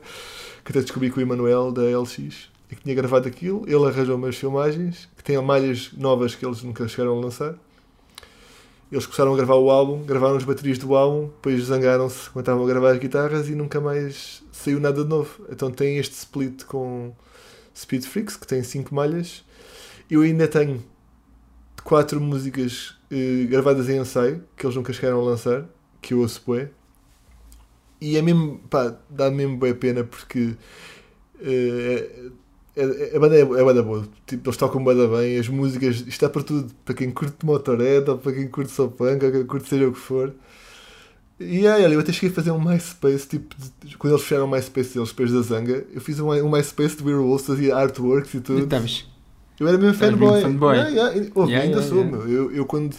que 0.64 0.70
até 0.70 0.80
descobri 0.80 1.10
que 1.10 1.18
o 1.18 1.22
Emanuel 1.22 1.72
da 1.72 1.82
LX 1.82 2.50
é 2.70 2.74
que 2.74 2.82
tinha 2.82 2.94
gravado 2.94 3.26
aquilo, 3.26 3.64
ele 3.66 3.86
arranjou 3.86 4.16
umas 4.16 4.36
filmagens 4.36 5.08
que 5.16 5.24
têm 5.24 5.40
malhas 5.40 5.90
novas 5.96 6.34
que 6.34 6.44
eles 6.44 6.62
nunca 6.62 6.86
chegaram 6.86 7.16
a 7.16 7.20
lançar. 7.20 7.54
Eles 8.90 9.04
começaram 9.04 9.34
a 9.34 9.36
gravar 9.36 9.56
o 9.56 9.70
álbum, 9.70 10.02
gravaram 10.02 10.36
as 10.36 10.44
baterias 10.44 10.78
do 10.78 10.96
álbum, 10.96 11.26
depois 11.26 11.64
zangaram-se 11.64 12.30
quando 12.30 12.44
estavam 12.44 12.64
a 12.64 12.66
gravar 12.66 12.92
as 12.92 12.98
guitarras 12.98 13.48
e 13.48 13.54
nunca 13.54 13.80
mais 13.80 14.42
saiu 14.50 14.80
nada 14.80 15.02
de 15.02 15.08
novo. 15.08 15.44
Então 15.50 15.70
tem 15.70 15.98
este 15.98 16.14
split 16.14 16.64
com 16.64 17.14
Speed 17.76 18.04
Freaks, 18.04 18.36
que 18.36 18.46
tem 18.46 18.62
5 18.62 18.94
malhas. 18.94 19.44
Eu 20.10 20.22
ainda 20.22 20.48
tenho 20.48 20.82
quatro 21.84 22.18
músicas 22.20 22.96
eh, 23.10 23.46
gravadas 23.48 23.88
em 23.90 23.98
ensaio, 23.98 24.42
que 24.56 24.64
eles 24.64 24.74
nunca 24.74 24.92
chegaram 24.92 25.20
a 25.20 25.24
lançar, 25.24 25.66
que 26.00 26.14
eu 26.14 26.20
ouço 26.20 26.42
bué. 26.46 26.70
E 28.00 28.16
é 28.16 28.22
mesmo, 28.22 28.58
pá, 28.70 28.96
dá 29.10 29.30
mesmo 29.30 29.58
boa 29.58 29.74
pena 29.74 30.02
porque 30.02 30.56
eh, 31.40 32.30
é- 32.82 33.10
é- 33.12 33.16
a 33.16 33.20
banda 33.20 33.36
é, 33.36 33.40
é 33.40 33.44
banda 33.64 33.82
boa. 33.82 34.08
Tipo, 34.26 34.48
eles 34.48 34.56
tocam 34.56 34.82
banda 34.82 35.06
bem, 35.08 35.38
as 35.38 35.48
músicas, 35.48 35.96
isto 35.96 36.08
está 36.08 36.28
para 36.28 36.42
tudo, 36.42 36.72
para 36.84 36.94
quem 36.94 37.10
curte 37.10 37.44
Motorhead, 37.44 38.08
ou 38.10 38.18
para 38.18 38.32
quem 38.32 38.48
curte 38.48 38.72
punk, 38.96 39.24
ou 39.24 39.32
quem 39.32 39.44
curte 39.46 39.68
seja 39.68 39.88
o 39.88 39.92
que 39.92 39.98
for. 39.98 40.32
E 41.40 41.66
aí, 41.68 41.84
olha, 41.84 41.94
eu 41.94 42.00
até 42.00 42.12
cheguei 42.12 42.30
a 42.30 42.32
fazer 42.32 42.50
um 42.50 42.60
MySpace, 42.60 43.28
tipo, 43.28 43.54
de- 43.84 43.96
quando 43.96 44.14
eles 44.14 44.22
fecharam 44.24 44.46
o 44.46 44.50
MySpace 44.50 44.94
deles 44.94 45.10
depois 45.10 45.30
da 45.32 45.40
Zanga, 45.42 45.84
eu 45.94 46.00
fiz 46.00 46.18
um, 46.18 46.30
um 46.32 46.50
MySpace 46.50 46.96
de 46.96 47.04
Weird 47.04 47.22
Wolves, 47.22 47.46
fazia 47.46 47.76
artworks 47.76 48.34
e 48.34 48.40
tudo. 48.40 48.64
Estavas. 48.64 49.06
Eu 49.60 49.68
era 49.68 49.78
mesmo 49.78 49.94
fanboy. 49.94 50.40
fanboy. 50.42 50.76
Yeah, 50.76 50.90
yeah, 50.90 51.30
ouve, 51.34 51.52
Yeah, 51.52 51.64
ainda 51.68 51.80
yeah, 51.80 51.82
sou, 51.88 52.04
meu. 52.04 52.28
Eu, 52.28 52.50
eu 52.52 52.64
quando, 52.66 52.94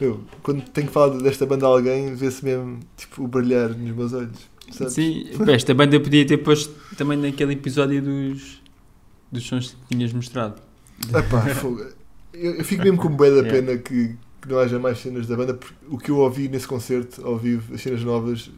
eu, 0.00 0.20
quando 0.42 0.62
tenho 0.70 0.86
que 0.86 0.92
falar 0.92 1.18
desta 1.18 1.44
banda 1.46 1.66
a 1.66 1.68
alguém, 1.68 2.14
vê-se 2.14 2.44
mesmo 2.44 2.80
tipo, 2.96 3.24
o 3.24 3.28
brilhar 3.28 3.70
nos 3.70 3.94
meus 3.96 4.12
olhos. 4.14 4.38
sabes? 4.70 4.94
Sim, 4.94 5.26
esta 5.48 5.74
banda 5.74 5.98
podia 6.00 6.26
ter 6.26 6.38
posto 6.38 6.74
também 6.96 7.18
naquele 7.18 7.52
episódio 7.54 8.02
dos, 8.02 8.55
dos 9.36 9.46
sons 9.46 9.70
que 9.88 9.94
tinhas 9.94 10.12
mostrado. 10.12 10.60
Epá, 11.08 11.44
eu, 12.32 12.54
eu 12.54 12.64
fico 12.64 12.82
mesmo 12.82 12.98
com 12.98 13.08
bué 13.08 13.30
da 13.30 13.36
Yeah. 13.36 13.52
pena 13.52 13.78
que, 13.78 14.16
que 14.42 14.48
não 14.48 14.58
haja 14.58 14.78
mais 14.78 14.98
cenas 14.98 15.26
da 15.26 15.36
banda, 15.36 15.54
porque 15.54 15.74
o 15.88 15.98
que 15.98 16.10
eu 16.10 16.18
ouvi 16.18 16.48
nesse 16.48 16.66
concerto, 16.66 17.24
ao 17.26 17.36
vivo, 17.38 17.74
as 17.74 17.80
cenas 17.82 18.02
novas, 18.02 18.50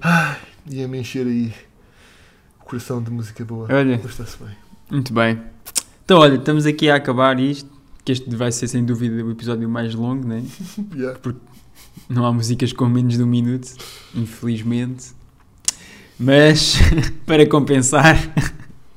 ai, 0.00 0.36
ia-me 0.70 0.98
encher 0.98 1.26
aí 1.26 1.52
o 2.60 2.64
coração 2.64 3.02
de 3.02 3.10
música 3.10 3.44
boa. 3.44 3.66
Olha, 3.70 3.94
está-se 3.94 4.36
bem. 4.42 4.56
muito 4.90 5.12
bem. 5.12 5.40
Então, 6.04 6.18
olha, 6.18 6.36
estamos 6.36 6.66
aqui 6.66 6.88
a 6.90 6.96
acabar 6.96 7.38
isto, 7.38 7.70
que 8.04 8.12
este 8.12 8.34
vai 8.34 8.50
ser 8.52 8.66
sem 8.68 8.84
dúvida 8.84 9.22
o 9.24 9.30
episódio 9.30 9.68
mais 9.68 9.94
longo, 9.94 10.26
né? 10.26 10.42
Yeah. 10.94 11.18
Não 12.08 12.24
há 12.24 12.32
músicas 12.32 12.72
com 12.72 12.86
menos 12.86 13.16
de 13.16 13.22
um 13.22 13.26
minuto, 13.26 13.68
infelizmente. 14.14 15.08
Mas, 16.18 16.76
para 17.26 17.46
compensar, 17.46 18.16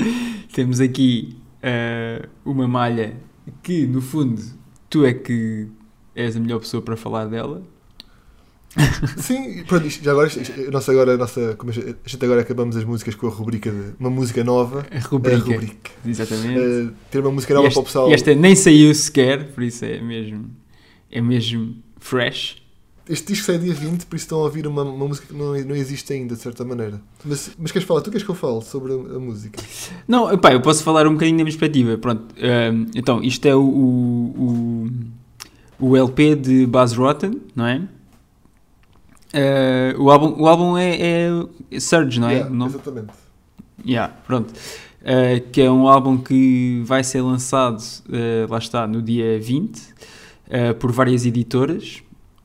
temos 0.54 0.80
aqui 0.80 1.36
eh, 1.62 2.28
uma 2.46 2.68
malha 2.68 3.16
que, 3.64 3.86
no 3.86 4.02
fundo, 4.02 4.42
tu 4.90 5.06
é 5.06 5.14
que 5.14 5.68
és 6.16 6.36
a 6.36 6.40
melhor 6.40 6.60
pessoa 6.60 6.82
para 6.82 6.96
falar 6.98 7.26
dela. 7.26 7.62
Sim, 9.18 9.64
pronto, 9.66 9.86
isto, 9.86 10.02
já 10.04 10.12
agora, 10.12 10.28
isto- 10.28 10.72
nossa, 10.72 10.92
agora, 10.94 11.18
nossa, 11.18 11.56
como 11.58 11.72
a 11.72 11.74
gente 11.74 11.90
a 12.06 12.10
gente 12.10 12.24
agora 12.26 12.40
acabamos 12.42 12.78
as 12.78 12.86
músicas 12.86 13.16
com 13.16 13.28
a 13.28 13.30
rubrica 13.30 13.70
de 13.70 13.94
uma 14.00 14.10
música 14.10 14.44
nova. 14.46 14.86
A 14.90 15.00
rubrica. 15.00 15.38
A 15.38 15.40
rubrica. 15.40 15.92
Exatamente. 16.06 16.60
Eh, 16.60 16.90
ter 17.12 17.20
uma 17.20 17.32
música 17.32 17.54
nova 17.54 17.68
este- 17.68 17.74
para 17.76 17.82
o 17.82 17.86
pessoal. 17.86 18.10
e 18.10 18.14
esta 18.14 18.34
nem 18.34 18.56
saiu 18.56 18.94
sequer, 18.96 19.48
por 19.52 19.62
isso 19.64 19.84
é 19.84 20.00
mesmo, 20.02 20.50
é 21.12 21.20
mesmo 21.22 21.76
fresh. 22.00 22.62
Este 23.10 23.34
disco 23.34 23.48
sai 23.48 23.58
dia 23.58 23.74
20, 23.74 24.06
por 24.06 24.16
isso 24.16 24.26
estão 24.26 24.40
a 24.40 24.44
ouvir 24.44 24.68
uma, 24.68 24.84
uma 24.84 25.08
música 25.08 25.28
que 25.28 25.34
não, 25.34 25.54
não 25.54 25.76
existe 25.76 26.14
ainda, 26.14 26.36
de 26.36 26.42
certa 26.42 26.64
maneira. 26.64 27.02
Mas, 27.26 27.52
mas 27.58 27.72
queres 27.72 27.88
falar? 27.88 28.02
Tu 28.02 28.12
queres 28.12 28.24
que 28.24 28.30
eu 28.30 28.36
fale 28.36 28.62
sobre 28.62 28.94
a, 28.94 28.96
a 28.96 29.20
música? 29.20 29.62
Não, 30.08 30.38
pá, 30.38 30.54
eu 30.54 30.62
posso 30.62 30.84
falar 30.84 31.08
um 31.08 31.14
bocadinho 31.14 31.38
da 31.38 31.44
minha 31.44 31.58
perspectiva. 31.58 31.98
Pronto, 31.98 32.24
ehm, 32.38 32.86
então, 32.96 33.24
isto 33.24 33.46
é 33.48 33.56
o, 33.56 33.64
o, 33.64 34.90
o, 35.80 35.98
LP 35.98 36.36
de 36.36 36.66
Buzz 36.68 36.94
Rotten, 36.94 37.42
não 37.56 37.66
é? 37.66 37.82
Eh, 39.34 39.96
o 39.98 40.12
álbum, 40.12 40.42
o 40.42 40.48
álbum 40.48 40.78
é, 40.78 40.98
é 41.72 41.80
Surge, 41.80 42.20
não 42.20 42.30
é? 42.30 42.34
Yeah, 42.34 42.52
O 42.52 42.56
nome? 42.56 42.72
Exatamente. 42.72 43.14
Yeah, 43.86 44.14
pronto. 44.28 44.54
Uh, 45.02 45.50
que 45.52 45.62
é 45.62 45.72
um 45.72 45.88
álbum 45.88 46.18
que 46.18 46.84
vai 46.86 47.04
ser 47.04 47.22
lançado, 47.22 47.80
uh, 47.80 48.52
lá 48.52 48.60
está, 48.60 48.86
no 48.86 49.02
dia 49.02 49.40
20, 49.40 49.80
uh, 49.80 50.76
por 50.80 50.92
várias 50.92 51.26
editoras. 51.26 52.04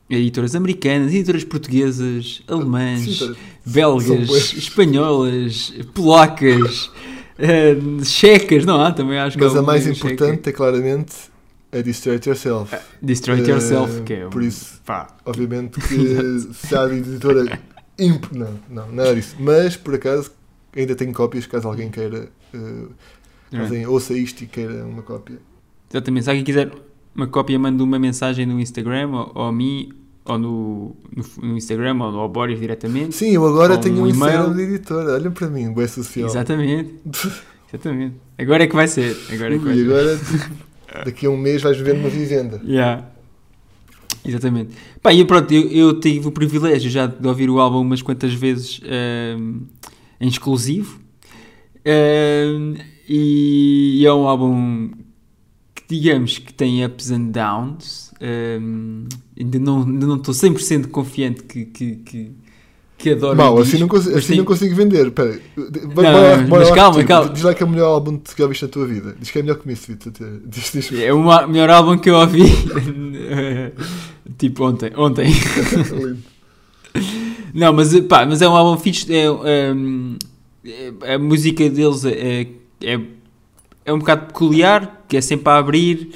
Editoras 0.09 0.55
americanas, 0.55 1.13
editoras 1.13 1.43
portuguesas, 1.43 2.41
alemãs, 2.47 3.17
Sim, 3.19 3.35
belgas, 3.65 4.53
espanholas, 4.53 5.73
polacas, 5.93 6.89
uh, 7.37 8.05
checas, 8.05 8.65
não 8.65 8.81
há? 8.81 8.91
Também 8.93 9.19
acho 9.19 9.37
que 9.37 9.43
Mas 9.43 9.55
a 9.55 9.61
mais 9.61 9.85
uma 9.85 9.93
checa. 9.93 10.07
importante 10.13 10.49
é 10.49 10.51
claramente 10.53 11.13
a 11.73 11.81
Destroy 11.81 12.15
It 12.15 12.29
Yourself. 12.29 12.73
Destroy 13.01 13.39
It 13.39 13.49
Eh, 13.49 13.53
Yourself, 13.53 14.01
que 14.03 14.13
é 14.13 14.27
por 14.27 14.41
isso- 14.43 14.79
pá, 14.85 15.07
Obviamente 15.25 15.79
que 15.81 16.39
se 16.53 16.73
há 16.75 16.85
editora. 16.85 17.59
Imp... 17.99 18.31
Não, 18.31 18.59
não, 18.69 18.89
nada 18.91 19.13
disso. 19.13 19.35
Mas 19.39 19.75
por 19.75 19.95
acaso 19.95 20.31
ainda 20.73 20.95
tenho 20.95 21.11
cópias, 21.11 21.45
caso 21.47 21.67
alguém 21.67 21.89
queira. 21.89 22.29
Uh, 22.53 22.89
alguém 23.59 23.85
ouça 23.85 24.13
isto 24.13 24.41
e 24.43 24.47
queira 24.47 24.85
uma 24.85 25.01
cópia. 25.01 25.37
Exatamente, 25.89 26.23
se 26.23 26.29
alguém 26.29 26.45
quiser 26.45 26.71
uma 27.17 27.25
cópia, 27.25 27.57
manda 27.57 27.83
uma 27.83 27.97
mensagem 27.97 28.45
no 28.45 28.59
Instagram 28.59 29.09
ou, 29.09 29.31
ou 29.33 29.43
a 29.47 29.51
mim, 29.51 29.89
ou 30.23 30.37
no, 30.37 30.95
no, 31.15 31.49
no 31.49 31.57
Instagram, 31.57 31.97
ou 31.99 32.19
ao 32.19 32.29
Boris 32.29 32.59
diretamente. 32.59 33.15
Sim, 33.15 33.31
eu 33.31 33.45
agora 33.45 33.75
tenho 33.79 33.97
um 33.97 34.03
um 34.03 34.07
e-mail. 34.07 34.41
Instagram 34.41 34.55
de 34.55 34.61
editora. 34.61 35.13
Olhem 35.13 35.31
para 35.31 35.47
mim, 35.49 35.71
bué 35.71 35.87
social. 35.87 36.29
Exatamente, 36.29 36.93
exatamente. 37.67 38.15
Agora 38.37 38.63
é 38.63 38.67
que 38.67 38.75
vai 38.75 38.87
ser. 38.87 39.17
Agora 39.33 39.55
é 39.55 39.57
que 39.57 39.65
vai 39.65 39.73
Ui, 39.73 39.83
ser. 39.83 39.91
agora, 39.91 41.05
daqui 41.05 41.25
a 41.25 41.29
um 41.31 41.37
mês 41.37 41.63
vais 41.63 41.77
ver 41.79 41.95
numa 41.95 42.09
vivenda. 42.09 42.61
Yeah. 42.63 43.03
Exatamente. 44.23 44.75
Pá, 45.01 45.11
e 45.11 45.23
pronto, 45.25 45.51
eu, 45.51 45.71
eu 45.71 45.99
tive 45.99 46.27
o 46.27 46.31
privilégio 46.31 46.89
já 46.91 47.07
de 47.07 47.27
ouvir 47.27 47.49
o 47.49 47.59
álbum 47.59 47.81
umas 47.81 48.01
quantas 48.01 48.33
vezes 48.33 48.79
ehm, 48.83 49.61
em 50.19 50.27
exclusivo. 50.27 50.99
Ehm, 51.83 52.75
e 53.07 54.03
é 54.05 54.13
um 54.13 54.27
álbum 54.27 54.91
digamos, 55.87 56.37
que 56.37 56.53
tem 56.53 56.85
ups 56.85 57.11
and 57.11 57.31
downs. 57.31 58.11
Ehm, 58.19 59.05
ainda 59.39 59.59
não 59.59 59.83
ainda 59.83 60.05
não 60.07 60.15
estou 60.15 60.33
100% 60.33 60.87
confiante 60.87 61.43
que, 61.43 61.65
que, 61.65 61.95
que, 61.97 62.31
que 62.97 63.09
adoro 63.11 63.37
Mal, 63.37 63.55
assim, 63.59 63.71
disco, 63.71 63.79
não, 63.81 63.87
consigo, 63.87 64.17
assim 64.17 64.27
tem- 64.29 64.37
não 64.37 64.45
consigo 64.45 64.75
vender. 64.75 65.11
Pera, 65.11 65.39
Não, 65.55 65.93
bora, 65.93 66.37
mas 66.37 66.49
bora 66.49 66.65
calma, 66.75 66.91
contigo. 66.93 67.07
calma. 67.07 67.29
Diz 67.29 67.43
lá 67.43 67.53
que 67.53 67.61
é 67.61 67.65
o 67.65 67.69
melhor 67.69 67.85
álbum 67.85 68.17
que 68.17 68.41
já 68.41 68.47
viste 68.47 68.63
na 68.63 68.67
tua 68.69 68.87
vida. 68.87 69.15
Diz 69.19 69.29
que 69.29 69.37
é 69.37 69.41
melhor 69.43 69.59
que 69.59 69.69
até. 69.71 70.25
Diz, 70.45 70.71
diz. 70.73 70.91
É 70.93 71.13
o 71.13 71.47
melhor 71.47 71.69
álbum 71.69 71.97
que 71.97 72.09
eu 72.09 72.15
ouvi. 72.15 72.41
tipo 74.37 74.65
ontem. 74.65 74.91
Ontem. 74.97 75.27
Não, 77.53 77.71
mas, 77.73 77.97
pá, 78.01 78.25
mas 78.25 78.41
é 78.41 78.47
um 78.49 78.55
álbum 78.55 78.81
fixe. 78.81 79.13
É, 79.13 79.31
hum, 79.71 80.17
é- 80.65 81.13
a 81.13 81.19
música 81.19 81.69
deles 81.69 82.03
é, 82.05 82.47
é, 82.83 82.99
é 83.87 83.93
um 83.93 83.99
bocado 83.99 84.27
peculiar, 84.27 85.05
que 85.07 85.15
é 85.15 85.21
sempre 85.21 85.49
a 85.49 85.57
abrir. 85.57 86.09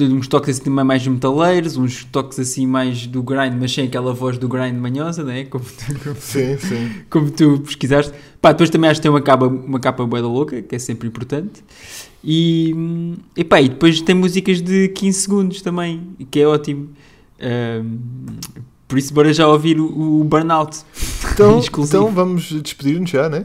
Uns 0.00 0.26
toques 0.26 0.58
assim 0.58 0.70
mais 0.70 1.06
metaleiros, 1.06 1.76
uns 1.76 2.02
toques 2.04 2.38
assim 2.38 2.66
mais 2.66 3.06
do 3.06 3.22
grind, 3.22 3.52
mas 3.60 3.74
sem 3.74 3.84
aquela 3.84 4.14
voz 4.14 4.38
do 4.38 4.48
grind 4.48 4.74
manhosa, 4.74 5.22
né? 5.22 5.44
como, 5.44 5.62
tu, 5.62 6.16
Sim, 6.18 6.56
sim. 6.56 6.90
como 7.10 7.30
tu 7.30 7.60
pesquisaste. 7.60 8.10
Pá, 8.40 8.52
depois 8.52 8.70
também 8.70 8.88
acho 8.88 9.00
que 9.00 9.02
tem 9.02 9.10
uma 9.10 9.20
capa, 9.20 9.46
uma 9.46 9.78
capa 9.78 10.06
da 10.06 10.26
louca, 10.26 10.62
que 10.62 10.74
é 10.74 10.78
sempre 10.78 11.06
importante. 11.06 11.62
E, 12.24 12.74
e, 13.36 13.44
pá, 13.44 13.60
e 13.60 13.68
depois 13.68 14.00
tem 14.00 14.14
músicas 14.14 14.62
de 14.62 14.88
15 14.88 15.20
segundos 15.20 15.60
também, 15.60 16.16
que 16.30 16.40
é 16.40 16.48
ótimo. 16.48 16.88
Hum, 17.38 17.98
por 18.88 18.98
isso, 18.98 19.12
bora 19.12 19.30
já 19.34 19.46
ouvir 19.46 19.78
o, 19.78 20.20
o 20.20 20.24
Burnout. 20.24 20.78
Então, 21.34 21.60
então 21.84 22.10
vamos 22.10 22.44
despedir-nos 22.62 23.10
já, 23.10 23.28
né? 23.28 23.42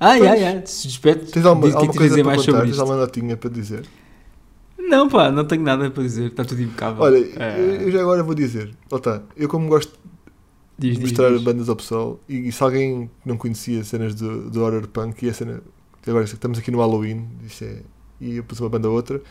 Ah, 0.00 0.18
já, 0.18 0.36
já, 0.36 0.66
se 0.66 0.86
despede. 0.88 1.30
Tens 1.30 1.44
alguma, 1.44 1.66
Diz 1.66 1.76
que 1.76 1.84
é 1.84 1.86
alguma 1.86 1.92
a 1.92 1.96
coisa 1.98 2.08
dizer 2.10 2.22
para 2.22 2.30
mais 2.32 2.46
contar? 2.46 2.52
sobre 2.52 2.70
Tens 2.70 2.78
alguma 2.78 2.96
notinha 2.98 3.36
para 3.36 3.50
dizer? 3.50 3.86
Não, 4.78 5.08
pá, 5.08 5.30
não 5.30 5.44
tenho 5.44 5.62
nada 5.62 5.90
para 5.90 6.02
dizer, 6.02 6.26
está 6.28 6.44
tudo 6.44 6.62
impecável. 6.62 7.02
Olha, 7.02 7.18
Eh, 7.18 7.78
eu 7.82 7.90
já 7.90 8.00
agora 8.00 8.22
vou 8.22 8.34
dizer. 8.34 8.74
Lá 8.90 8.98
está. 8.98 9.22
Eu 9.36 9.48
como 9.48 9.68
gosto 9.68 9.92
diz, 10.78 10.96
de 10.96 11.00
diz, 11.00 11.10
mostrar 11.10 11.30
diz. 11.30 11.42
bandas 11.42 11.68
ao 11.68 11.76
pessoal 11.76 12.20
e, 12.28 12.50
se 12.50 12.62
alguém 12.62 13.10
não 13.24 13.36
conhecia 13.36 13.84
cenas 13.84 14.14
do, 14.14 14.50
do 14.50 14.62
horror 14.62 14.86
punk 14.88 15.22
e 15.24 15.28
a 15.30 15.34
cena 15.34 15.62
agora 16.06 16.24
estamos 16.24 16.58
aqui 16.58 16.70
no 16.70 16.78
Halloween 16.78 17.28
é, 17.60 17.78
e 18.20 18.36
eu 18.36 18.44
pus 18.44 18.58
uma 18.58 18.68
banda 18.68 18.88
ou 18.88 18.94
outra 18.96 19.22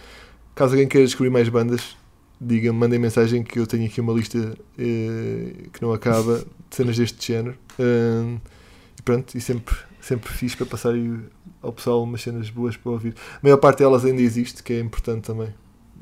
caso 0.55 0.71
alguém 0.73 0.87
queira 0.87 1.05
descobrir 1.05 1.29
mais 1.29 1.49
bandas 1.49 1.97
diga-me, 2.39 2.77
mandem 2.79 2.97
mensagem 2.99 3.43
que 3.43 3.59
eu 3.59 3.67
tenho 3.67 3.85
aqui 3.85 3.99
uma 3.99 4.13
lista 4.13 4.57
eh, 4.79 5.67
que 5.73 5.81
não 5.81 5.91
acaba 5.91 6.37
de 6.69 6.75
cenas 6.75 6.97
deste 6.97 7.27
género 7.33 7.57
Ahn, 7.77 8.37
e 8.97 9.01
pronto, 9.03 9.35
e 9.37 9.41
sempre, 9.41 9.75
sempre 10.01 10.31
fiz 10.31 10.55
para 10.55 10.65
passar 10.65 10.93
ao 11.61 11.71
pessoal 11.71 12.03
umas 12.03 12.21
cenas 12.21 12.49
boas 12.49 12.75
para 12.75 12.91
ouvir 12.91 13.13
a 13.35 13.39
maior 13.43 13.57
parte 13.57 13.79
delas 13.79 14.03
ainda 14.03 14.21
existe, 14.21 14.61
que 14.63 14.73
é 14.73 14.79
importante 14.79 15.25
também 15.25 15.49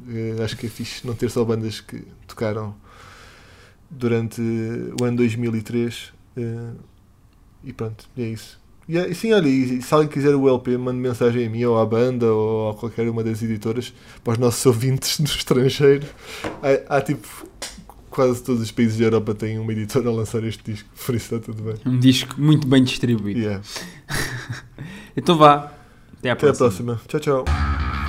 Eh, 0.07 0.41
acho 0.43 0.55
que 0.55 0.65
é 0.65 0.69
fixe 0.69 1.05
não 1.05 1.13
ter 1.13 1.29
só 1.29 1.43
bandas 1.43 1.81
que 1.81 2.01
tocaram 2.25 2.73
durante 3.89 4.41
o 4.99 5.03
ano 5.03 5.17
2003 5.17 6.13
eh, 6.37 6.71
e 7.63 7.73
pronto, 7.73 8.07
é 8.17 8.21
isso. 8.23 8.57
E, 8.87 8.97
é- 8.97 9.09
e 9.09 9.13
sim, 9.13 9.33
olha, 9.33 9.47
e 9.47 9.81
se 9.81 9.93
alguém 9.93 10.09
quiser 10.09 10.33
o 10.35 10.47
LP, 10.47 10.77
mande 10.77 10.97
mensagem 10.99 11.45
a 11.45 11.49
mim 11.49 11.63
ou 11.65 11.77
à 11.77 11.85
banda 11.85 12.25
ou 12.31 12.69
a 12.71 12.75
qualquer 12.75 13.07
uma 13.09 13.23
das 13.23 13.41
editoras 13.43 13.93
para 14.23 14.33
os 14.33 14.39
nossos 14.39 14.65
ouvintes 14.65 15.19
do 15.19 15.25
estrangeiro. 15.27 16.07
Há, 16.87 16.97
há, 16.97 17.01
tipo 17.01 17.27
quase 18.09 18.43
todos 18.43 18.61
os 18.61 18.71
países 18.71 18.97
da 18.97 19.05
Europa 19.05 19.33
têm 19.35 19.57
uma 19.59 19.71
editora 19.71 20.09
a 20.09 20.11
lançar 20.11 20.43
este 20.43 20.71
disco, 20.71 20.89
por 21.05 21.15
isso 21.15 21.35
está 21.35 21.45
tudo 21.51 21.63
bem. 21.63 21.75
Um 21.85 21.99
disco 21.99 22.35
muito 22.39 22.67
bem 22.67 22.83
distribuído. 22.83 23.39
Yeah. 23.39 23.61
Então 25.17 25.37
vá, 25.37 25.73
até 26.17 26.29
à 26.29 26.33
Até 26.33 26.53
próxima. 26.53 26.95
próxima. 26.95 27.01
Tchau, 27.07 27.19
tchau. 27.19 28.08